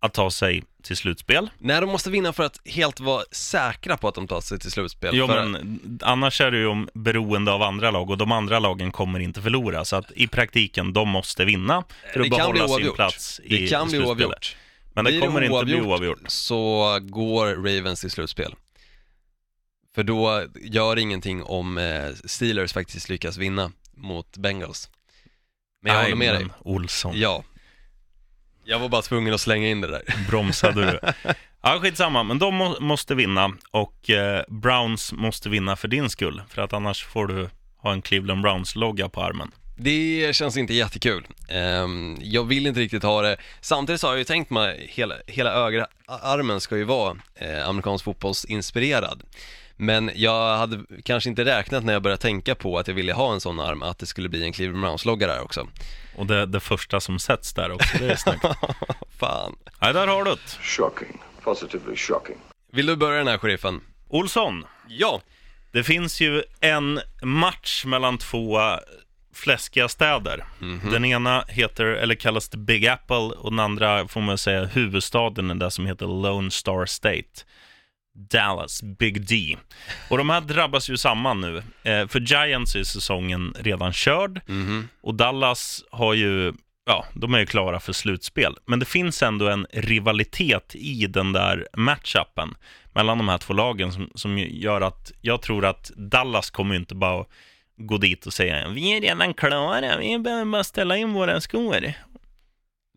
att 0.03 0.15
ta 0.15 0.31
sig 0.31 0.63
till 0.83 0.97
slutspel. 0.97 1.51
Nej, 1.59 1.81
de 1.81 1.91
måste 1.91 2.11
vinna 2.11 2.33
för 2.33 2.43
att 2.45 2.61
helt 2.65 3.01
vara 3.01 3.25
säkra 3.33 3.97
på 3.97 4.09
att 4.09 4.15
de 4.15 4.29
tar 4.29 4.41
sig 4.41 4.59
till 4.59 4.71
slutspel. 4.71 5.11
Jo, 5.17 5.27
för... 5.27 5.45
men 5.47 5.81
annars 6.03 6.41
är 6.41 6.51
det 6.51 6.59
ju 6.59 6.67
om 6.67 6.89
beroende 6.95 7.53
av 7.53 7.63
andra 7.63 7.91
lag 7.91 8.11
och 8.11 8.19
de 8.19 8.33
andra 8.33 8.59
lagen 8.59 8.93
kommer 8.93 9.21
inte 9.21 9.43
förlora. 9.43 9.85
Så 9.85 9.97
att 9.97 10.13
i 10.15 10.27
praktiken, 10.27 10.93
de 10.93 11.09
måste 11.09 11.45
vinna 11.45 11.85
för 12.13 12.21
att 12.21 12.31
det 12.31 12.37
behålla 12.37 12.69
sin 12.69 12.93
plats 12.93 13.41
i 13.45 13.57
Det 13.57 13.67
kan 13.67 13.89
bli 13.89 13.91
slutspelet. 13.91 14.09
oavgjort. 14.09 14.57
Men 14.95 15.05
det 15.05 15.11
Blir 15.11 15.21
kommer 15.21 15.41
inte 15.43 15.65
bli 15.65 15.81
oavgjort. 15.81 16.19
så 16.27 16.99
går 17.03 17.47
Ravens 17.47 18.01
till 18.01 18.11
slutspel. 18.11 18.55
För 19.95 20.03
då 20.03 20.47
gör 20.61 20.99
ingenting 20.99 21.43
om 21.43 21.79
eh, 21.79 22.09
Steelers 22.25 22.73
faktiskt 22.73 23.09
lyckas 23.09 23.37
vinna 23.37 23.73
mot 23.95 24.37
Bengals. 24.37 24.91
Men 25.83 25.95
jag 25.95 26.03
håller 26.03 26.17
med 26.17 26.35
dig. 26.35 26.47
Olsson, 26.59 27.13
Ja. 27.17 27.45
Jag 28.65 28.79
var 28.79 28.89
bara 28.89 29.03
tvungen 29.03 29.35
att 29.35 29.41
slänga 29.41 29.69
in 29.69 29.81
det 29.81 29.89
där. 29.89 30.03
bromsade 30.29 30.91
du? 30.91 31.01
Ja, 31.63 31.79
skitsamma, 31.81 32.23
men 32.23 32.39
de 32.39 32.55
må, 32.55 32.81
måste 32.81 33.15
vinna 33.15 33.51
och 33.71 34.11
eh, 34.11 34.45
Browns 34.49 35.13
måste 35.13 35.49
vinna 35.49 35.77
för 35.77 35.89
din 35.89 36.11
skull. 36.11 36.43
För 36.49 36.63
att 36.63 36.73
annars 36.73 37.05
får 37.05 37.27
du 37.27 37.51
ha 37.77 37.93
en 37.93 38.03
Cleveland 38.03 38.43
Browns-logga 38.43 39.09
på 39.09 39.23
armen. 39.23 39.51
Det 39.77 40.37
känns 40.37 40.57
inte 40.57 40.75
jättekul. 40.75 41.27
Ehm, 41.49 42.19
jag 42.21 42.45
vill 42.45 42.67
inte 42.67 42.81
riktigt 42.81 43.03
ha 43.03 43.23
det. 43.23 43.37
Samtidigt 43.61 44.01
så 44.01 44.07
har 44.07 44.13
jag 44.13 44.19
ju 44.19 44.25
tänkt 44.25 44.51
mig, 44.51 44.87
hela, 44.91 45.15
hela 45.27 45.53
ögerarmen 45.53 46.61
ska 46.61 46.77
ju 46.77 46.85
vara 46.85 47.17
eh, 47.35 47.69
amerikansk 47.69 48.05
fotbollsinspirerad. 48.05 49.23
Men 49.83 50.11
jag 50.15 50.57
hade 50.57 50.85
kanske 51.05 51.31
inte 51.31 51.45
räknat 51.45 51.85
när 51.85 51.93
jag 51.93 52.03
började 52.03 52.23
tänka 52.23 52.55
på 52.55 52.79
att 52.79 52.89
jag 52.89 52.95
ville 52.95 53.13
ha 53.13 53.33
en 53.33 53.41
sån 53.41 53.61
arm, 53.61 53.83
att 53.83 53.99
det 53.99 54.07
skulle 54.07 54.29
bli 54.29 54.45
en 54.45 54.53
Cleveland 54.53 54.83
Browns-logga 54.85 55.27
där 55.27 55.41
också. 55.43 55.69
Och 56.17 56.27
det, 56.27 56.47
det 56.47 56.61
första 56.61 57.01
som 57.01 57.19
sätts 57.19 57.53
där 57.53 57.73
också, 57.73 57.99
det 57.99 58.11
är 58.13 58.17
snyggt. 58.17 58.45
Fan. 59.19 59.57
Nej, 59.81 59.93
där 59.93 60.07
har 60.07 60.25
du 60.25 60.31
det. 60.31 60.37
Shocking. 60.63 61.21
Positively 61.43 61.97
shocking. 61.97 62.37
Vill 62.73 62.87
du 62.87 62.97
börja 62.97 63.19
den 63.19 63.29
här 63.29 63.39
sheriffen? 63.39 63.81
Olsson, 64.09 64.65
Ja. 64.89 65.21
det 65.73 65.85
finns 65.85 66.21
ju 66.21 66.43
en 66.61 67.01
match 67.23 67.85
mellan 67.85 68.19
två 68.19 68.59
fläskiga 69.35 69.89
städer. 69.89 70.45
Den 70.91 71.05
ena 71.05 71.45
heter, 71.49 71.85
eller 71.85 72.15
kallas 72.15 72.49
The 72.49 72.59
Big 72.59 72.87
Apple 72.87 73.17
och 73.17 73.51
den 73.51 73.59
andra 73.61 74.09
får 74.09 74.21
man 74.21 74.39
säga 74.39 74.65
huvudstaden 74.65 75.51
är 75.51 75.55
det 75.55 75.71
som 75.71 75.87
heter 75.87 76.07
Lone 76.23 76.51
Star 76.51 76.87
State. 76.87 77.45
Dallas, 78.15 78.83
Big 78.83 79.27
D. 79.27 79.57
Och 80.09 80.19
de 80.19 80.31
här 80.31 80.41
drabbas 80.41 80.91
ju 80.91 80.97
samman 80.97 81.41
nu. 81.41 81.57
Eh, 81.83 82.07
för 82.09 82.21
Giants 82.21 82.77
är 82.77 82.85
säsongen 82.85 83.55
redan 83.59 83.93
körd 83.93 84.41
och 85.03 85.15
Dallas 85.15 85.85
har 85.91 86.15
ju, 86.15 86.53
ja, 86.87 87.05
de 87.15 87.35
är 87.35 87.39
ju 87.39 87.47
klara 87.47 87.81
för 87.81 87.93
slutspel. 87.93 88.57
Men 88.67 88.79
det 88.79 88.87
finns 88.87 89.23
ändå 89.23 89.49
en 89.49 89.67
rivalitet 89.73 90.75
i 90.75 91.07
den 91.07 91.33
där 91.33 91.69
matchupen 91.77 92.55
mellan 92.93 93.19
de 93.19 93.29
här 93.29 93.39
två 93.39 93.55
lagen 93.55 93.93
som, 93.93 94.11
som 94.15 94.39
gör 94.39 94.81
att 94.81 95.13
jag 95.21 95.43
tror 95.43 95.65
att 95.65 95.91
Dallas 95.97 96.51
kommer 96.51 96.75
inte 96.75 96.95
bara 96.95 97.25
gå 97.77 97.99
dit 97.99 98.27
och 98.27 98.33
säga 98.33 98.69
vi 98.69 98.97
är 98.97 99.01
redan 99.01 99.35
klara, 99.35 99.99
vi 99.99 100.19
behöver 100.19 100.45
bara 100.45 100.65
ställa 100.65 100.97
in 100.97 101.13
våra 101.13 101.41
skor. 101.41 101.93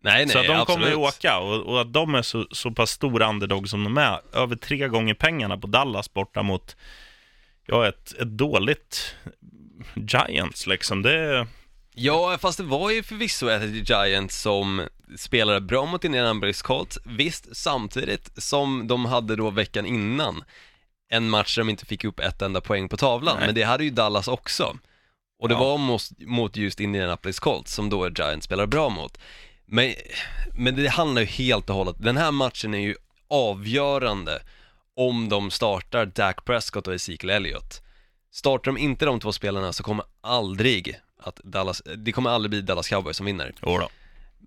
Nej, 0.04 0.26
nej, 0.26 0.32
så 0.32 0.38
att 0.38 0.46
de 0.46 0.52
absolut. 0.52 0.66
kommer 0.66 0.88
ju 0.88 0.94
åka 0.94 1.38
och, 1.38 1.60
och 1.60 1.80
att 1.80 1.92
de 1.92 2.14
är 2.14 2.22
så, 2.22 2.46
så 2.50 2.70
pass 2.70 2.90
stora 2.90 3.28
underdog 3.28 3.68
som 3.68 3.84
de 3.84 3.98
är, 3.98 4.20
över 4.32 4.56
tre 4.56 4.88
gånger 4.88 5.14
pengarna 5.14 5.58
på 5.58 5.66
Dallas 5.66 6.12
borta 6.12 6.42
mot 6.42 6.76
ja, 7.66 7.88
ett, 7.88 8.12
ett 8.20 8.28
dåligt 8.28 9.14
Giants 9.94 10.66
liksom. 10.66 11.02
Det, 11.02 11.46
Ja, 11.96 12.38
fast 12.40 12.58
det 12.58 12.64
var 12.64 12.90
ju 12.90 13.02
förvisso 13.02 13.48
ett 13.48 13.88
Giants 13.90 14.42
som 14.42 14.82
spelade 15.16 15.60
bra 15.60 15.86
mot 15.86 16.04
Indianapolis 16.04 16.62
Colts, 16.62 16.98
visst, 17.04 17.56
samtidigt 17.56 18.42
som 18.42 18.86
de 18.86 19.04
hade 19.04 19.36
då 19.36 19.50
veckan 19.50 19.86
innan 19.86 20.44
en 21.08 21.30
match 21.30 21.56
där 21.56 21.62
de 21.62 21.70
inte 21.70 21.86
fick 21.86 22.04
upp 22.04 22.20
ett 22.20 22.42
enda 22.42 22.60
poäng 22.60 22.88
på 22.88 22.96
tavlan, 22.96 23.36
Nej. 23.38 23.46
men 23.46 23.54
det 23.54 23.62
hade 23.62 23.84
ju 23.84 23.90
Dallas 23.90 24.28
också. 24.28 24.76
Och 25.38 25.48
det 25.48 25.54
Ja. 25.54 25.60
var 25.60 25.78
mot, 25.78 26.02
mot 26.20 26.56
just 26.56 26.80
Indianapolis 26.80 27.38
Colts 27.38 27.74
som 27.74 27.90
då 27.90 28.08
Giants 28.08 28.44
spelar 28.44 28.66
bra 28.66 28.88
mot. 28.88 29.18
Men, 29.66 29.94
men 30.54 30.76
det 30.76 30.88
handlar 30.88 31.22
ju 31.22 31.26
helt 31.26 31.70
och 31.70 31.76
hållet, 31.76 31.96
den 31.98 32.16
här 32.16 32.30
matchen 32.32 32.74
är 32.74 32.78
ju 32.78 32.94
avgörande 33.28 34.42
om 34.96 35.28
de 35.28 35.50
startar 35.50 36.06
Dak 36.06 36.44
Prescott 36.44 36.86
och 36.86 36.94
Ezekiel 36.94 37.30
Elliott. 37.30 37.80
Startar 38.32 38.64
de 38.64 38.78
inte 38.78 39.04
de 39.04 39.20
två 39.20 39.32
spelarna 39.32 39.72
så 39.72 39.82
kommer 39.82 40.04
aldrig 40.20 41.00
att 41.20 41.36
Dallas, 41.44 41.82
det 41.96 42.12
kommer 42.12 42.30
aldrig 42.30 42.50
bli 42.50 42.60
Dallas 42.60 42.88
Cowboys 42.88 43.16
som 43.16 43.26
vinner. 43.26 43.54
jodå. 43.62 43.88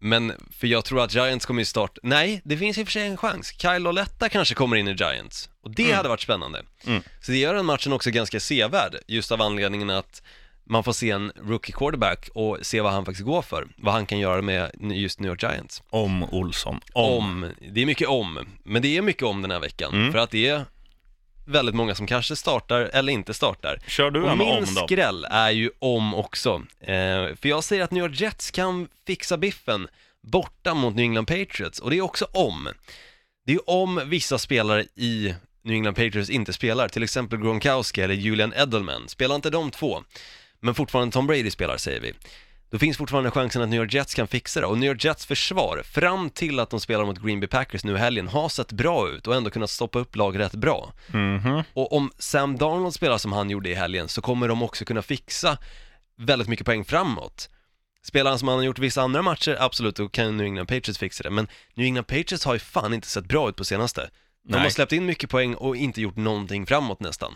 Men, 0.01 0.33
för 0.51 0.67
jag 0.67 0.85
tror 0.85 1.03
att 1.03 1.13
Giants 1.13 1.45
kommer 1.45 1.61
ju 1.61 1.65
starta, 1.65 1.99
nej, 2.03 2.41
det 2.43 2.57
finns 2.57 2.77
i 2.77 2.83
och 2.83 2.87
för 2.87 2.91
sig 2.91 3.07
en 3.07 3.17
chans. 3.17 3.53
Kyle 3.57 3.87
Oletta 3.87 4.29
kanske 4.29 4.55
kommer 4.55 4.75
in 4.75 4.87
i 4.87 4.91
Giants. 4.91 5.49
Och 5.61 5.71
det 5.71 5.91
hade 5.91 6.09
varit 6.09 6.21
spännande. 6.21 6.63
Mm. 6.85 7.03
Så 7.21 7.31
det 7.31 7.37
gör 7.37 7.53
den 7.53 7.65
matchen 7.65 7.93
också 7.93 8.11
ganska 8.11 8.39
sevärd, 8.39 8.95
just 9.07 9.31
av 9.31 9.41
anledningen 9.41 9.89
att 9.89 10.21
man 10.69 10.83
får 10.83 10.93
se 10.93 11.09
en 11.09 11.31
rookie 11.35 11.75
quarterback 11.75 12.29
och 12.33 12.57
se 12.61 12.81
vad 12.81 12.91
han 12.91 13.05
faktiskt 13.05 13.25
går 13.25 13.41
för. 13.41 13.67
Vad 13.77 13.93
han 13.93 14.05
kan 14.05 14.19
göra 14.19 14.41
med 14.41 14.71
just 14.81 15.19
New 15.19 15.29
York 15.29 15.43
Giants. 15.43 15.83
Om 15.89 16.23
Olsson. 16.23 16.79
Om. 16.93 17.17
Om, 17.17 17.51
det 17.71 17.81
är 17.81 17.85
mycket 17.85 18.07
om, 18.07 18.45
men 18.63 18.81
det 18.81 18.97
är 18.97 19.01
mycket 19.01 19.23
om 19.23 19.41
den 19.41 19.51
här 19.51 19.59
veckan. 19.59 19.93
Mm. 19.93 20.11
För 20.11 20.19
att 20.19 20.31
det 20.31 20.47
är 20.47 20.65
väldigt 21.45 21.75
många 21.75 21.95
som 21.95 22.07
kanske 22.07 22.35
startar 22.35 22.81
eller 22.81 23.13
inte 23.13 23.33
startar. 23.33 23.79
Kör 23.87 24.11
du 24.11 24.23
Och 24.23 24.37
min 24.37 24.47
om 24.47 24.75
då? 24.75 24.85
skräll 24.85 25.25
är 25.29 25.51
ju 25.51 25.71
om 25.79 26.13
också. 26.15 26.63
Eh, 26.79 27.35
för 27.35 27.45
jag 27.45 27.63
säger 27.63 27.83
att 27.83 27.91
New 27.91 28.03
York 28.03 28.19
Jets 28.21 28.51
kan 28.51 28.87
fixa 29.07 29.37
biffen 29.37 29.87
borta 30.21 30.73
mot 30.73 30.95
New 30.95 31.03
England 31.03 31.25
Patriots. 31.25 31.79
Och 31.79 31.89
det 31.89 31.97
är 31.97 32.01
också 32.01 32.27
om. 32.33 32.69
Det 33.45 33.53
är 33.53 33.69
om 33.69 34.01
vissa 34.05 34.37
spelare 34.37 34.85
i 34.95 35.33
New 35.61 35.75
England 35.75 35.93
Patriots 35.93 36.29
inte 36.29 36.53
spelar. 36.53 36.87
Till 36.87 37.03
exempel 37.03 37.39
Gronkowski 37.39 38.01
eller 38.01 38.13
Julian 38.13 38.53
Edelman. 38.53 39.07
Spelar 39.07 39.35
inte 39.35 39.49
de 39.49 39.71
två, 39.71 40.03
men 40.59 40.75
fortfarande 40.75 41.13
Tom 41.13 41.27
Brady 41.27 41.51
spelar 41.51 41.77
säger 41.77 41.99
vi. 41.99 42.13
Då 42.69 42.79
finns 42.79 42.97
fortfarande 42.97 43.31
chansen 43.31 43.61
att 43.61 43.69
New 43.69 43.81
York 43.81 43.93
Jets 43.93 44.13
kan 44.13 44.27
fixa 44.27 44.61
det. 44.61 44.65
Och 44.67 44.77
New 44.77 44.89
York 44.89 45.03
Jets 45.03 45.25
försvar, 45.25 45.81
fram 45.85 46.29
till 46.29 46.59
att 46.59 46.69
de 46.69 46.79
spelar 46.79 47.05
mot 47.05 47.19
Green 47.19 47.39
Bay 47.39 47.47
Packers 47.47 47.83
nu 47.83 47.93
i 47.93 47.97
helgen, 47.97 48.27
har 48.27 48.49
sett 48.49 48.71
bra 48.71 49.09
ut 49.09 49.27
och 49.27 49.35
ändå 49.35 49.49
kunnat 49.49 49.69
stoppa 49.69 49.99
upp 49.99 50.15
lag 50.15 50.39
rätt 50.39 50.55
bra. 50.55 50.93
Mhm. 51.07 51.63
Och 51.73 51.93
om 51.93 52.11
Sam 52.17 52.57
Darnold 52.57 52.93
spelar 52.93 53.17
som 53.17 53.31
han 53.31 53.49
gjorde 53.49 53.69
i 53.69 53.73
helgen 53.73 54.07
så 54.07 54.21
kommer 54.21 54.47
de 54.47 54.63
också 54.63 54.85
kunna 54.85 55.01
fixa 55.01 55.57
väldigt 56.17 56.47
mycket 56.47 56.65
poäng 56.65 56.85
framåt. 56.85 57.49
Spelar 58.03 58.31
han 58.31 58.39
som 58.39 58.47
han 58.47 58.57
har 58.57 58.63
gjort 58.63 58.79
vissa 58.79 59.01
andra 59.01 59.21
matcher, 59.21 59.57
absolut, 59.59 59.95
då 59.95 60.09
kan 60.09 60.37
New 60.37 60.45
England 60.45 60.67
Patriots 60.67 60.97
fixa 60.99 61.23
det. 61.23 61.29
Men 61.29 61.47
New 61.73 61.85
England 61.85 62.07
Patriots 62.07 62.45
har 62.45 62.53
ju 62.53 62.59
fan 62.59 62.93
inte 62.93 63.07
sett 63.07 63.25
bra 63.25 63.49
ut 63.49 63.55
på 63.55 63.65
senaste. 63.65 64.09
De 64.43 64.51
Nej. 64.51 64.61
har 64.61 64.69
släppt 64.69 64.91
in 64.91 65.05
mycket 65.05 65.29
poäng 65.29 65.55
och 65.55 65.75
inte 65.75 66.01
gjort 66.01 66.15
någonting 66.15 66.65
framåt 66.65 66.99
nästan. 66.99 67.35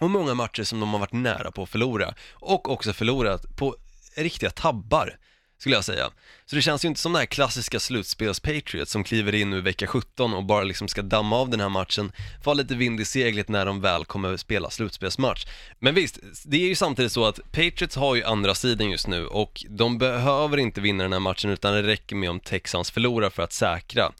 Och 0.00 0.10
många 0.10 0.34
matcher 0.34 0.62
som 0.62 0.80
de 0.80 0.92
har 0.92 0.98
varit 0.98 1.12
nära 1.12 1.50
på 1.50 1.62
att 1.62 1.68
förlora. 1.68 2.14
Och 2.32 2.70
också 2.70 2.92
förlorat 2.92 3.56
på 3.56 3.76
riktiga 4.16 4.50
tabbar, 4.50 5.18
skulle 5.58 5.74
jag 5.74 5.84
säga. 5.84 6.10
Så 6.46 6.56
det 6.56 6.62
känns 6.62 6.84
ju 6.84 6.88
inte 6.88 7.00
som 7.00 7.12
den 7.12 7.20
här 7.20 7.26
klassiska 7.26 7.78
slutspels-Patriots 7.78 8.84
som 8.90 9.04
kliver 9.04 9.34
in 9.34 9.50
nu 9.50 9.58
i 9.58 9.60
vecka 9.60 9.86
17 9.86 10.34
och 10.34 10.44
bara 10.44 10.64
liksom 10.64 10.88
ska 10.88 11.02
damma 11.02 11.36
av 11.36 11.48
den 11.48 11.60
här 11.60 11.68
matchen, 11.68 12.12
få 12.44 12.50
ha 12.50 12.54
lite 12.54 12.74
vind 12.74 13.00
i 13.00 13.04
seglet 13.04 13.48
när 13.48 13.66
de 13.66 13.80
väl 13.80 14.04
kommer 14.04 14.34
att 14.34 14.40
spela 14.40 14.70
slutspelsmatch. 14.70 15.46
Men 15.78 15.94
visst, 15.94 16.18
det 16.44 16.56
är 16.56 16.68
ju 16.68 16.74
samtidigt 16.74 17.12
så 17.12 17.24
att 17.24 17.52
Patriots 17.52 17.96
har 17.96 18.14
ju 18.14 18.24
andra 18.24 18.54
sidan 18.54 18.90
just 18.90 19.06
nu 19.06 19.26
och 19.26 19.64
de 19.68 19.98
behöver 19.98 20.56
inte 20.56 20.80
vinna 20.80 21.02
den 21.02 21.12
här 21.12 21.20
matchen 21.20 21.50
utan 21.50 21.74
det 21.74 21.82
räcker 21.82 22.16
med 22.16 22.30
om 22.30 22.40
Texans 22.40 22.90
förlorar 22.90 23.30
för 23.30 23.42
att 23.42 23.52
säkra. 23.52 24.12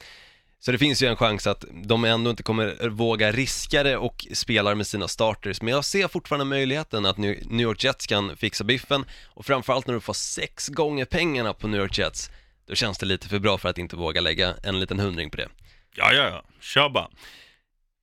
Så 0.64 0.72
det 0.72 0.79
finns 0.79 1.03
ju 1.03 1.07
en 1.07 1.16
chans 1.16 1.46
att 1.46 1.64
de 1.85 2.05
ändå 2.05 2.31
inte 2.31 2.42
kommer 2.42 2.88
våga 2.88 3.33
riska 3.33 3.83
det 3.83 3.96
och 3.96 4.27
spelar 4.33 4.74
med 4.74 4.87
sina 4.87 5.09
starters. 5.09 5.62
Men 5.62 5.74
jag 5.74 5.85
ser 5.85 6.09
fortfarande 6.09 6.44
möjligheten 6.44 7.07
att 7.07 7.16
New 7.18 7.61
York 7.61 7.85
Jets 7.85 8.07
kan 8.07 8.37
fixa 8.37 8.64
biffen 8.64 9.05
och 9.27 9.46
framförallt 9.46 9.87
när 9.87 9.94
du 9.94 10.00
får 10.00 10.12
sex 10.12 10.68
gånger 10.68 11.05
pengarna 11.05 11.53
på 11.55 11.68
New 11.68 11.81
York 11.81 11.98
Jets, 11.98 12.31
då 12.68 12.74
känns 12.74 12.98
det 12.98 13.07
lite 13.07 13.29
för 13.29 13.38
bra 13.38 13.59
för 13.59 13.68
att 13.68 13.79
inte 13.79 13.96
våga 13.96 14.20
lägga 14.20 14.55
en 14.62 14.81
liten 14.81 14.98
hundring 15.00 15.31
på 15.31 15.37
det. 15.37 15.48
Ja, 15.96 16.12
ja, 16.12 16.22
ja. 16.29 16.42
Kör 16.61 16.88
bara. 16.88 17.09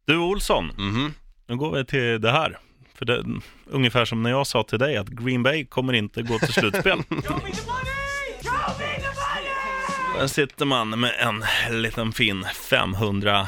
Du 0.08 0.17
Olsson, 0.17 0.65
Mhm. 0.78 1.13
nu 1.47 1.56
går 1.58 1.71
vi 1.78 1.86
till 1.86 2.21
det 2.21 2.32
här. 2.32 2.60
För 2.95 3.06
det, 3.06 3.24
ungefär 3.65 4.06
som 4.06 4.24
när 4.24 4.30
jag 4.30 4.47
sa 4.47 4.63
till 4.63 4.80
dig 4.80 4.97
att 4.97 5.08
Green 5.08 5.43
Bay 5.43 5.65
kommer 5.65 5.93
inte 5.93 6.21
gå 6.21 6.39
till 6.39 6.54
slutspel. 6.54 7.00
Där 10.19 10.28
sitter 10.28 10.65
man 10.65 11.00
med 11.00 11.12
en 11.19 11.82
liten 11.82 12.12
fin 12.12 12.45
500 12.69 13.47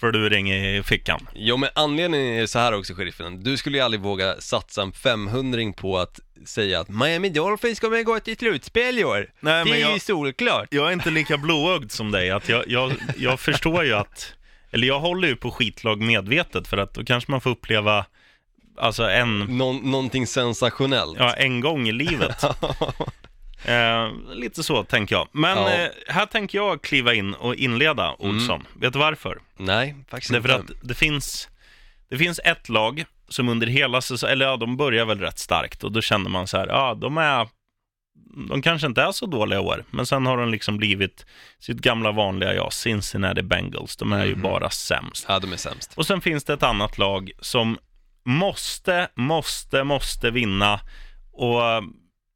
förluring 0.00 0.52
i 0.52 0.82
fickan. 0.82 1.28
Jo 1.34 1.56
men 1.56 1.70
anledningen 1.74 2.34
är 2.42 2.46
så 2.46 2.58
här 2.58 2.72
också 2.74 2.94
sheriffen, 2.94 3.42
du 3.42 3.56
skulle 3.56 3.78
ju 3.78 3.84
aldrig 3.84 4.00
våga 4.00 4.40
satsa 4.40 4.82
en 4.82 4.92
500 4.92 5.58
på 5.76 5.98
att 5.98 6.20
säga 6.46 6.80
att 6.80 6.88
Miami 6.88 7.28
Dolphins 7.28 7.80
kommer 7.80 8.02
gå 8.02 8.20
till 8.20 8.36
slutspel 8.36 8.98
i 8.98 9.04
år. 9.04 9.30
Nej, 9.40 9.64
det 9.64 9.70
men 9.70 9.72
är 9.80 9.86
ju 9.86 9.92
jag- 9.92 10.02
solklart. 10.02 10.68
Jag 10.70 10.88
är 10.88 10.92
inte 10.92 11.10
lika 11.10 11.36
blåögd 11.38 11.92
som 11.92 12.10
dig. 12.10 12.30
Att 12.30 12.48
jag, 12.48 12.64
jag, 12.68 12.92
jag 13.16 13.40
förstår 13.50 13.84
ju 13.84 13.92
att, 13.94 14.32
eller 14.70 14.86
jag 14.86 15.00
håller 15.00 15.28
ju 15.28 15.36
på 15.36 15.50
skitlag 15.50 16.00
medvetet 16.00 16.68
för 16.68 16.76
att 16.76 16.94
då 16.94 17.04
kanske 17.04 17.30
man 17.30 17.40
får 17.40 17.50
uppleva 17.50 18.06
alltså 18.78 19.02
en, 19.10 19.38
Någon, 19.38 19.90
någonting 19.90 20.26
sensationellt. 20.26 21.16
ja, 21.18 21.32
en 21.32 21.60
gång 21.60 21.88
i 21.88 21.92
livet. 21.92 22.44
Eh, 23.64 24.10
lite 24.34 24.62
så 24.62 24.84
tänker 24.84 25.14
jag. 25.14 25.28
Men 25.32 25.58
Ja. 25.58 25.70
eh, 25.72 25.88
här 26.08 26.26
tänker 26.26 26.58
jag 26.58 26.82
kliva 26.82 27.14
in 27.14 27.34
och 27.34 27.54
inleda 27.54 28.14
Olsson. 28.18 28.66
Vet 28.74 28.92
du 28.92 28.98
varför? 28.98 29.38
Nej, 29.56 29.96
faktiskt 30.10 30.32
Därför 30.32 30.60
inte. 30.60 30.72
att 30.72 30.88
det 30.88 30.94
finns, 30.94 31.48
det 32.10 32.18
finns 32.18 32.40
ett 32.44 32.68
lag 32.68 33.04
som 33.28 33.48
under 33.48 33.66
hela 33.66 34.00
säsongen, 34.00 34.32
eller 34.32 34.46
ja, 34.46 34.56
de 34.56 34.76
börjar 34.76 35.04
väl 35.04 35.20
rätt 35.20 35.38
starkt 35.38 35.84
och 35.84 35.92
då 35.92 36.00
känner 36.00 36.30
man 36.30 36.46
så 36.46 36.56
här, 36.58 36.66
ja, 36.66 36.94
de 36.94 37.18
är, 37.18 37.48
de 38.48 38.62
kanske 38.62 38.86
inte 38.86 39.02
är 39.02 39.12
så 39.12 39.26
dåliga 39.26 39.60
år, 39.60 39.84
men 39.90 40.06
sen 40.06 40.26
har 40.26 40.36
de 40.36 40.48
liksom 40.50 40.76
blivit 40.76 41.26
sitt 41.58 41.78
gamla 41.78 42.12
vanliga 42.12 42.54
jag, 42.54 42.72
Cincinnati 42.72 43.42
Bengals, 43.42 43.96
de 43.96 44.12
är 44.12 44.24
ju 44.24 44.32
Mhm. 44.32 44.42
bara 44.42 44.70
sämst. 44.70 45.24
Ja, 45.28 45.38
de 45.38 45.52
är 45.52 45.56
sämst. 45.56 45.92
Och 45.96 46.06
sen 46.06 46.20
finns 46.20 46.44
det 46.44 46.52
ett 46.52 46.62
annat 46.62 46.98
lag 46.98 47.30
som 47.40 47.78
måste, 48.24 49.08
måste, 49.14 49.84
måste 49.84 50.30
vinna 50.30 50.80
och 51.32 51.60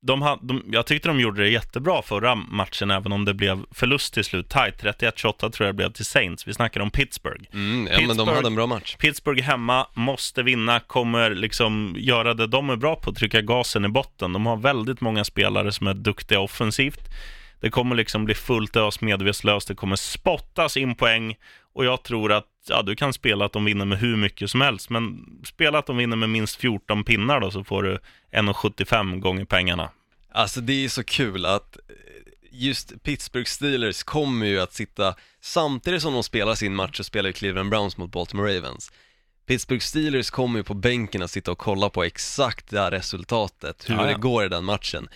de 0.07 0.39
de, 0.43 0.63
jag 0.73 0.87
tyckte 0.87 1.09
de 1.09 1.21
gjorde 1.21 1.43
det 1.43 1.49
jättebra 1.49 2.03
förra 2.03 2.35
matchen, 2.35 2.91
även 2.91 3.13
om 3.13 3.25
det 3.25 3.35
blev 3.35 3.65
förlust 3.71 4.15
till 4.15 4.25
slut. 4.25 4.49
Tight, 4.49 4.83
31-28 4.83 5.51
tror 5.51 5.67
jag 5.67 5.75
det 5.75 5.77
blev 5.77 5.93
till 5.93 6.05
Saints. 6.05 6.49
Vi 6.49 6.55
snackar 6.55 6.81
om 6.81 6.91
Pittsburgh. 6.91 7.45
Mm, 7.53 7.89
ja, 7.93 8.01
men 8.01 8.09
de 8.09 8.15
Pittsburgh- 8.15 8.35
hade 8.35 8.47
en 8.47 8.55
bra 8.55 8.67
match. 8.67 8.97
Pittsburgh 8.97 9.43
hemma, 9.43 9.87
måste 9.95 10.43
vinna, 10.43 10.81
kommer 10.81 11.31
liksom 11.31 11.95
göra 11.99 12.35
det 12.35 12.47
de 12.47 12.71
är 12.71 12.77
bra 12.77 12.97
på, 12.97 13.13
trycka 13.13 13.41
gasen 13.41 13.85
i 13.85 13.89
botten. 13.89 14.33
De 14.33 14.47
har 14.47 14.57
väldigt 14.57 15.01
många 15.01 15.25
spelare 15.25 15.73
som 15.73 15.87
är 15.87 15.95
duktiga 15.95 16.41
offensivt. 16.41 17.09
Det 17.61 17.71
kommer 17.71 17.97
liksom 17.97 18.25
bli 18.25 18.35
fullt 18.35 18.77
ös 18.77 19.01
medvetslöst, 19.01 19.69
det 19.69 19.75
kommer 19.75 19.97
spottas 19.97 20.77
in 20.77 20.95
poäng 20.95 21.35
och 21.75 21.85
jag 21.85 22.03
tror 22.03 22.33
att 22.33 22.45
ja, 22.69 22.83
du 22.83 22.97
kan 22.97 23.13
spela 23.13 23.45
att 23.45 23.53
de 23.53 23.65
vinner 23.65 23.85
med 23.85 23.99
hur 23.99 24.17
mycket 24.17 24.51
som 24.51 24.61
helst, 24.61 24.91
men 24.91 25.25
spela 25.45 25.79
att 25.79 25.87
de 25.87 25.97
vinner 25.97 26.17
med 26.17 26.31
minst 26.31 26.57
14 26.57 27.05
pinnar 27.05 27.41
då 27.41 27.51
så 27.51 27.65
får 27.65 27.83
du 27.83 27.99
1,75 28.33 29.21
gånger 29.21 29.45
pengarna. 29.45 29.91
Alltså 30.33 30.61
det 30.61 30.85
är 30.85 30.89
så 30.89 31.05
kul 31.05 31.47
att 31.47 31.77
eh, 31.77 31.83
just 32.51 33.03
Pittsburgh 33.03 33.47
Steelers 33.49 34.03
kommer 34.03 34.47
ju 34.47 34.61
att 34.61 34.73
sitta, 34.73 35.15
samtidigt 35.41 36.03
som 36.03 36.13
de 36.13 36.23
spelar 36.23 36.55
sin 36.55 36.75
match 36.75 36.97
så 36.97 37.05
spelar 37.05 37.29
ju 37.29 37.33
Cleveland 37.33 37.71
Browns 37.71 37.97
mot 37.97 38.11
Baltimore 38.11 38.57
Ravens. 38.57 38.93
Pittsburgh 39.47 39.83
Steelers 39.83 40.31
kommer 40.31 40.59
ju 40.59 40.65
på 40.65 40.75
bänken 40.75 41.23
att 41.23 41.31
sitta 41.31 41.53
och 41.53 41.59
kolla 41.59 41.91
på 41.91 42.05
exakt 42.05 42.71
det 42.71 42.81
här 42.81 42.91
resultatet, 42.91 43.91
hur 43.91 43.95
Ja, 43.95 44.03
ja. 44.03 44.09
det 44.09 44.21
går 44.21 44.45
i 44.45 44.49
den 44.49 44.65
matchen. 44.65 45.09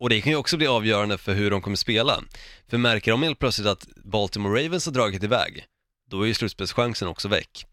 Och 0.00 0.08
det 0.08 0.20
kan 0.20 0.32
ju 0.32 0.38
också 0.38 0.56
bli 0.56 0.66
avgörande 0.66 1.18
för 1.18 1.34
hur 1.34 1.50
de 1.50 1.62
kommer 1.62 1.76
spela. 1.76 2.20
För 2.68 2.78
märker 2.78 3.10
de 3.10 3.22
helt 3.22 3.38
plötsligt 3.38 3.66
att 3.68 3.86
Baltimore 3.96 4.64
Ravens 4.64 4.86
har 4.86 4.92
dragit 4.92 5.22
iväg, 5.22 5.64
då 6.10 6.22
är 6.22 6.26
ju 6.26 6.34
slutspelschansen 6.34 7.08
också 7.08 7.28
väck 7.28 7.66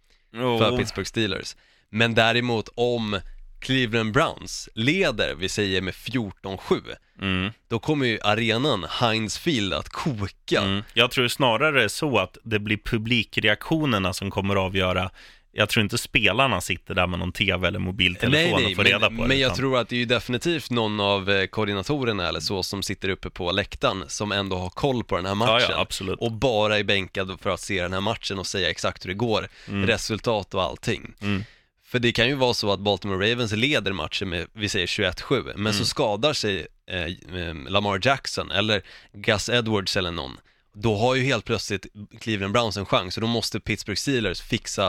för 0.59 0.77
Pittsburgh 0.77 1.07
Steelers. 1.07 1.55
Men 1.89 2.13
däremot 2.15 2.69
om 2.75 3.19
Cleveland 3.59 4.11
Browns 4.13 4.69
leder, 4.75 5.35
vi 5.35 5.49
säger 5.49 5.81
med 5.81 5.93
14-7, 5.93 6.81
Mm. 7.21 7.51
då 7.67 7.79
kommer 7.79 8.05
ju 8.05 8.19
arenan, 8.23 8.85
Heinz 8.89 9.37
Field, 9.37 9.73
att 9.73 9.89
koka. 9.89 10.61
Mm. 10.61 10.83
Jag 10.93 11.11
tror 11.11 11.27
snarare 11.27 11.89
så 11.89 12.17
att 12.19 12.37
det 12.43 12.59
blir 12.59 12.77
publikreaktionerna 12.77 14.13
som 14.13 14.31
kommer 14.31 14.55
att 14.55 14.61
avgöra. 14.61 15.09
Jag 15.53 15.69
tror 15.69 15.83
inte 15.83 15.97
spelarna 15.97 16.61
sitter 16.61 16.95
där 16.95 17.07
med 17.07 17.19
någon 17.19 17.31
tv 17.31 17.67
eller 17.67 17.79
mobiltelefon 17.79 18.65
och 18.65 18.75
får 18.75 18.83
reda 18.83 18.99
men, 19.09 19.17
på 19.17 19.23
det. 19.23 19.27
men 19.27 19.39
jag 19.39 19.47
utan- 19.47 19.57
tror 19.57 19.77
att 19.77 19.89
det 19.89 19.95
är 19.95 19.99
ju 19.99 20.05
definitivt 20.05 20.69
någon 20.69 20.99
av 20.99 21.29
eh, 21.31 21.45
koordinatorerna 21.45 22.27
eller 22.27 22.39
så 22.39 22.63
som 22.63 22.83
sitter 22.83 23.09
uppe 23.09 23.29
på 23.29 23.51
läktaren 23.51 24.03
som 24.07 24.31
ändå 24.31 24.57
har 24.57 24.69
koll 24.69 25.03
på 25.03 25.15
den 25.15 25.25
här 25.25 25.35
matchen. 25.35 25.53
Ja, 25.69 25.71
ja, 25.71 25.79
absolut. 25.79 26.19
Och 26.19 26.31
bara 26.31 26.79
är 26.79 26.83
bänkad 26.83 27.39
för 27.41 27.49
att 27.49 27.59
se 27.59 27.81
den 27.81 27.93
här 27.93 28.01
matchen 28.01 28.39
och 28.39 28.47
säga 28.47 28.69
exakt 28.69 29.05
hur 29.05 29.09
det 29.09 29.13
går, 29.15 29.47
resultat 29.85 30.53
och 30.53 30.63
allting. 30.63 31.13
Mm. 31.21 31.43
För 31.85 31.99
det 31.99 32.11
kan 32.11 32.27
ju 32.27 32.35
vara 32.35 32.53
så 32.53 32.71
att 32.73 32.79
Baltimore 32.79 33.31
Ravens 33.31 33.51
leder 33.51 33.91
matchen 33.91 34.29
med, 34.29 34.47
vi 34.53 34.69
säger 34.69 34.87
21-7, 34.87 35.43
men 35.45 35.59
Mm. 35.59 35.73
så 35.73 35.85
skadar 35.85 36.33
sig 36.33 36.67
eh, 36.91 37.03
eh, 37.39 37.55
Lamar 37.67 37.99
Jackson 38.03 38.51
eller 38.51 38.81
Gus 39.13 39.49
Edwards 39.49 39.97
eller 39.97 40.11
någon. 40.11 40.37
Då 40.73 40.97
har 40.97 41.15
ju 41.15 41.23
helt 41.23 41.45
plötsligt 41.45 41.85
Cleveland 42.19 42.53
Browns 42.53 42.77
en 42.77 42.85
chans 42.85 43.17
och 43.17 43.21
då 43.21 43.27
måste 43.27 43.59
Pittsburgh 43.59 43.97
Steelers 43.99 44.41
fixa, 44.41 44.87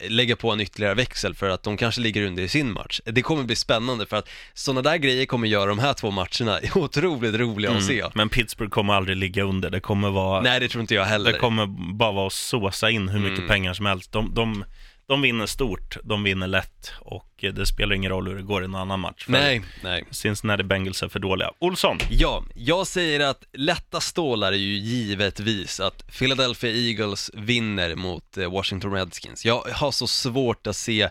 eh, 0.00 0.10
lägga 0.10 0.36
på 0.36 0.50
en 0.50 0.60
ytterligare 0.60 0.94
växel 0.94 1.34
för 1.34 1.48
att 1.48 1.62
de 1.62 1.76
kanske 1.76 2.00
ligger 2.00 2.26
under 2.26 2.42
i 2.42 2.48
sin 2.48 2.72
match. 2.72 3.00
Det 3.04 3.22
kommer 3.22 3.42
bli 3.44 3.56
spännande 3.56 4.06
för 4.06 4.16
att 4.16 4.28
sådana 4.54 4.82
där 4.82 4.96
grejer 4.96 5.26
kommer 5.26 5.48
göra 5.48 5.66
de 5.66 5.78
här 5.78 5.94
två 5.94 6.10
matcherna 6.10 6.60
otroligt 6.74 7.34
roliga 7.34 7.72
att 7.72 7.84
se. 7.84 8.00
Mm. 8.00 8.12
Men 8.14 8.28
Pittsburgh 8.28 8.70
kommer 8.70 8.94
aldrig 8.94 9.16
ligga 9.16 9.42
under. 9.42 9.70
Det 9.70 9.80
kommer 9.80 10.10
vara... 10.10 10.40
Nej, 10.40 10.60
det 10.60 10.68
tror 10.68 10.80
inte 10.80 10.94
jag 10.94 11.04
heller. 11.04 11.32
Det 11.32 11.38
kommer 11.38 11.66
bara 11.94 12.12
vara 12.12 12.26
att 12.26 12.32
såsa 12.32 12.90
in 12.90 13.08
hur 13.08 13.18
mycket 13.20 13.38
Mm. 13.38 13.48
pengar 13.48 13.74
som 13.74 13.86
helst. 13.86 14.12
De, 14.12 14.34
de, 14.34 14.64
de 15.08 15.22
vinner 15.22 15.46
stort, 15.46 15.96
de 16.04 16.22
vinner 16.22 16.46
lätt 16.46 16.92
och 17.00 17.44
eh, 17.44 17.52
det 17.52 17.66
spelar 17.66 17.94
ingen 17.94 18.10
roll 18.10 18.28
hur 18.28 18.36
det 18.36 18.42
går 18.42 18.64
i 18.64 18.68
någon 18.68 18.80
annan 18.80 19.00
match. 19.00 19.24
För 19.24 19.32
Nej, 19.32 19.62
nej. 19.82 20.04
Cincinnati 20.10 20.62
Bengals 20.62 21.02
är 21.02 21.08
för 21.08 21.18
dåliga. 21.18 21.50
Olsson, 21.58 21.98
Ja, 22.10 22.44
jag 22.54 22.86
säger 22.86 23.20
att 23.20 23.44
lätta 23.52 24.00
stålar 24.00 24.52
är 24.52 24.56
ju 24.56 24.78
givetvis 24.78 25.80
att 25.80 26.06
Philadelphia 26.18 26.70
Eagles 26.70 27.30
vinner 27.34 27.94
mot 27.94 28.36
eh, 28.36 28.52
Washington 28.52 28.92
Redskins. 28.92 29.44
Jag 29.44 29.60
har 29.60 29.90
så 29.90 30.06
svårt 30.06 30.66
att 30.66 30.76
se 30.76 31.10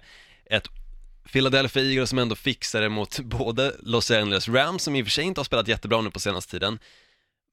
ett 0.49 0.67
Philadelphia 1.31 1.83
Eagles 1.83 2.09
som 2.09 2.19
ändå 2.19 2.35
fixar 2.35 2.81
det 2.81 2.89
mot 2.89 3.19
både 3.23 3.75
Los 3.79 4.11
Angeles 4.11 4.49
Rams, 4.49 4.83
som 4.83 4.95
i 4.95 5.01
och 5.01 5.05
för 5.05 5.11
sig 5.11 5.23
inte 5.23 5.39
har 5.39 5.45
spelat 5.45 5.67
jättebra 5.67 6.01
nu 6.01 6.11
på 6.11 6.19
senaste 6.19 6.51
tiden, 6.51 6.79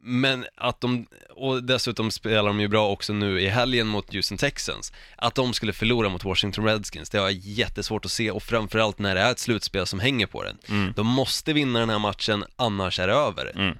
men 0.05 0.47
att 0.57 0.81
de, 0.81 1.07
och 1.31 1.65
dessutom 1.65 2.11
spelar 2.11 2.45
de 2.45 2.61
ju 2.61 2.69
bra 2.69 2.91
också 2.91 3.13
nu 3.13 3.41
i 3.41 3.49
helgen 3.49 3.87
mot 3.87 4.15
Houston 4.15 4.39
Texans, 4.39 4.93
att 5.17 5.35
de 5.35 5.55
skulle 5.55 5.73
förlora 5.73 6.09
mot 6.09 6.25
Washington 6.25 6.65
Redskins, 6.65 7.11
det 7.11 7.19
har 7.19 7.25
jag 7.25 7.39
jättesvårt 7.39 8.05
att 8.05 8.11
se 8.11 8.31
och 8.31 8.43
framförallt 8.43 8.99
när 8.99 9.15
det 9.15 9.21
är 9.21 9.31
ett 9.31 9.39
slutspel 9.39 9.87
som 9.87 10.01
hänger 10.01 10.27
på 10.27 10.43
den. 10.43 10.59
Mm. 10.69 10.93
De 10.97 11.07
måste 11.07 11.53
vinna 11.53 11.79
den 11.81 11.91
här 11.91 11.99
matchen, 11.99 12.45
annars 12.57 12.99
är 13.01 13.07
det 13.07 13.15
över. 13.15 13.53
Mm. 13.55 13.79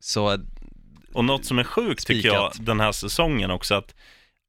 Så, 0.00 0.38
och 1.12 1.24
något 1.24 1.44
som 1.44 1.58
är 1.58 1.64
sjukt 1.64 2.06
tycker 2.06 2.28
jag 2.28 2.52
Spikat. 2.52 2.66
den 2.66 2.80
här 2.80 2.92
säsongen 2.92 3.50
också, 3.50 3.74
att, 3.74 3.94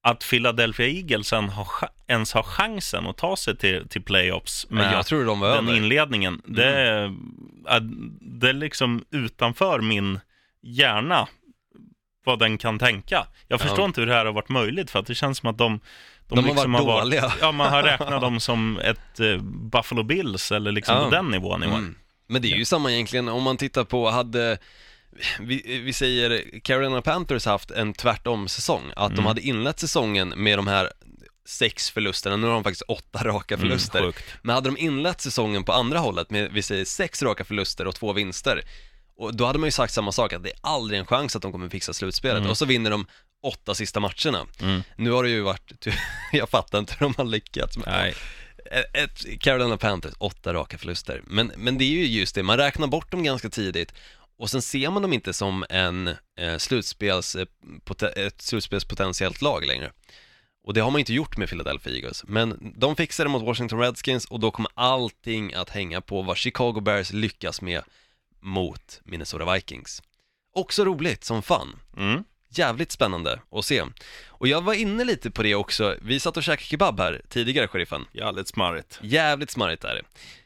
att 0.04 0.30
Philadelphia 0.30 1.18
har, 1.18 1.66
cha- 1.66 1.90
ens 2.08 2.34
har 2.34 2.44
chansen 2.44 3.08
att 3.08 3.18
ta 3.18 3.36
sig 3.36 3.58
till, 3.58 3.88
till 3.90 4.02
playoffs 4.02 4.70
med 4.70 4.94
jag 4.94 5.06
tror 5.06 5.26
de 5.26 5.40
var 5.40 5.48
den 5.48 5.58
över. 5.58 5.70
Mm. 5.72 5.84
inledningen. 5.84 6.42
Det, 6.46 6.66
är, 6.66 7.16
att 7.66 7.84
det 8.22 8.50
är 8.50 8.54
liksom 8.54 9.06
utanför 9.12 9.82
min 9.82 10.20
hjärna 10.62 11.28
vad 12.26 12.40
den 12.40 12.58
kan 12.58 12.80
tänka. 12.80 13.28
Jag 13.48 13.62
förstår 13.62 13.80
Ja. 13.80 13.86
inte 13.86 14.02
hur 14.02 14.08
det 14.08 14.14
här 14.14 14.26
har 14.26 14.34
varit 14.34 14.50
möjligt 14.50 14.92
för 14.92 15.00
att 15.00 15.06
det 15.08 15.16
känns 15.16 15.38
som 15.38 15.50
att 15.50 15.58
de 15.58 15.80
De 16.28 16.40
har 16.40 16.46
liksom 16.46 16.72
varit 16.72 16.86
dåliga. 17.04 17.34
ja, 17.42 17.52
man 17.52 17.70
har 17.74 17.84
räknat 17.92 18.22
dem 18.22 18.40
som 18.40 18.80
ett 18.80 19.20
eh, 19.20 19.38
Buffalo 19.72 20.04
Bills 20.04 20.52
eller 20.52 20.72
liksom 20.72 20.96
Ja. 20.96 21.04
på 21.04 21.10
den 21.10 21.26
nivån 21.26 21.64
i 21.64 21.68
år. 21.68 21.72
Mm. 21.72 21.96
Men 22.28 22.42
det 22.42 22.52
är 22.54 22.58
ju 22.58 22.66
samma 22.66 22.92
egentligen, 22.92 23.28
om 23.30 23.44
man 23.44 23.58
tittar 23.58 23.84
på, 23.84 24.10
hade 24.10 24.58
vi, 25.40 25.80
vi 25.86 25.94
säger 25.94 26.60
Carolina 26.60 27.02
Panthers 27.02 27.46
har 27.46 27.52
haft 27.52 27.72
en 27.72 27.94
tvärtom-säsong, 27.94 28.84
att 28.96 29.10
de 29.10 29.14
Mm. 29.14 29.26
hade 29.26 29.42
inlett 29.42 29.80
säsongen 29.80 30.30
med 30.38 30.58
de 30.58 30.68
här 30.68 30.92
sex 31.46 31.90
förlusterna, 31.92 32.36
nu 32.38 32.48
har 32.48 32.54
de 32.54 32.64
faktiskt 32.64 32.82
åtta 32.88 33.24
raka 33.24 33.58
förluster. 33.58 34.00
Mm. 34.00 34.14
Men 34.42 34.56
hade 34.56 34.70
de 34.70 34.78
inlett 34.78 35.22
säsongen 35.22 35.64
på 35.64 35.74
andra 35.74 36.00
hållet 36.00 36.30
med, 36.30 36.52
vi 36.52 36.62
säger 36.62 36.86
sex 36.86 37.24
raka 37.24 37.44
förluster 37.46 37.88
och 37.88 37.96
två 37.96 38.14
vinster, 38.14 38.62
och 39.22 39.36
då 39.36 39.46
hade 39.46 39.60
man 39.60 39.68
ju 39.68 39.72
sagt 39.72 39.94
samma 39.94 40.12
sak, 40.12 40.34
att 40.34 40.44
det 40.44 40.50
är 40.50 40.60
aldrig 40.62 41.00
en 41.00 41.06
chans 41.06 41.36
att 41.36 41.42
de 41.42 41.52
kommer 41.52 41.70
fixa 41.70 41.94
slutspelet, 41.94 42.50
och 42.50 42.58
så 42.58 42.66
vinner 42.66 42.90
de 42.90 43.06
åtta 43.44 43.76
sista 43.76 44.00
matcherna. 44.00 44.46
Mm. 44.62 44.84
Nu 44.96 45.12
har 45.12 45.24
det 45.24 45.30
ju 45.30 45.42
varit, 45.42 45.88
jag 46.32 46.50
fattar 46.50 46.80
inte 46.80 46.96
hur 47.00 47.06
de 47.06 47.14
har 47.18 47.26
lyckats 47.26 47.78
med 47.78 47.88
Nej. 47.88 48.16
ett 48.94 49.42
Carolina 49.42 49.78
Panthers, 49.78 50.14
åtta 50.18 50.54
raka 50.54 50.78
förluster. 50.78 51.22
Men, 51.28 51.52
men 51.58 51.78
det 51.78 51.84
är 51.84 51.90
ju 51.90 52.06
just 52.06 52.36
det, 52.36 52.44
man 52.44 52.58
räknar 52.58 52.88
bort 52.88 53.12
dem 53.12 53.24
ganska 53.24 53.50
tidigt 53.50 53.94
och 54.38 54.50
sen 54.50 54.62
ser 54.62 54.90
man 54.90 55.02
dem 55.02 55.14
inte 55.14 55.34
som 55.34 55.66
en 55.70 56.08
eh, 56.40 56.58
slutspels, 56.58 57.36
eh, 57.36 57.46
ett 58.16 58.42
slutspelspotentiellt 58.42 59.42
lag 59.42 59.66
längre. 59.66 59.92
Och 60.64 60.74
det 60.74 60.82
har 60.82 60.92
man 60.92 61.00
inte 61.00 61.14
gjort 61.14 61.38
med 61.38 61.50
Philadelphia 61.50 61.94
Eagles. 61.94 62.24
Men 62.28 62.74
de 62.78 62.96
fixar 62.96 63.24
det 63.24 63.30
mot 63.30 63.44
Washington 63.44 63.80
Redskins 63.80 64.26
och 64.26 64.40
då 64.40 64.52
kommer 64.52 64.72
allting 64.74 65.54
att 65.54 65.70
hänga 65.70 66.02
på 66.02 66.22
vad 66.22 66.38
Chicago 66.38 66.82
Bears 66.82 67.14
lyckas 67.14 67.62
med 67.62 67.82
mot 68.42 69.02
Minnesota 69.04 69.54
Vikings. 69.54 70.02
Också 70.56 70.86
roligt 70.86 71.24
som 71.24 71.42
fan 71.42 71.80
Mm. 71.98 72.24
jävligt 72.50 72.92
spännande 72.92 73.40
att 73.52 73.66
se. 73.66 73.84
Och 74.28 74.48
jag 74.48 74.62
var 74.62 74.74
inne 74.74 75.04
lite 75.04 75.32
på 75.32 75.44
det 75.44 75.56
också, 75.56 75.96
vi 76.02 76.20
satt 76.20 76.38
och 76.38 76.44
käkade 76.44 76.64
kebab 76.66 77.00
här 77.00 77.22
tidigare, 77.30 77.68
sheriffen. 77.68 78.06
Jävligt 78.14 78.48
smarrigt. 78.48 79.00
Jävligt 79.04 79.50
smarrigt 79.52 79.84
är 79.84 79.96
det, 79.96 80.02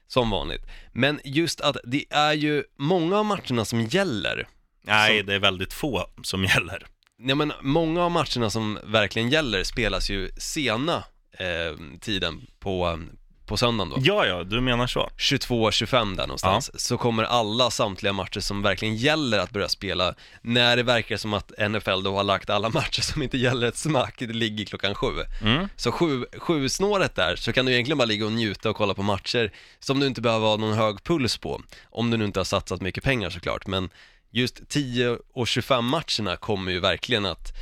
som 0.08 0.30
vanligt. 0.30 0.62
Men 0.94 1.20
just 1.24 1.62
att 1.62 1.78
det 1.84 2.06
är 2.10 2.34
ju 2.34 2.64
många 2.78 3.18
av 3.20 3.26
matcherna 3.26 3.66
som 3.66 3.82
gäller. 3.82 4.48
Nej, 4.82 5.18
Som- 5.20 5.28
det 5.28 5.34
är 5.36 5.40
väldigt 5.40 5.74
få 5.74 6.08
som 6.24 6.44
gäller. 6.44 6.88
Nej 7.20 7.36
men 7.36 7.54
många 7.62 8.04
av 8.04 8.12
matcherna 8.12 8.50
som 8.50 8.80
verkligen 8.84 9.30
gäller 9.30 9.64
spelas 9.64 10.10
ju 10.10 10.30
sena 10.38 11.04
eh, 11.40 11.98
tiden 12.02 12.48
på, 12.60 13.00
på 13.46 13.58
söndagen 13.58 13.90
då. 13.90 13.98
Ja, 14.00 14.26
ja, 14.26 14.44
du 14.44 14.62
menar 14.62 14.88
så. 14.88 15.10
22-25 15.18 16.16
där 16.16 16.28
någonstans, 16.28 16.80
så 16.82 16.98
kommer 16.98 17.24
alla 17.24 17.72
samtliga 17.72 18.14
matcher 18.14 18.40
som 18.40 18.62
verkligen 18.62 18.96
gäller 18.96 19.40
att 19.40 19.52
börja 19.52 19.70
spela 19.70 20.14
när 20.42 20.78
det 20.78 20.84
verkar 20.84 21.18
som 21.18 21.34
att 21.34 21.52
NFL 21.70 22.04
då 22.04 22.16
har 22.16 22.24
lagt 22.24 22.50
alla 22.50 22.70
matcher 22.70 23.02
som 23.02 23.22
inte 23.22 23.38
gäller 23.38 23.68
ett 23.68 23.78
smack, 23.78 24.16
det 24.20 24.26
ligger 24.26 24.66
klockan 24.66 24.96
sju. 24.96 25.14
Mm. 25.42 25.70
Så 25.76 25.92
sju, 25.92 26.26
sju 26.38 26.70
snåret 26.70 27.16
där, 27.16 27.36
så 27.36 27.54
kan 27.54 27.66
du 27.66 27.74
egentligen 27.74 27.98
bara 27.98 28.06
ligga 28.06 28.26
och 28.26 28.32
njuta 28.32 28.70
och 28.70 28.76
kolla 28.76 28.94
på 28.94 29.04
matcher 29.04 29.52
som 29.80 30.00
du 30.00 30.08
inte 30.08 30.22
behöver 30.22 30.48
ha 30.48 30.58
någon 30.58 30.78
hög 30.78 31.04
puls 31.04 31.38
på, 31.38 31.62
om 31.90 32.12
du 32.12 32.18
nu 32.18 32.26
inte 32.26 32.40
har 32.40 32.46
satsat 32.46 32.82
mycket 32.82 33.04
pengar 33.04 33.30
såklart, 33.30 33.68
men 33.68 33.90
just 34.32 34.70
10 34.70 35.18
och 35.34 35.48
25 35.48 35.86
matcherna 35.86 36.36
kommer 36.40 36.72
ju 36.72 36.80
verkligen 36.80 37.26
att 37.26 37.54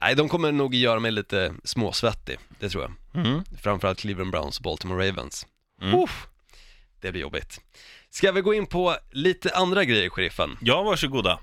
Nej, 0.00 0.14
de 0.14 0.28
kommer 0.28 0.52
nog 0.52 0.74
göra 0.74 1.00
mig 1.00 1.10
lite 1.10 1.52
småsvettig, 1.64 2.38
det 2.58 2.68
tror 2.68 2.82
jag. 2.82 2.92
Mm. 3.26 3.44
Framförallt 3.62 3.98
Cleveland 3.98 4.30
Browns 4.30 4.58
och 4.58 4.62
Baltimore 4.62 5.08
Ravens. 5.08 5.46
Mm. 5.82 6.00
Uff, 6.00 6.26
det 7.00 7.12
blir 7.12 7.20
jobbigt. 7.20 7.60
Ska 8.10 8.32
vi 8.32 8.40
gå 8.40 8.54
in 8.54 8.66
på 8.66 8.96
lite 9.10 9.54
andra 9.54 9.84
grejer, 9.84 10.10
sheriffen? 10.10 10.56
Ja, 10.60 10.82
varsågoda. 10.82 11.38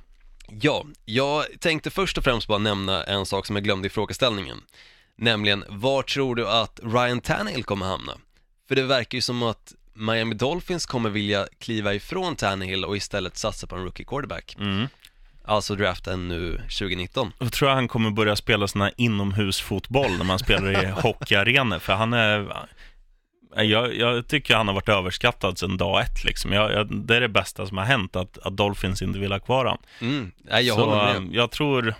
Ja, 0.47 0.85
jag 1.05 1.45
tänkte 1.59 1.89
först 1.89 2.17
och 2.17 2.23
främst 2.23 2.47
bara 2.47 2.57
nämna 2.57 3.03
en 3.03 3.25
sak 3.25 3.45
som 3.45 3.55
jag 3.55 3.63
glömde 3.63 3.87
i 3.87 3.89
frågeställningen. 3.89 4.61
Nämligen, 5.15 5.63
var 5.69 6.03
tror 6.03 6.35
du 6.35 6.49
att 6.49 6.79
Ryan 6.83 7.21
Tannehill 7.21 7.63
kommer 7.63 7.85
hamna? 7.85 8.17
För 8.67 8.75
det 8.75 8.83
verkar 8.83 9.17
ju 9.17 9.21
som 9.21 9.43
att 9.43 9.73
Miami 9.93 10.35
Dolphins 10.35 10.85
kommer 10.85 11.09
vilja 11.09 11.47
kliva 11.59 11.93
ifrån 11.93 12.35
Tannehill 12.35 12.85
och 12.85 12.97
istället 12.97 13.37
satsa 13.37 13.67
på 13.67 13.75
en 13.75 13.83
rookie 13.83 14.05
quarterback. 14.05 14.55
Mm. 14.59 14.87
Alltså 15.47 15.75
draften 15.75 16.27
nu 16.27 16.57
2019. 16.57 17.31
Jag 17.39 17.51
tror 17.51 17.69
han 17.69 17.87
kommer 17.87 18.09
börja 18.11 18.35
spela 18.35 18.67
sån 18.67 18.81
här 18.81 18.91
inomhusfotboll 18.97 20.11
när 20.17 20.25
man 20.25 20.39
spelar 20.39 20.83
i 20.83 20.85
hockeyarenor, 21.01 21.79
för 21.79 21.93
han 21.93 22.13
är... 22.13 22.67
Jag, 23.55 23.95
jag 23.95 24.27
tycker 24.27 24.55
han 24.55 24.67
har 24.67 24.75
varit 24.75 24.89
överskattad 24.89 25.57
sedan 25.57 25.77
dag 25.77 26.01
ett 26.01 26.23
liksom. 26.23 26.51
Jag, 26.51 26.71
jag, 26.73 26.95
det 26.95 27.15
är 27.15 27.21
det 27.21 27.29
bästa 27.29 27.67
som 27.67 27.77
har 27.77 27.85
hänt, 27.85 28.15
att, 28.15 28.37
att 28.37 28.57
Dolphins 28.57 29.01
inte 29.01 29.19
vill 29.19 29.31
ha 29.31 29.39
kvar 29.39 29.65
han. 29.65 29.77
Mm, 30.01 30.31
nej, 30.37 30.67
jag 30.67 30.75
Så 30.77 30.85
håller 30.85 31.19
med. 31.19 31.29
eh, 31.29 31.35
jag 31.35 31.51
tror... 31.51 31.95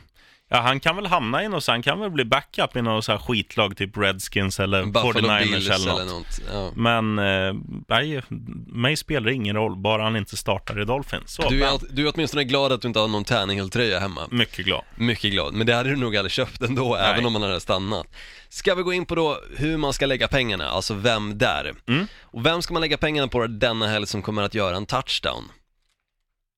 Ja, 0.55 0.61
han 0.61 0.79
kan 0.79 0.95
väl 0.95 1.05
hamna 1.05 1.43
i 1.43 1.47
något, 1.49 1.63
så 1.63 1.71
han 1.71 1.81
kan 1.81 1.99
väl 1.99 2.11
bli 2.11 2.25
backup 2.25 2.75
i 2.75 2.81
något 2.81 3.05
så 3.05 3.11
här 3.11 3.19
skitlag, 3.19 3.77
typ 3.77 3.97
Redskins 3.97 4.59
eller 4.59 4.85
Buffalo 4.85 5.13
49ers 5.13 5.43
Bills 5.51 5.69
eller 5.69 5.85
något. 5.91 6.01
eller 6.01 6.11
något. 6.13 6.39
Ja. 6.53 6.71
Men 6.75 7.19
eh, 7.19 7.53
nej, 7.89 8.21
mig 8.67 8.95
spelar 8.97 9.25
det 9.25 9.33
ingen 9.33 9.55
roll, 9.55 9.75
bara 9.75 10.03
han 10.03 10.15
inte 10.15 10.37
startar 10.37 10.81
i 10.81 10.85
Dolphins. 10.85 11.31
Så, 11.31 11.49
Du 11.49 11.63
är, 11.63 11.67
all- 11.67 11.79
du 11.89 12.07
är 12.07 12.11
åtminstone 12.15 12.43
glad 12.43 12.71
att 12.71 12.81
du 12.81 12.87
inte 12.87 12.99
har 12.99 13.07
någon 13.07 13.23
Tannehill-tröja 13.23 13.99
hemma. 13.99 14.21
mycket 14.31 14.65
glad. 14.65 14.81
Mycket 14.95 15.31
glad, 15.31 15.53
men 15.53 15.67
det 15.67 15.73
hade 15.73 15.89
du 15.89 15.95
nog 15.95 16.17
aldrig 16.17 16.31
köpt 16.31 16.61
ändå, 16.61 16.95
Nej. 16.95 17.11
även 17.13 17.25
om 17.25 17.33
man 17.33 17.41
hade 17.41 17.59
stannat. 17.59 18.07
Ska 18.49 18.75
vi 18.75 18.83
gå 18.83 18.93
in 18.93 19.05
på 19.05 19.15
då 19.15 19.39
hur 19.57 19.77
man 19.77 19.93
ska 19.93 20.05
lägga 20.05 20.27
pengarna, 20.27 20.69
alltså 20.69 20.93
vem 20.93 21.37
där? 21.37 21.73
Mm. 21.87 22.07
Och 22.23 22.45
vem 22.45 22.61
ska 22.61 22.73
man 22.73 22.81
lägga 22.81 22.97
pengarna 22.97 23.27
på 23.27 23.47
denna 23.47 23.87
helg 23.87 24.07
som 24.07 24.21
kommer 24.21 24.41
att 24.43 24.53
göra 24.53 24.77
en 24.77 24.85
touchdown? 24.85 25.43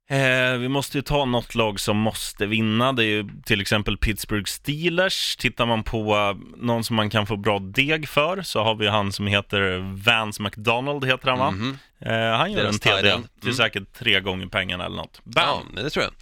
Eh, 0.09 0.57
vi 0.57 0.67
måste 0.69 0.97
ju 0.97 1.01
ta 1.01 1.25
något 1.25 1.55
lag 1.55 1.79
som 1.79 1.97
måste 1.97 2.45
vinna. 2.45 2.93
Det 2.93 3.03
är 3.03 3.07
ju 3.07 3.25
till 3.45 3.61
exempel 3.61 3.97
Pittsburgh 3.97 4.45
Steelers. 4.45 5.35
Tittar 5.35 5.65
man 5.65 5.83
på 5.83 6.15
eh, 6.15 6.57
någon 6.57 6.83
som 6.83 6.95
man 6.95 7.09
kan 7.09 7.27
få 7.27 7.37
bra 7.37 7.59
deg 7.59 8.09
för 8.09 8.41
så 8.41 8.63
har 8.63 8.75
vi 8.75 8.87
han 8.87 9.11
som 9.11 9.27
heter 9.27 9.79
Vance 10.05 10.41
McDonald, 10.41 11.05
heter 11.05 11.29
han 11.29 11.39
va? 11.39 11.51
Mhm. 11.51 11.77
Eh, 11.99 12.11
han 12.37 12.51
gör 12.51 12.61
Deras 12.61 12.75
en 12.75 12.79
tight 12.79 12.95
TD 12.95 13.11
till 13.39 13.47
Mm. 13.49 13.55
säkert 13.55 13.93
tre 13.93 14.19
gånger 14.19 14.47
pengarna 14.47 14.85
eller 14.85 14.95
något. 14.97 15.21
Ja, 15.23 15.31
Bam! 15.35 15.67
men 15.73 15.83
det 15.83 15.89
tror 15.89 16.03
jag. 16.03 16.13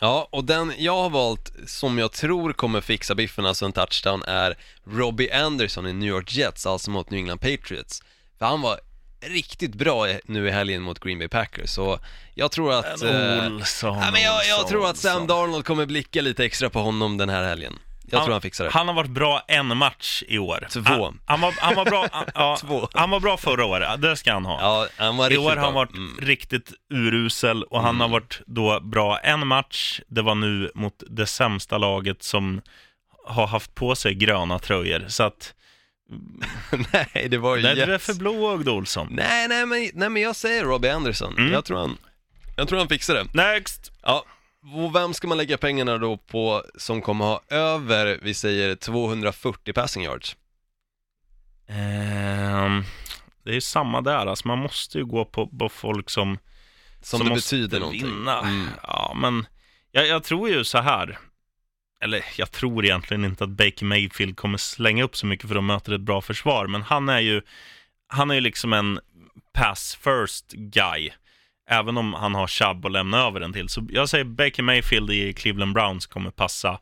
Ja, 0.00 0.28
och 0.32 0.44
den 0.44 0.72
jag 0.78 0.96
har 1.02 1.10
valt 1.10 1.52
som 1.66 1.98
jag 1.98 2.12
tror 2.12 2.52
kommer 2.52 2.80
fixa 2.80 3.14
biffen, 3.14 3.46
alltså 3.46 3.64
en 3.64 3.72
touchdown, 3.72 4.22
är 4.26 4.54
Robbie 4.86 5.32
Anderson 5.32 5.86
i 5.86 5.92
New 5.92 6.08
York 6.08 6.32
Jets, 6.34 6.66
alltså 6.66 6.90
mot 6.90 7.10
New 7.10 7.18
England 7.18 7.38
Patriots. 7.38 8.02
För 8.38 8.46
han 8.46 8.60
var 8.60 8.78
riktigt 9.22 9.74
bra 9.74 10.06
nu 10.24 10.48
i 10.48 10.50
helgen 10.50 10.82
mot 10.82 11.00
Green 11.00 11.18
Bay 11.18 11.28
Packers, 11.28 11.70
så 11.70 11.98
jag 12.34 12.50
tror 12.52 12.72
att... 12.72 13.02
eh, 13.02 13.46
Olsson, 13.46 13.98
Ja, 13.98 14.10
men 14.12 14.22
jag, 14.22 14.46
jag 14.46 14.68
tror 14.68 14.88
att 14.90 14.96
Sam. 14.96 15.26
Darnold 15.26 15.64
kommer 15.64 15.86
blicka 15.86 16.20
lite 16.22 16.44
extra 16.44 16.70
på 16.70 16.78
honom 16.80 17.16
den 17.18 17.28
här 17.28 17.42
helgen. 17.44 17.78
Jag 18.06 18.22
tror 18.24 18.32
han 18.32 18.40
fixar 18.40 18.64
det. 18.64 18.70
Han 18.70 18.88
har 18.88 18.94
varit 18.94 19.10
bra 19.10 19.42
en 19.48 19.76
match 19.76 20.22
i 20.28 20.38
år. 20.38 20.66
Två. 20.70 20.80
Han, 20.82 21.18
han, 21.26 21.40
var, 21.40 21.54
han, 21.58 21.74
var, 21.74 21.84
bra, 21.84 22.06
ja, 22.34 22.56
Två. 22.60 22.88
han 22.94 23.10
var 23.10 23.20
bra 23.20 23.36
förra 23.36 23.64
året, 23.64 24.02
det 24.02 24.16
ska 24.16 24.32
han 24.32 24.44
ha. 24.44 24.60
Ja, 24.60 24.86
han 25.04 25.16
var 25.16 25.30
I 25.32 25.36
år 25.38 25.50
har 25.50 25.56
han 25.56 25.74
varit 25.74 25.92
Mm. 25.94 26.18
riktigt 26.22 26.72
urusel 26.94 27.62
och 27.62 27.82
han 27.82 28.00
har 28.00 28.08
varit 28.08 28.40
då 28.46 28.80
bra 28.80 29.18
en 29.18 29.46
match. 29.46 30.00
Det 30.08 30.22
var 30.22 30.34
nu 30.34 30.70
mot 30.74 31.02
det 31.10 31.26
sämsta 31.26 31.78
laget 31.78 32.22
som 32.22 32.60
har 33.26 33.46
haft 33.46 33.74
på 33.74 33.94
sig 33.94 34.14
gröna 34.14 34.58
tröjor. 34.58 35.04
Så 35.08 35.22
att, 35.22 35.54
nej, 36.92 37.28
det 37.30 37.38
var 37.38 37.56
ju 37.56 37.62
nej, 37.62 37.74
du 37.74 37.82
är 37.94 37.98
för 37.98 38.14
blåögd 38.14 38.68
Olsson. 38.68 39.08
Nej, 39.10 39.48
nej 39.48 39.66
men, 39.66 39.90
nej 39.94 40.08
men 40.08 40.22
jag 40.22 40.36
säger 40.36 40.64
Robbie 40.64 40.88
Anderson. 40.90 41.38
Mm. 41.38 41.52
Jag 41.52 41.64
tror 41.64 41.78
han, 41.78 41.96
jag 42.56 42.68
tror 42.68 42.78
han 42.78 42.88
fixar 42.88 43.14
det. 43.14 43.34
Next! 43.34 43.92
Ja, 44.02 44.24
och 44.74 44.94
vem 44.94 45.14
ska 45.14 45.28
man 45.28 45.38
lägga 45.38 45.58
pengarna 45.58 45.98
då 45.98 46.16
på 46.16 46.64
som 46.78 47.02
kommer 47.02 47.24
ha 47.24 47.40
över, 47.48 48.18
vi 48.22 48.34
säger 48.34 48.74
240 48.74 49.72
passing 49.72 50.04
yards? 50.04 50.36
Ehm, 51.68 52.84
det 53.44 53.50
är 53.50 53.54
ju 53.54 53.60
samma 53.60 54.00
där, 54.00 54.26
alltså 54.26 54.48
man 54.48 54.58
måste 54.58 54.98
ju 54.98 55.04
gå 55.04 55.24
på, 55.24 55.46
på 55.46 55.68
folk 55.68 56.10
som, 56.10 56.38
Som, 57.02 57.18
som 57.18 57.28
det 57.28 57.34
måste 57.34 57.56
betyder 57.56 57.80
någonting. 57.80 58.04
vinna. 58.04 58.40
Mm. 58.40 58.66
Ja, 58.82 59.12
men 59.16 59.46
jag, 59.92 60.06
jag 60.06 60.24
tror 60.24 60.48
ju 60.48 60.64
så 60.64 60.78
här. 60.78 61.18
Eller 62.02 62.24
jag 62.36 62.50
tror 62.50 62.84
egentligen 62.84 63.24
inte 63.24 63.44
att 63.44 63.50
Baker 63.50 63.84
Mayfield 63.84 64.36
kommer 64.36 64.58
slänga 64.58 65.04
upp 65.04 65.16
så 65.16 65.26
mycket 65.26 65.48
för 65.48 65.54
de 65.54 65.66
möter 65.66 65.92
ett 65.92 66.00
bra 66.00 66.20
försvar, 66.20 66.66
men 66.66 66.82
han 66.82 67.08
är 67.08 67.20
ju, 67.20 67.42
han 68.08 68.30
är 68.30 68.34
ju 68.34 68.40
liksom 68.40 68.72
en 68.72 69.00
pass 69.54 69.98
first 70.00 70.52
guy. 70.52 71.10
Även 71.70 71.98
om 71.98 72.14
han 72.14 72.34
har 72.34 72.46
Chubb 72.46 72.86
att 72.86 72.92
lämna 72.92 73.18
över 73.18 73.40
den 73.40 73.52
till. 73.52 73.68
Så 73.68 73.86
jag 73.90 74.08
säger 74.08 74.24
Baker 74.24 74.62
Mayfield 74.62 75.10
i 75.10 75.32
Cleveland 75.32 75.74
Browns 75.74 76.06
kommer 76.06 76.30
passa. 76.30 76.78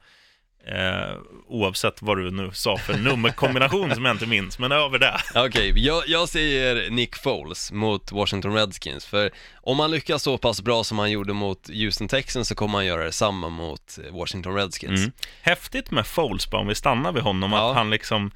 Eh, 0.66 1.16
oavsett 1.48 2.02
vad 2.02 2.16
du 2.18 2.30
nu 2.30 2.50
sa 2.52 2.76
för 2.76 2.94
nummerkombination 2.98 3.94
som 3.94 4.04
jag 4.04 4.14
inte 4.14 4.26
minns, 4.26 4.58
men 4.58 4.72
över 4.72 4.98
det. 4.98 5.20
Okej, 5.34 5.72
jag, 5.86 6.02
jag 6.06 6.28
säger 6.28 6.90
Nick 6.90 7.16
Foles 7.16 7.72
mot 7.72 8.12
Washington 8.12 8.54
Redskins, 8.54 9.06
för 9.06 9.30
om 9.54 9.78
han 9.80 9.90
lyckas 9.90 10.22
så 10.22 10.38
pass 10.38 10.62
bra 10.62 10.84
som 10.84 10.98
han 10.98 11.10
gjorde 11.10 11.32
mot 11.32 11.68
Houston 11.68 12.08
Texans 12.08 12.48
så 12.48 12.54
kommer 12.54 12.78
han 12.78 12.86
göra 12.86 13.04
detsamma 13.04 13.48
mot 13.48 13.98
Washington 14.10 14.54
Redskins. 14.54 15.00
Mm. 15.00 15.12
Häftigt 15.42 15.90
med 15.90 16.06
Foles, 16.06 16.50
bara 16.50 16.60
om 16.60 16.66
vi 16.66 16.74
stannar 16.74 17.12
vid 17.12 17.22
honom, 17.22 17.52
Ja. 17.52 17.70
att 17.70 17.76
han 17.76 17.90
liksom 17.90 18.30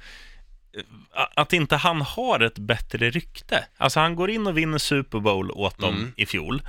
eh, 0.77 1.23
att 1.35 1.53
inte 1.53 1.75
han 1.75 2.01
har 2.01 2.39
ett 2.39 2.57
bättre 2.57 3.09
rykte. 3.09 3.65
Alltså 3.77 3.99
han 3.99 4.15
går 4.15 4.29
in 4.29 4.47
och 4.47 4.57
vinner 4.57 4.77
Super 4.77 5.19
Bowl 5.19 5.51
åt 5.51 5.77
dem 5.77 5.95
Mm. 5.95 6.13
i 6.17 6.25
fjol. 6.25 6.61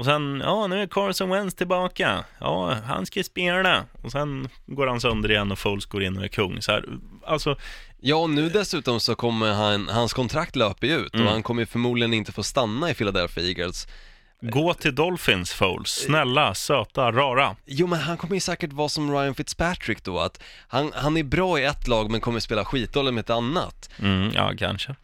Och 0.00 0.06
sen, 0.06 0.40
ja 0.44 0.66
nu 0.66 0.82
är 0.82 0.86
Carson 0.86 1.30
Wentz 1.30 1.54
tillbaka. 1.54 2.24
Ja, 2.38 2.76
han 2.86 3.06
ska 3.06 3.22
spela. 3.22 3.84
Och 4.02 4.12
sen 4.12 4.48
går 4.66 4.86
han 4.86 5.00
sönder 5.00 5.30
igen 5.30 5.52
och 5.52 5.58
Foles 5.58 5.86
går 5.86 6.02
in 6.02 6.16
och 6.16 6.24
är 6.24 6.28
kung. 6.28 6.62
Så 6.62 6.72
här, 6.72 6.84
alltså, 7.26 7.56
Ja, 8.02 8.16
och 8.16 8.30
nu 8.30 8.48
dessutom 8.48 9.00
så 9.00 9.14
kommer 9.14 9.52
han, 9.52 9.88
hans 9.88 10.12
kontrakt 10.12 10.56
löper 10.56 10.86
ju 10.86 10.96
ut 10.96 11.14
Mm. 11.14 11.26
och 11.26 11.32
han 11.32 11.42
kommer 11.42 11.64
förmodligen 11.64 12.14
inte 12.14 12.32
få 12.32 12.42
stanna 12.42 12.90
i 12.90 12.94
Philadelphia 12.94 13.44
Eagles. 13.44 13.86
Gå 14.40 14.74
till 14.74 14.94
Dolphins, 14.94 15.52
Foles. 15.52 15.90
Snälla, 15.90 16.54
söta, 16.54 17.12
rara. 17.12 17.56
Jo, 17.66 17.86
men 17.86 17.98
han 18.00 18.16
kommer 18.16 18.34
ju 18.34 18.40
säkert 18.40 18.72
vara 18.72 18.88
som 18.88 19.12
Ryan 19.12 19.34
Fitzpatrick 19.34 20.04
då, 20.04 20.18
att 20.18 20.42
han, 20.68 20.92
han 20.94 21.16
är 21.16 21.22
bra 21.22 21.58
i 21.58 21.64
ett 21.64 21.88
lag 21.88 22.10
men 22.10 22.20
kommer 22.20 22.40
spela 22.40 22.64
skitdåligt 22.64 23.14
med 23.14 23.20
ett 23.22 23.30
annat. 23.30 23.90
Mm, 23.98 24.30
ja, 24.34 24.52
kanske. 24.58 24.94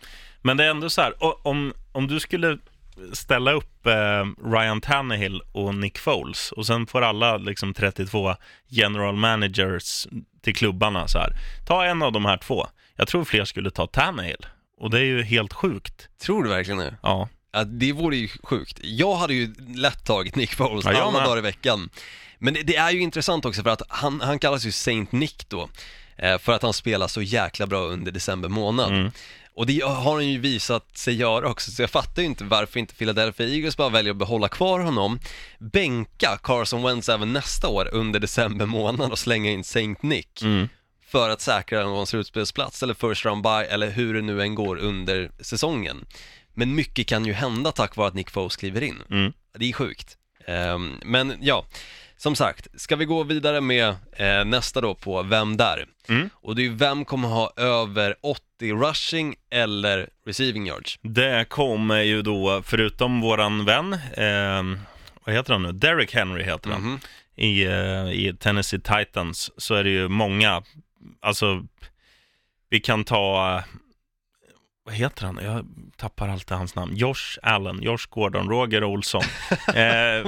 Men 0.43 0.57
det 0.57 0.65
är 0.65 0.71
ändå 0.71 0.91
så 0.91 1.01
här, 1.03 1.13
om, 1.47 1.73
om 1.93 2.07
du 2.09 2.21
skulle 2.21 2.59
ställa 3.13 3.53
upp 3.53 3.87
eh, 3.87 4.51
Ryan 4.51 4.81
Tannehill 4.81 5.43
och 5.53 5.75
Nick 5.75 5.99
Foles 5.99 6.53
och 6.53 6.67
sen 6.67 6.87
får 6.87 7.03
alla 7.03 7.37
liksom 7.37 7.75
32 7.75 8.35
general 8.69 9.17
managers 9.17 10.07
till 10.43 10.57
klubbarna 10.57 11.09
så 11.09 11.19
här. 11.19 11.33
Ta 11.67 11.85
en 11.85 12.03
av 12.03 12.13
de 12.13 12.25
här 12.25 12.37
två. 12.37 12.67
Jag 12.97 13.09
tror 13.09 13.25
fler 13.25 13.45
skulle 13.45 13.71
ta 13.71 13.87
Tannehill. 13.87 14.47
Och 14.81 14.91
det 14.91 14.99
är 14.99 15.05
ju 15.05 15.23
helt 15.23 15.53
sjukt. 15.53 16.09
Tror 16.21 16.45
du 16.45 16.51
verkligen 16.51 16.79
det? 16.79 16.97
Ja, 17.03 17.29
Ja, 17.57 17.65
det 17.65 17.93
vore 17.93 18.17
ju 18.17 18.29
sjukt. 18.43 18.79
Jag 18.83 19.17
hade 19.17 19.35
ju 19.35 19.55
lätt 19.77 20.05
tagit 20.05 20.37
Nick 20.37 20.55
Foles 20.55 20.85
Ja, 20.85 21.03
alla 21.03 21.25
dagar 21.25 21.39
i 21.39 21.41
veckan. 21.41 21.91
Men 22.39 22.55
det, 22.55 22.63
det 22.63 22.77
är 22.77 22.91
ju 22.91 23.01
intressant 23.01 23.45
också 23.45 23.63
för 23.63 23.71
att 23.71 23.83
han, 23.89 24.21
han 24.21 24.39
kallas 24.39 24.65
ju 24.65 24.73
Saint 24.73 25.13
Nick 25.13 25.49
då, 25.49 25.69
eh, 26.17 26.39
för 26.39 26.53
att 26.53 26.63
han 26.63 26.73
spelar 26.73 27.09
så 27.09 27.23
jäkla 27.23 27.67
bra 27.67 27.81
under 27.81 28.13
december 28.13 28.49
månad. 28.49 28.93
Mm. 28.93 29.11
Och 29.57 29.67
det 29.67 29.81
har 29.81 30.15
han 30.15 30.29
ju 30.29 30.39
visat 30.39 30.99
sig 30.99 31.15
göra 31.15 31.49
också, 31.49 31.71
så 31.71 31.83
jag 31.83 31.91
fattar 31.91 32.23
ju 32.23 32.29
inte 32.29 32.45
varför 32.45 32.81
inte 32.81 32.95
Philadelphia 32.95 33.47
Eagles 33.47 33.77
bara 33.77 33.89
väljer 33.89 34.11
att 34.11 34.17
behålla 34.19 34.49
kvar 34.49 34.81
honom, 34.81 35.19
bänka 35.59 36.39
Carson 36.43 36.83
Wentz 36.83 37.09
även 37.09 37.33
nästa 37.33 37.69
år 37.69 37.89
under 37.93 38.21
december 38.21 38.67
månad 38.67 39.13
och 39.13 39.19
slänga 39.19 39.51
in 39.51 39.65
Saint 39.65 40.03
Nick 40.03 40.43
mm. 40.43 40.69
för 41.07 41.31
att 41.31 41.41
säkra 41.41 41.85
någon 41.85 42.07
slutspelsplats 42.07 42.83
eller 42.83 42.95
first 42.95 43.25
round 43.25 43.43
by 43.43 43.49
eller 43.49 43.91
hur 43.91 44.15
det 44.15 44.23
nu 44.23 44.43
än 44.43 44.55
går 44.55 44.77
under 44.77 45.31
säsongen. 45.41 46.07
Men 46.55 46.75
mycket 46.75 47.07
kan 47.07 47.27
ju 47.27 47.33
hända 47.33 47.73
tack 47.73 47.97
vare 47.97 48.09
att 48.09 48.15
Nick 48.15 48.31
Foles 48.31 48.57
kliver 48.57 48.83
in. 48.83 49.03
Mm. 49.11 49.33
Det 49.59 49.69
är 49.69 49.73
sjukt. 49.73 50.17
Ehm, 50.47 51.01
men 51.05 51.39
ja, 51.41 51.67
som 52.17 52.37
sagt, 52.37 52.81
ska 52.81 52.97
vi 52.97 53.05
gå 53.05 53.23
vidare 53.23 53.61
med 53.61 53.89
eh, 54.13 54.45
nästa 54.45 54.81
då 54.81 54.95
på 54.95 55.23
Vem 55.23 55.57
där? 55.57 55.87
Mm. 56.09 56.31
Och 56.35 56.57
det 56.57 56.63
är 56.63 56.65
ju 56.65 56.75
vem 56.75 57.05
kommer 57.05 57.29
ha 57.29 57.53
över 57.57 58.15
80 58.21 58.41
rushing 58.73 59.35
eller 59.51 60.09
receiving 60.27 60.67
yards? 60.67 60.99
Det 61.03 61.45
kommer 61.49 62.03
ju 62.03 62.23
då, 62.23 62.63
förutom 62.65 63.21
våran 63.21 63.65
vän, 63.65 63.93
eh, 63.93 64.81
vad 65.25 65.35
heter 65.35 65.53
han 65.53 65.63
nu? 65.63 65.73
Derrick 65.73 66.15
Henry 66.15 66.43
heter 66.45 66.71
han. 66.71 66.83
Mhm. 66.83 67.01
I, 67.37 67.65
eh, 67.65 68.11
I 68.11 68.37
Tennessee 68.41 68.81
Titans 68.81 69.51
så 69.57 69.75
är 69.75 69.85
det 69.85 69.91
ju 69.91 70.09
många, 70.09 70.63
alltså 71.23 71.63
vi 72.71 72.81
kan 72.81 73.05
ta, 73.05 73.57
eh, 73.57 73.65
vad 74.87 74.95
heter 74.95 75.25
han? 75.27 75.39
Jag 75.43 75.67
tappar 75.97 76.29
alltid 76.29 76.57
hans 76.57 76.75
namn. 76.75 76.97
Josh 76.97 77.39
Allen, 77.43 77.83
Josh 77.83 78.07
Gordon, 78.11 78.49
Roger 78.49 78.85
Olsson. 78.85 79.23
Eh, 79.75 80.27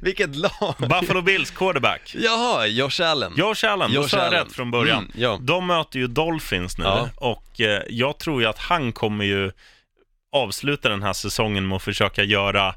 Vilket 0.00 0.36
lag! 0.36 0.74
Buffalo 0.78 1.22
Bills 1.22 1.50
quarterback. 1.50 2.14
Jaha, 2.18 2.66
Josh 2.66 3.00
Allen. 3.02 3.32
Josh 3.36 3.64
Allen, 3.64 3.92
Josh 3.92 4.08
sa 4.08 4.18
Allen. 4.20 4.32
rätt 4.44 4.52
från 4.52 4.70
början. 4.70 4.98
Mm, 4.98 5.10
ja. 5.14 5.38
De 5.40 5.66
möter 5.66 5.98
ju 5.98 6.06
Dolphins 6.06 6.78
nu 6.78 6.84
Ja. 6.84 7.08
och 7.16 7.60
eh, 7.60 7.82
jag 7.88 8.18
tror 8.18 8.42
ju 8.42 8.48
att 8.48 8.58
han 8.58 8.92
kommer 8.92 9.24
ju 9.24 9.52
avsluta 10.32 10.88
den 10.88 11.02
här 11.02 11.12
säsongen 11.12 11.68
med 11.68 11.76
att 11.76 11.82
försöka 11.82 12.22
göra 12.24 12.74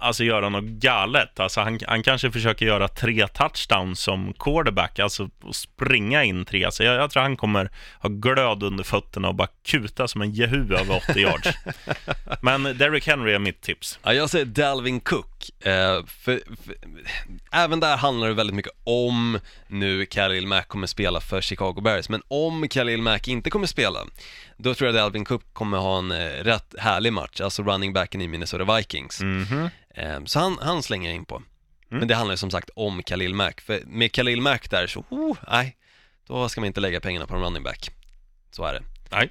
Alltså 0.00 0.24
göra 0.24 0.48
något 0.48 0.64
galet. 0.64 1.40
Alltså 1.40 1.60
han, 1.60 1.78
han 1.86 2.02
kanske 2.02 2.30
försöker 2.30 2.66
göra 2.66 2.88
tre 2.88 3.26
touchdowns 3.26 4.00
som 4.00 4.34
quarterback, 4.38 4.98
alltså 4.98 5.28
att 5.48 5.56
springa 5.56 6.24
in 6.24 6.44
tre. 6.44 6.72
Så 6.72 6.82
jag, 6.82 6.94
jag 6.94 7.10
tror 7.10 7.22
han 7.22 7.36
kommer 7.36 7.70
ha 8.00 8.08
glöd 8.08 8.62
under 8.62 8.84
fötterna 8.84 9.28
och 9.28 9.34
bara 9.34 9.48
kuta 9.64 10.08
som 10.08 10.22
en 10.22 10.32
jehu 10.32 10.74
över 10.74 10.96
80 11.10 11.20
yards. 11.20 11.48
Men 12.40 12.62
Derrick 12.62 13.06
Henry 13.06 13.32
är 13.32 13.38
mitt 13.38 13.60
tips. 13.60 13.98
Ja, 14.02 14.12
jag 14.12 14.30
säger 14.30 14.44
Dalvin 14.44 15.00
Cook. 15.00 15.50
Eh, 15.60 16.04
för, 16.06 16.40
för, 16.64 16.74
även 17.52 17.80
där 17.80 17.96
handlar 17.96 18.28
det 18.28 18.34
väldigt 18.34 18.56
mycket 18.56 18.72
om 18.84 19.38
nu 19.68 20.06
Khalil 20.06 20.46
Mack 20.46 20.68
kommer 20.68 20.86
spela 20.86 21.20
för 21.20 21.40
Chicago 21.40 21.80
Bears, 21.80 22.08
men 22.08 22.22
om 22.28 22.68
Khalil 22.68 23.02
Mack 23.02 23.28
inte 23.28 23.50
kommer 23.50 23.66
spela, 23.66 23.98
då 24.56 24.74
tror 24.74 24.88
jag 24.88 24.94
Dalvin 24.94 25.24
Cook 25.24 25.42
kommer 25.52 25.78
ha 25.78 25.98
en 25.98 26.10
eh, 26.12 26.44
rätt 26.44 26.74
härlig 26.78 27.12
match, 27.12 27.40
alltså 27.40 27.62
running 27.62 27.92
backen 27.92 28.20
i 28.20 28.28
Minnesota 28.28 28.76
Vikings. 28.76 29.20
Mhm. 29.20 29.62
Eh, 29.64 29.70
så 30.26 30.38
han, 30.38 30.58
han 30.60 30.82
slänger 30.82 31.08
jag 31.08 31.16
in 31.16 31.24
på. 31.24 31.42
Men 31.88 32.08
det 32.08 32.14
handlar 32.14 32.32
ju 32.32 32.36
som 32.36 32.50
sagt 32.50 32.70
om 32.74 33.02
Khalil 33.02 33.34
Mack, 33.34 33.60
för 33.60 33.80
med 33.86 34.12
Khalil 34.12 34.40
Mack 34.40 34.70
där 34.70 34.86
så, 34.86 35.04
oh, 35.08 35.36
nej, 35.48 35.76
då 36.26 36.48
ska 36.48 36.60
man 36.60 36.66
inte 36.66 36.80
lägga 36.80 37.00
pengarna 37.00 37.26
på 37.26 37.34
en 37.34 37.42
running 37.42 37.62
back. 37.62 37.90
Så 38.50 38.64
är 38.64 38.72
det. 38.72 38.82
Nej. 39.10 39.30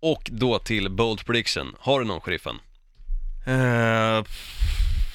Och 0.00 0.30
då 0.32 0.58
till 0.58 0.90
Bold 0.90 1.26
Prediction, 1.26 1.76
har 1.80 2.00
du 2.00 2.06
någon 2.06 2.20
sheriffen? 2.20 2.58
Uh, 3.48 4.24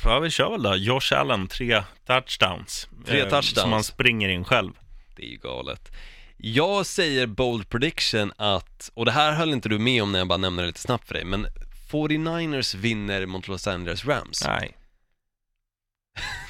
ja, 0.04 0.20
vi 0.22 0.30
kör 0.30 0.52
väl 0.52 0.64
då. 0.64 0.76
Josh 0.76 1.14
Allen, 1.14 1.48
tre 1.48 1.84
touchdowns. 2.06 2.90
Tre 3.06 3.20
Eh, 3.20 3.24
touchdowns. 3.24 3.62
Som 3.62 3.72
han 3.72 3.84
springer 3.84 4.30
in 4.30 4.44
själv. 4.44 4.72
Det 5.16 5.24
är 5.24 5.30
ju 5.30 5.38
galet. 5.38 5.92
Jag 6.38 6.86
säger 6.86 7.28
bold 7.28 7.70
prediction 7.70 8.32
att, 8.38 8.92
och 8.94 9.06
det 9.06 9.12
här 9.12 9.34
höll 9.34 9.54
inte 9.54 9.70
du 9.70 9.80
med 9.80 10.04
om 10.04 10.12
när 10.12 10.20
jag 10.20 10.28
bara 10.28 10.38
nämnde 10.38 10.64
det 10.64 10.68
lite 10.68 10.80
snabbt 10.80 11.08
för 11.08 11.14
dig, 11.14 11.26
men 11.26 11.48
49ers 11.90 12.76
vinner 12.76 13.26
mot 13.26 13.48
Los 13.48 13.68
Angeles 13.68 14.06
Rams. 14.06 14.44
Nej. 14.48 14.78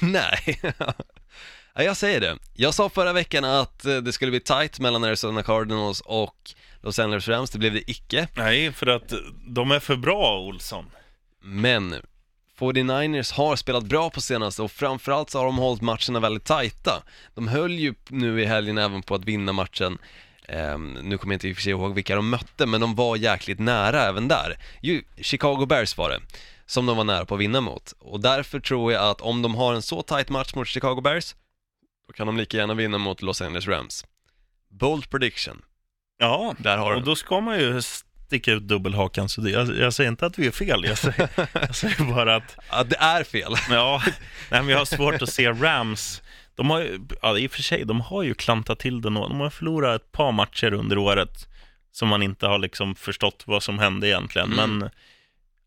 Nej. 0.00 0.60
ja, 1.74 1.82
jag 1.82 1.96
säger 1.96 2.20
det. 2.20 2.38
Jag 2.54 2.74
sa 2.74 2.88
förra 2.88 3.12
veckan 3.12 3.44
att 3.44 3.84
eh, 3.84 3.96
det 3.96 4.12
skulle 4.12 4.30
bli 4.30 4.40
tight 4.40 4.80
mellan 4.80 5.04
Arizona 5.04 5.42
Cardinals 5.42 6.00
och 6.00 6.54
Los 6.80 6.98
Angeles 6.98 7.28
Rams, 7.28 7.50
det 7.50 7.58
blev 7.58 7.72
det 7.72 7.90
icke. 7.90 8.28
Nej, 8.34 8.72
för 8.72 8.86
att 8.86 9.12
de 9.46 9.70
är 9.70 9.80
för 9.80 9.96
bra, 9.96 10.40
Olsson. 10.40 10.90
Men 11.42 11.94
49ers 12.58 13.34
har 13.34 13.56
spelat 13.56 13.84
bra 13.84 14.10
på 14.10 14.20
senaste 14.20 14.62
och 14.62 14.72
framförallt 14.72 15.30
så 15.30 15.38
har 15.38 15.44
de 15.44 15.58
hållit 15.58 15.82
matcherna 15.82 16.20
väldigt 16.20 16.44
tajta. 16.44 17.02
De 17.34 17.48
höll 17.48 17.72
ju 17.72 17.94
nu 18.08 18.42
i 18.42 18.44
helgen 18.44 18.78
även 18.78 19.02
på 19.02 19.14
att 19.14 19.24
vinna 19.24 19.52
matchen 19.52 19.98
Ehm, 20.48 20.92
nu 21.02 21.18
kommer 21.18 21.34
jag 21.34 21.36
inte 21.36 21.48
i 21.48 21.52
och 21.52 21.56
för 21.56 21.62
sig 21.62 21.70
ihåg 21.70 21.94
vilka 21.94 22.16
de 22.16 22.30
mötte, 22.30 22.66
men 22.66 22.80
de 22.80 22.94
var 22.94 23.16
jäkligt 23.16 23.58
nära 23.58 24.02
även 24.02 24.28
där. 24.28 24.58
Ju, 24.82 25.02
Chicago 25.20 25.66
Bears 25.66 25.96
var 25.96 26.10
det, 26.10 26.20
som 26.66 26.86
de 26.86 26.96
var 26.96 27.04
nära 27.04 27.24
på 27.24 27.34
att 27.34 27.40
vinna 27.40 27.60
mot. 27.60 27.94
Och 27.98 28.20
därför 28.20 28.60
tror 28.60 28.92
jag 28.92 29.10
att 29.10 29.20
om 29.20 29.42
de 29.42 29.54
har 29.54 29.74
en 29.74 29.82
så 29.82 30.02
tight 30.02 30.28
match 30.28 30.54
mot 30.54 30.68
Chicago 30.68 31.00
Bears, 31.00 31.34
då 32.06 32.12
kan 32.12 32.26
de 32.26 32.36
lika 32.36 32.56
gärna 32.56 32.74
vinna 32.74 32.98
mot 32.98 33.22
Los 33.22 33.42
Angeles 33.42 33.66
Rams. 33.66 34.04
Bold 34.70 35.10
prediction. 35.10 35.62
Ja, 36.18 36.54
Där 36.58 36.76
har 36.78 36.94
och 36.94 37.02
då 37.02 37.16
ska 37.16 37.40
man 37.40 37.58
ju 37.58 37.82
sticka 38.26 38.52
ut 38.52 38.62
dubbelhakan. 38.62 39.28
Så 39.28 39.40
det, 39.40 39.50
jag, 39.50 39.78
jag 39.78 39.94
säger 39.94 40.10
inte 40.10 40.26
att 40.26 40.38
vi 40.38 40.46
är 40.46 40.50
fel, 40.50 40.84
jag 40.84 40.98
säger, 40.98 41.28
jag 41.52 41.76
säger 41.76 42.14
bara 42.14 42.36
att 42.36 42.56
Ja, 42.70 42.84
det 42.84 42.96
är 42.96 43.24
fel. 43.24 43.54
Ja, 43.70 44.02
nej, 44.50 44.60
men 44.62 44.68
jag 44.68 44.78
har 44.78 44.84
svårt 44.84 45.22
att 45.22 45.32
se 45.32 45.50
Rams. 45.50 46.22
De 46.58 46.70
har 46.70 46.80
ju, 46.80 47.00
ja, 47.22 47.38
i 47.38 47.46
och 47.46 47.50
för 47.50 47.62
sig, 47.62 47.84
de 47.84 48.00
har 48.00 48.22
ju 48.22 48.34
klantat 48.34 48.78
till 48.78 49.00
det 49.00 49.10
De 49.10 49.40
har 49.40 49.50
förlorat 49.50 50.02
ett 50.02 50.12
par 50.12 50.32
matcher 50.32 50.72
under 50.72 50.98
året 50.98 51.48
som 51.92 52.08
man 52.08 52.22
inte 52.22 52.46
har 52.46 52.58
liksom 52.58 52.94
förstått 52.94 53.42
vad 53.46 53.62
som 53.62 53.78
hände 53.78 54.08
egentligen. 54.08 54.52
Mm. 54.52 54.78
Men 54.78 54.90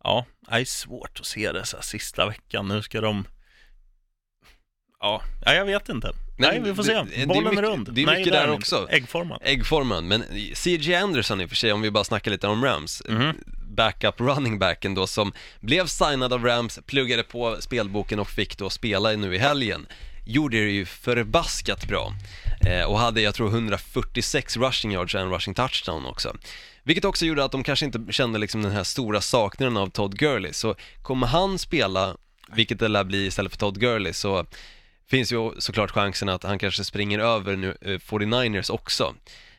ja, 0.03 0.25
det 0.49 0.55
är 0.55 0.65
svårt 0.65 1.19
att 1.19 1.25
se 1.25 1.51
det 1.51 1.65
så 1.65 1.77
här 1.77 1.83
sista 1.83 2.25
veckan. 2.27 2.67
Nu 2.67 2.81
ska 2.81 3.01
de... 3.01 3.25
Ja, 4.99 5.21
ja 5.45 5.53
jag 5.53 5.65
vet 5.65 5.89
inte. 5.89 6.11
Nej, 6.37 6.59
vi 6.63 6.75
får 6.75 6.83
det- 6.83 6.89
se. 6.89 7.03
det 7.15 7.21
är 7.21 7.27
Bollen 7.27 7.45
är, 7.47 7.49
mycket- 7.51 7.65
rund. 7.65 7.89
det 7.93 8.01
är 8.01 8.05
Nej, 8.05 8.17
mycket 8.17 8.33
är 8.33 8.37
där 8.39 8.47
den 8.47 8.55
också. 8.55 8.87
Äggformad. 8.89 9.41
Äggformen, 9.43 10.07
men 10.07 10.23
CJ 10.55 10.95
Anderson 10.95 11.41
i 11.41 11.45
och 11.45 11.49
för 11.49 11.55
sig, 11.55 11.71
om 11.73 11.81
vi 11.81 11.91
bara 11.91 12.03
snackar 12.03 12.31
lite 12.31 12.47
om 12.47 12.65
Rams, 12.65 13.01
Mhm. 13.09 13.33
backup 13.75 14.19
running 14.19 14.59
backen 14.59 14.95
då 14.95 15.07
som 15.07 15.33
blev 15.59 15.85
signad 15.85 16.33
av 16.33 16.45
Rams, 16.45 16.79
pluggade 16.85 17.23
på 17.23 17.57
spelboken 17.59 18.19
och 18.19 18.29
fick 18.29 18.57
då 18.57 18.69
spela 18.69 19.09
nu 19.11 19.35
i 19.35 19.37
helgen. 19.37 19.85
Gjorde 20.31 20.57
det 20.57 20.71
ju 20.71 20.85
förbaskat 20.85 21.87
bra 21.87 22.13
eh, 22.67 22.83
och 22.83 22.99
hade 22.99 23.21
jag 23.21 23.35
tror 23.35 23.49
146 23.49 24.57
rushing 24.57 24.91
yards 24.91 25.15
och 25.15 25.21
en 25.21 25.29
rushing 25.29 25.53
touchdown 25.53 26.05
också. 26.05 26.35
Vilket 26.83 27.05
också 27.05 27.25
gjorde 27.25 27.43
att 27.43 27.51
de 27.51 27.63
kanske 27.63 27.85
inte 27.85 28.13
kände 28.13 28.39
liksom 28.39 28.61
den 28.61 28.71
här 28.71 28.83
stora 28.83 29.21
saknaden 29.21 29.77
av 29.77 29.87
Todd 29.87 30.17
Gurley, 30.17 30.53
så 30.53 30.75
kommer 31.01 31.27
han 31.27 31.59
spela, 31.59 32.15
vilket 32.53 32.79
det 32.79 32.87
lär 32.87 33.03
bli 33.03 33.25
istället 33.25 33.51
för 33.51 33.59
Todd 33.59 33.79
Gurley, 33.79 34.13
så 34.13 34.45
finns 35.09 35.33
ju 35.33 35.51
såklart 35.57 35.91
chansen 35.91 36.29
att 36.29 36.43
han 36.43 36.59
kanske 36.59 36.83
springer 36.83 37.19
över 37.19 37.55
nu, 37.55 37.77
eh, 37.81 37.87
49ers 37.87 38.71
också. 38.71 39.15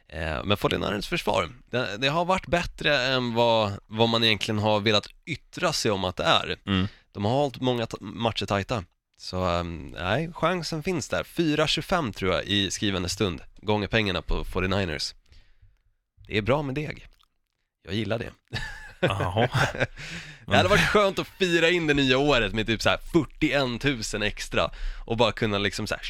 Eh, 0.09 0.45
Men 0.45 0.57
49ers 0.57 1.09
försvar, 1.09 1.49
det, 1.71 1.97
det 1.99 2.09
har 2.09 2.25
varit 2.25 2.47
bättre 2.47 2.99
än 2.99 3.35
vad, 3.35 3.73
vad 3.87 4.09
man 4.09 4.25
egentligen 4.25 4.59
har 4.59 4.81
velat 4.81 5.07
yttra 5.27 5.73
sig 5.73 5.91
om 5.91 6.05
att 6.05 6.17
det 6.17 6.25
är. 6.25 6.57
Mm. 6.67 6.89
De 7.13 7.25
har 7.25 7.33
hållit 7.33 7.61
många 7.61 7.87
matcher 8.01 8.47
tajta. 8.47 8.85
Så 9.23 9.45
ehm, 9.45 9.95
nej, 9.99 10.31
chansen 10.35 10.83
finns 10.83 11.09
där. 11.09 11.23
4-25 11.23 12.13
tror 12.13 12.33
jag 12.33 12.45
i 12.45 12.71
skrivande 12.71 13.09
stund, 13.09 13.41
gånger 13.57 13.87
pengarna 13.87 14.23
på 14.23 14.45
49ers. 14.45 15.15
Det 16.27 16.39
är 16.39 16.43
bra 16.43 16.63
med 16.63 16.75
deg. 16.75 17.07
Jag 17.85 17.95
gillar 17.95 18.19
det. 18.19 18.31
Jaha. 19.01 19.49
Det 20.47 20.57
hade 20.57 20.69
varit 20.69 20.89
skönt 20.89 21.19
att 21.19 21.27
fira 21.27 21.71
in 21.71 21.87
det 21.87 21.95
nya 21.95 22.19
året 22.19 22.55
med 22.55 22.67
typ 22.67 22.83
så 22.83 22.89
här 22.89 22.99
41 23.13 24.15
000 24.15 24.23
extra 24.23 24.71
och 25.05 25.17
bara 25.17 25.33
kunna 25.33 25.59
liksom 25.59 25.87
så 25.87 25.95
här. 25.95 26.03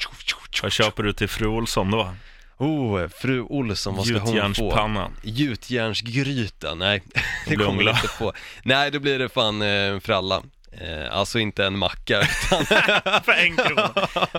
Vad 0.62 0.72
köper 0.72 1.02
du 1.02 1.12
till 1.12 1.28
fru 1.28 1.46
Olsson 1.46 1.90
då? 1.90 2.14
Oh, 2.58 3.08
fru 3.08 3.40
Olsson, 3.42 3.96
vad 3.96 4.06
ska 4.06 4.18
hon 4.18 4.26
få? 4.26 4.32
Gjutjärnspanna. 4.32 5.10
Gjutjärnsgryta, 5.22 6.74
nej 6.74 7.02
det 7.46 7.56
kommer 7.56 7.84
hon 7.84 7.88
inte 7.88 8.08
få. 8.08 8.32
Nej, 8.62 8.90
då 8.90 9.00
blir 9.00 9.18
det 9.18 9.28
fan 9.28 9.62
eh, 9.62 10.00
fralla. 10.00 10.42
Eh, 10.80 11.16
alltså 11.18 11.38
inte 11.38 11.64
en 11.64 11.78
macka, 11.78 12.20
utan 12.46 12.64
För 13.24 13.32
en 13.32 13.56
krona. 13.56 13.92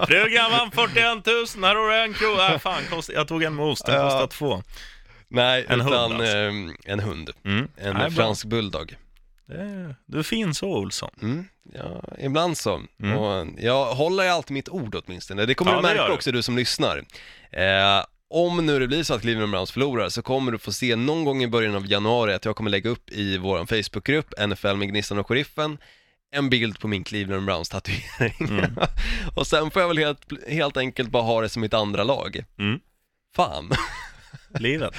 Frugan 0.08 0.52
vann 0.52 0.72
41 0.72 1.06
000, 1.06 1.64
här 1.66 1.76
har 1.76 1.90
du 1.90 1.96
en 2.04 2.14
krona. 2.14 2.54
Äh, 2.54 2.60
fan, 2.60 2.82
kost... 2.90 3.10
jag 3.14 3.28
tog 3.28 3.44
en 3.44 3.56
med 3.56 3.66
ost, 3.66 3.86
den 3.86 3.96
Ja. 3.96 4.04
kostar 4.10 4.28
två. 4.28 4.64
nej, 5.28 5.66
En 5.70 5.82
hund, 5.82 5.94
utan 5.94 6.12
alltså. 6.12 6.38
eh, 6.38 6.54
en 6.94 7.00
hund. 7.00 7.30
Mm. 7.46 7.68
En 7.78 7.94
Nej, 7.94 7.94
bra. 7.94 8.10
fransk 8.10 8.46
bulldog. 8.46 8.96
Det 9.46 9.54
är- 9.56 9.96
Du 10.06 10.20
är 10.20 10.24
fin 10.24 10.54
så, 10.54 10.68
Olsson. 10.70 11.10
Mm, 11.22 11.46
ja, 11.74 12.04
ibland 12.20 12.58
så. 12.58 12.82
Mm. 13.04 13.18
Och 13.18 13.48
jag 13.60 13.86
håller 13.86 14.30
alltid 14.30 14.54
mitt 14.54 14.70
ord 14.70 14.96
åtminstone. 15.06 15.46
Det 15.46 15.54
kommer 15.56 15.72
Ja, 15.72 15.78
du 15.78 15.84
märka 15.84 16.14
också 16.14 16.32
du 16.32 16.42
som 16.42 16.58
lyssnar. 16.58 16.98
Eh, 17.52 18.06
om 18.30 18.66
nu 18.66 18.80
det 18.80 18.88
blir 18.88 19.04
så 19.04 19.14
att 19.14 19.22
Cleveland 19.22 19.52
Browns 19.52 19.72
förlorar 19.72 20.10
så 20.10 20.22
kommer 20.22 20.52
du 20.52 20.58
få 20.58 20.72
se 20.72 20.96
någon 20.96 21.26
gång 21.26 21.44
i 21.44 21.48
början 21.48 21.76
av 21.76 21.88
januari 21.92 22.34
att 22.34 22.46
jag 22.46 22.56
kommer 22.56 22.72
lägga 22.72 22.90
upp 22.90 23.10
i 23.12 23.38
vår 23.38 23.66
Facebookgrupp, 23.66 24.34
NFL 24.48 24.74
med 24.76 24.88
Gnistan 24.90 25.18
och 25.20 25.28
Sheriffen, 25.28 25.78
en 26.34 26.50
bild 26.50 26.80
på 26.80 26.88
min 26.88 27.04
Cleveland 27.04 27.46
Browns 27.46 27.70
tatuering. 27.70 28.36
Mm. 28.40 28.76
och 29.36 29.48
sen 29.48 29.72
får 29.72 29.82
jag 29.82 29.90
väl 29.90 29.98
helt, 29.98 30.50
helt 30.50 30.78
enkelt 30.78 31.10
bara 31.10 31.24
ha 31.24 31.42
det 31.42 31.50
som 31.50 31.62
mitt 31.62 31.74
andra 31.74 32.04
lag. 32.04 32.44
Mm. 32.60 32.80
Fan, 33.36 33.72
Livet. 34.60 34.94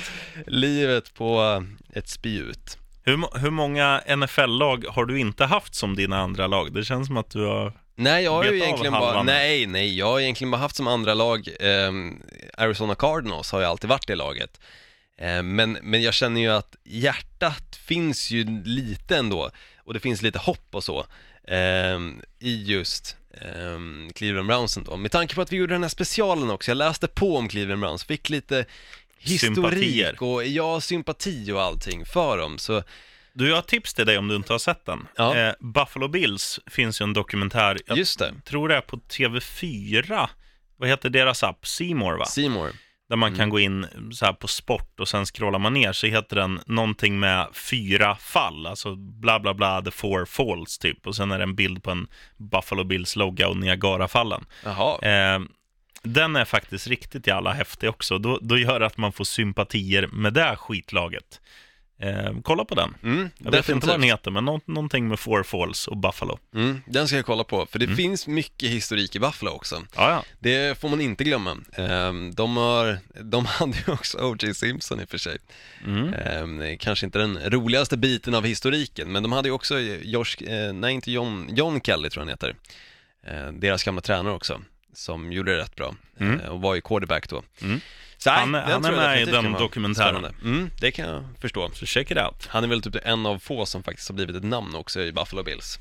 livet 0.46 1.14
på 1.14 1.62
ett 1.94 2.08
spjut. 2.08 2.78
Hur, 3.02 3.38
hur 3.38 3.50
många 3.50 4.02
NFL-lag 4.16 4.84
har 4.88 5.04
du 5.04 5.18
inte 5.18 5.44
haft 5.44 5.74
som 5.74 5.96
dina 5.96 6.20
andra 6.20 6.46
lag? 6.46 6.72
Det 6.72 6.84
känns 6.84 7.06
som 7.06 7.16
att 7.16 7.30
du 7.30 7.46
har... 7.46 7.72
Nej, 7.96 8.24
jag 8.24 8.30
har 8.30 8.44
ju 8.44 8.62
egentligen 8.62 8.92
bara, 8.92 9.22
nej, 9.22 9.66
nej, 9.66 9.98
jag 9.98 10.06
har 10.06 10.20
egentligen 10.20 10.50
bara 10.50 10.56
haft 10.56 10.76
som 10.76 10.88
andra 10.88 11.14
lag, 11.14 11.48
ehm, 11.60 12.22
Arizona 12.56 12.94
Cardinals 12.94 13.52
har 13.52 13.60
ju 13.60 13.66
alltid 13.66 13.90
varit 13.90 14.06
det 14.06 14.14
laget. 14.14 14.60
Eh, 15.18 15.42
men, 15.42 15.78
men 15.82 16.02
jag 16.02 16.14
känner 16.14 16.40
ju 16.40 16.48
att 16.48 16.76
hjärtat 16.84 17.76
finns 17.76 18.30
ju 18.30 18.62
lite 18.64 19.16
ändå, 19.16 19.50
och 19.84 19.94
det 19.94 20.00
finns 20.00 20.22
lite 20.22 20.38
hopp 20.38 20.68
och 20.70 20.84
så, 20.84 21.06
ehm, 21.48 22.22
i 22.38 22.62
just 22.64 23.16
ehm, 23.40 24.10
Cleveland 24.14 24.48
Browns 24.48 24.76
ändå. 24.76 24.96
Med 24.96 25.10
tanke 25.12 25.34
på 25.34 25.42
att 25.42 25.52
vi 25.52 25.56
gjorde 25.56 25.74
den 25.74 25.82
här 25.82 25.88
specialen 25.88 26.50
också, 26.50 26.70
jag 26.70 26.76
läste 26.76 27.06
på 27.08 27.36
om 27.36 27.48
Cleveland 27.48 27.80
Browns, 27.80 28.04
fick 28.04 28.30
lite 28.30 28.64
Sympatier. 29.24 29.80
historik 29.80 30.22
och, 30.22 30.44
ja, 30.46 30.80
sympati 30.80 31.52
och 31.52 31.62
allting 31.62 32.04
för 32.06 32.38
dem, 32.38 32.58
så 32.58 32.82
Du, 33.32 33.48
jag 33.48 33.54
har 33.54 33.62
tips 33.62 33.94
till 33.94 34.06
dig 34.06 34.18
om 34.18 34.28
du 34.28 34.36
inte 34.36 34.52
har 34.52 34.58
sett 34.58 34.84
den. 34.86 35.06
Ja. 35.16 35.36
Eh, 35.36 35.54
Buffalo 35.60 36.08
Bills 36.08 36.60
finns 36.66 37.00
ju 37.00 37.02
en 37.02 37.12
dokumentär, 37.12 37.78
jag 37.86 37.98
just 37.98 38.18
det, 38.18 38.34
tror 38.44 38.68
det 38.68 38.76
är 38.76 38.80
på 38.80 38.96
TV4. 38.96 40.28
Vad 40.76 40.88
heter 40.88 41.10
deras 41.10 41.42
app? 41.42 41.66
Seymour 41.66 42.18
va? 42.18 42.26
Seymour. 42.26 42.70
Där 43.08 43.16
man 43.16 43.28
Mm. 43.28 43.38
kan 43.38 43.48
gå 43.50 43.60
in 43.60 43.86
så 44.12 44.26
här 44.26 44.32
på 44.32 44.48
sport 44.48 45.00
och 45.00 45.08
sen 45.08 45.24
scrollar 45.26 45.58
man 45.58 45.72
ner 45.74 45.92
så 45.92 46.06
heter 46.06 46.36
den 46.36 46.60
någonting 46.66 47.20
med 47.20 47.46
fyra 47.52 48.16
fall, 48.16 48.66
alltså 48.66 48.94
bla 48.96 49.40
bla 49.40 49.54
bla, 49.54 49.82
the 49.82 49.90
four 49.90 50.24
falls 50.24 50.78
typ. 50.78 51.06
Och 51.06 51.16
sen 51.16 51.30
är 51.32 51.38
det 51.38 51.44
en 51.44 51.54
bild 51.54 51.82
på 51.82 51.90
en 51.90 52.06
Buffalo 52.36 52.84
Bills 52.84 53.16
logga 53.16 53.48
och 53.48 53.56
Niagarafallen. 53.56 54.44
Jaha, 54.64 54.98
Eh, 55.08 55.40
den 56.02 56.36
är 56.36 56.44
faktiskt 56.44 56.86
riktigt 56.86 57.26
jävla 57.26 57.52
häftig 57.52 57.88
också. 57.88 58.18
Då, 58.18 58.38
då 58.42 58.58
gör 58.58 58.80
det 58.80 58.86
att 58.86 58.96
man 58.96 59.12
får 59.12 59.24
sympatier 59.24 60.06
med 60.06 60.32
det 60.32 60.56
skitlaget. 60.56 61.40
Eh, 61.98 62.32
kolla 62.42 62.64
på 62.64 62.74
den. 62.74 62.94
mm, 63.02 63.30
Jag 63.38 63.50
vet 63.50 63.68
inte 63.68 63.86
vad 63.86 63.94
den 63.94 64.00
definitivt. 64.00 64.12
heter, 64.12 64.30
men 64.30 64.44
nå- 64.44 64.60
någonting 64.64 65.08
med 65.08 65.18
Four 65.20 65.42
Falls 65.42 65.88
och 65.88 65.96
Buffalo. 65.96 66.38
Mm, 66.54 66.80
den 66.86 67.06
ska 67.08 67.16
jag 67.16 67.26
kolla 67.26 67.44
på, 67.44 67.66
för 67.66 67.78
det 67.78 67.88
finns 67.96 68.26
mycket 68.26 68.70
historik 68.70 69.16
i 69.16 69.18
Buffalo 69.18 69.50
också. 69.50 69.82
Ja, 69.96 70.10
ja. 70.10 70.24
Det 70.38 70.78
får 70.78 70.88
man 70.88 71.00
inte 71.00 71.24
glömma. 71.24 71.56
Ehm, 71.72 72.34
De, 72.34 72.56
har, 72.56 72.98
de 73.22 73.46
hade 73.46 73.76
ju 73.86 73.92
också 73.92 74.18
O.J. 74.18 74.54
Simpson 74.54 75.00
i 75.00 75.04
och 75.04 75.08
för 75.08 75.18
sig. 75.18 75.38
Mm. 75.84 76.14
Ehm, 76.14 76.78
Kanske 76.78 77.06
inte 77.06 77.18
den 77.18 77.38
roligaste 77.50 77.96
biten 77.96 78.34
av 78.34 78.44
historiken, 78.44 79.12
men 79.12 79.22
de 79.22 79.32
hade 79.32 79.48
ju 79.48 79.52
också 79.52 79.78
Josh, 79.80 80.42
eh, 80.48 80.72
nej 80.72 80.94
inte 80.94 81.12
John, 81.12 81.48
John 81.56 81.80
Kelly 81.80 82.10
tror 82.10 82.20
jag 82.20 82.26
han 82.26 82.52
heter. 82.52 82.54
Eh, 83.26 83.52
Deras 83.52 83.82
gamla 83.84 84.00
tränare 84.00 84.34
också, 84.34 84.60
som 84.94 85.32
gjorde 85.32 85.52
det 85.52 85.58
rätt 85.58 85.76
bra 85.76 85.94
Mm. 86.20 86.40
eh, 86.40 86.48
och 86.48 86.60
var 86.60 86.74
ju 86.74 86.80
quarterback 86.80 87.28
då. 87.28 87.42
Så, 88.24 88.30
nej, 88.30 88.38
Han 88.38 88.54
han 88.54 88.84
är 88.84 88.92
med 88.92 89.22
i 89.22 89.24
den 89.24 89.52
dokumentären. 89.52 90.34
Mm, 90.42 90.70
det 90.80 90.90
kan 90.90 91.08
jag 91.08 91.24
förstå. 91.40 91.70
Så 91.74 91.86
check 91.86 92.10
it 92.10 92.18
out. 92.18 92.46
Han 92.46 92.64
är 92.64 92.68
väl 92.68 92.82
typ 92.82 92.96
en 93.04 93.26
av 93.26 93.38
få 93.38 93.66
som 93.66 93.82
faktiskt 93.82 94.08
har 94.08 94.14
blivit 94.14 94.36
ett 94.36 94.44
namn 94.44 94.74
också 94.74 95.00
i 95.00 95.12
Buffalo 95.12 95.42
Bills. 95.42 95.78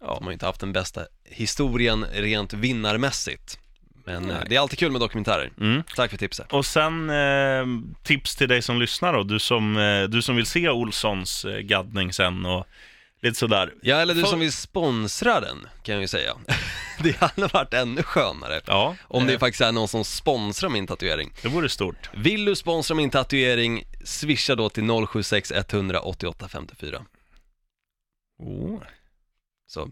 Ja. 0.00 0.14
De 0.14 0.24
har 0.24 0.32
inte 0.32 0.46
haft 0.46 0.60
den 0.60 0.72
bästa 0.72 1.06
historien 1.24 2.06
rent 2.12 2.52
vinnarmässigt. 2.52 3.58
Men 4.04 4.30
eh, 4.30 4.36
Nej. 4.36 4.46
det 4.48 4.56
är 4.56 4.60
alltid 4.60 4.78
kul 4.78 4.92
med 4.92 5.00
dokumentärer. 5.00 5.50
Mm. 5.60 5.82
Tack 5.96 6.10
för 6.10 6.18
tipset. 6.18 6.52
Och 6.52 6.66
sen 6.66 7.10
eh, 7.10 7.66
tips 8.02 8.36
till 8.36 8.48
dig 8.48 8.62
som 8.62 8.80
lyssnar 8.80 9.12
då, 9.12 9.22
du 9.22 9.38
som, 9.38 9.76
eh, 9.76 10.02
du 10.02 10.22
som 10.22 10.36
vill 10.36 10.46
se 10.46 10.68
Olssons 10.68 11.44
eh, 11.44 11.58
gaddning 11.58 12.12
sen 12.12 12.46
och 12.46 12.66
lite 13.22 13.38
sådär. 13.38 13.74
Ja, 13.82 13.96
eller 13.96 14.14
du 14.14 14.22
som 14.22 14.40
vill 14.40 14.52
sponsra 14.52 15.40
den, 15.40 15.66
kan 15.82 15.94
jag 15.94 16.02
ju 16.02 16.08
säga. 16.08 16.36
det 17.02 17.16
hade 17.16 17.46
varit 17.46 17.74
ännu 17.74 18.02
skönare. 18.02 18.60
Ja, 18.66 18.96
Om 19.02 19.26
det 19.26 19.32
eh, 19.32 19.38
faktiskt 19.38 19.60
är 19.60 19.72
någon 19.72 19.88
som 19.88 20.04
sponsrar 20.04 20.70
min 20.70 20.86
tatuering. 20.86 21.32
det 21.42 21.48
vore 21.48 21.68
stort. 21.68 22.10
Vill 22.14 22.44
du 22.44 22.56
sponsra 22.56 22.94
min 22.96 23.10
tatuering, 23.10 23.84
swisha 24.04 24.54
då 24.54 24.68
till 24.68 25.06
076 25.06 25.52
188 25.52 26.48
54. 26.48 27.02
Oh. 28.38 28.80
Så. 29.66 29.88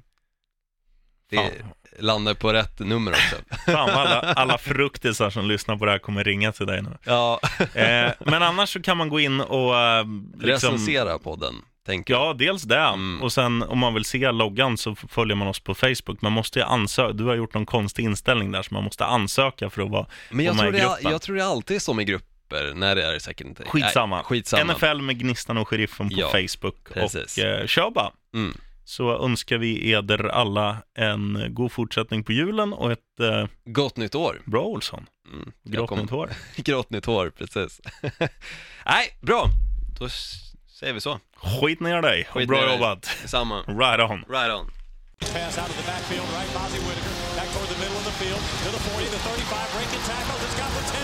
Det 1.30 1.36
Fan. 1.36 1.50
landar 1.98 2.34
på 2.34 2.52
rätt 2.52 2.78
nummer 2.78 3.10
också. 3.12 3.36
Fan 3.72 3.94
vad 3.94 4.06
alla, 4.06 4.20
alla 4.20 4.58
fruktisar 4.58 5.30
som 5.30 5.48
lyssnar 5.48 5.76
på 5.76 5.84
det 5.84 5.90
här 5.90 5.98
kommer 5.98 6.24
ringa 6.24 6.52
till 6.52 6.66
dig 6.66 6.82
nu. 6.82 6.98
ja, 7.04 7.40
Eh, 7.74 8.12
men 8.26 8.42
annars 8.42 8.72
så 8.72 8.82
kan 8.82 8.96
man 8.96 9.08
gå 9.08 9.20
in 9.20 9.40
och 9.40 9.78
eh, 9.78 10.04
liksom, 10.34 10.40
recensera 10.70 11.18
podden, 11.18 11.54
tänker 11.86 12.14
jag. 12.14 12.22
Ja, 12.28 12.32
dels 12.32 12.62
det. 12.62 12.78
Mm. 12.78 13.22
Och 13.22 13.32
sen 13.32 13.62
om 13.62 13.78
man 13.78 13.94
vill 13.94 14.04
se 14.04 14.30
loggan 14.30 14.76
så 14.78 14.94
följer 14.94 15.36
man 15.36 15.48
oss 15.48 15.60
på 15.60 15.74
Facebook. 15.74 16.22
Man 16.22 16.32
måste 16.32 16.58
ju 16.58 16.64
ansöka. 16.64 17.12
Du 17.12 17.24
har 17.24 17.34
gjort 17.34 17.54
någon 17.54 17.66
konstig 17.66 18.02
inställning 18.04 18.52
där, 18.52 18.62
så 18.62 18.74
man 18.74 18.84
måste 18.84 19.04
ansöka 19.04 19.70
för 19.70 19.82
att 19.82 19.90
vara 19.90 20.06
Men 20.30 20.44
jag 20.44 20.58
tror, 20.58 20.72
det, 20.72 20.78
gruppen. 20.78 21.10
jag 21.12 21.22
tror 21.22 21.36
det 21.36 21.44
alltid 21.46 21.76
är 21.76 21.80
som 21.80 22.00
i 22.00 22.04
grupper, 22.04 22.72
när 22.74 22.94
det 22.94 23.06
är 23.14 23.18
säkert 23.18 23.46
inte. 23.46 23.64
Skitsamma. 23.64 24.16
Nej, 24.16 24.24
skitsamma. 24.24 24.72
NFL 24.72 25.00
med 25.02 25.18
Gnistan 25.18 25.58
och 25.58 25.68
Sheriffen 25.68 26.08
på 26.08 26.14
Ja, 26.18 26.28
Facebook. 26.28 26.76
precis. 26.94 27.38
Och 27.38 27.44
eh, 27.44 27.66
kör 27.66 27.90
bara. 27.90 28.10
Mm. 28.34 28.56
Så 28.86 29.24
önskar 29.24 29.58
vi 29.58 29.92
eder 29.92 30.24
alla 30.28 30.76
en 30.98 31.46
god 31.50 31.72
fortsättning 31.72 32.24
på 32.24 32.32
julen 32.32 32.72
och 32.72 32.92
ett 32.92 33.20
eh, 33.20 33.46
Gott 33.64 33.96
nytt 33.96 34.14
år. 34.14 34.40
bra 34.44 34.62
Olsson. 34.62 35.06
Mm. 35.32 35.52
Grått 35.64 35.96
nytt 36.00 36.10
hår. 36.10 36.30
Grått 36.56 36.90
nytt 36.90 37.04
hår, 37.06 37.32
precis. 37.38 37.80
Nej, 38.86 39.16
bra. 39.20 39.46
Då 39.98 40.08
säger 40.74 40.92
vi 40.92 41.00
så. 41.00 41.20
Skit 41.36 41.80
ner 41.80 42.02
dig. 42.02 42.24
Skit 42.24 42.48
bra 42.48 42.60
ner 42.60 42.66
dig. 42.66 42.74
jobbat. 42.74 43.10
Detsamma. 43.22 43.64
Right 43.66 44.00
on. 44.10 44.24
Right 44.28 44.50
on. 44.58 44.70
Pass 45.20 45.58
out 45.58 45.68
of 45.68 45.76
the 45.80 45.86
backfield, 45.92 46.28
right? 46.36 46.50
Bozzy 46.56 46.80
Whitaker 46.86 47.14
back 47.38 47.48
toward 47.54 47.68
the 47.74 47.78
middle 47.82 47.98
of 48.02 48.04
the 48.04 48.16
field 48.22 48.42
to 48.64 48.68
the 48.76 48.82
40, 48.90 49.04
the 49.16 49.18
35, 49.18 49.72
breaking 49.74 50.02
tackles. 50.10 50.40
It's 50.46 50.56
got 50.60 50.70
potential. 50.78 50.94
20, 50.94 51.03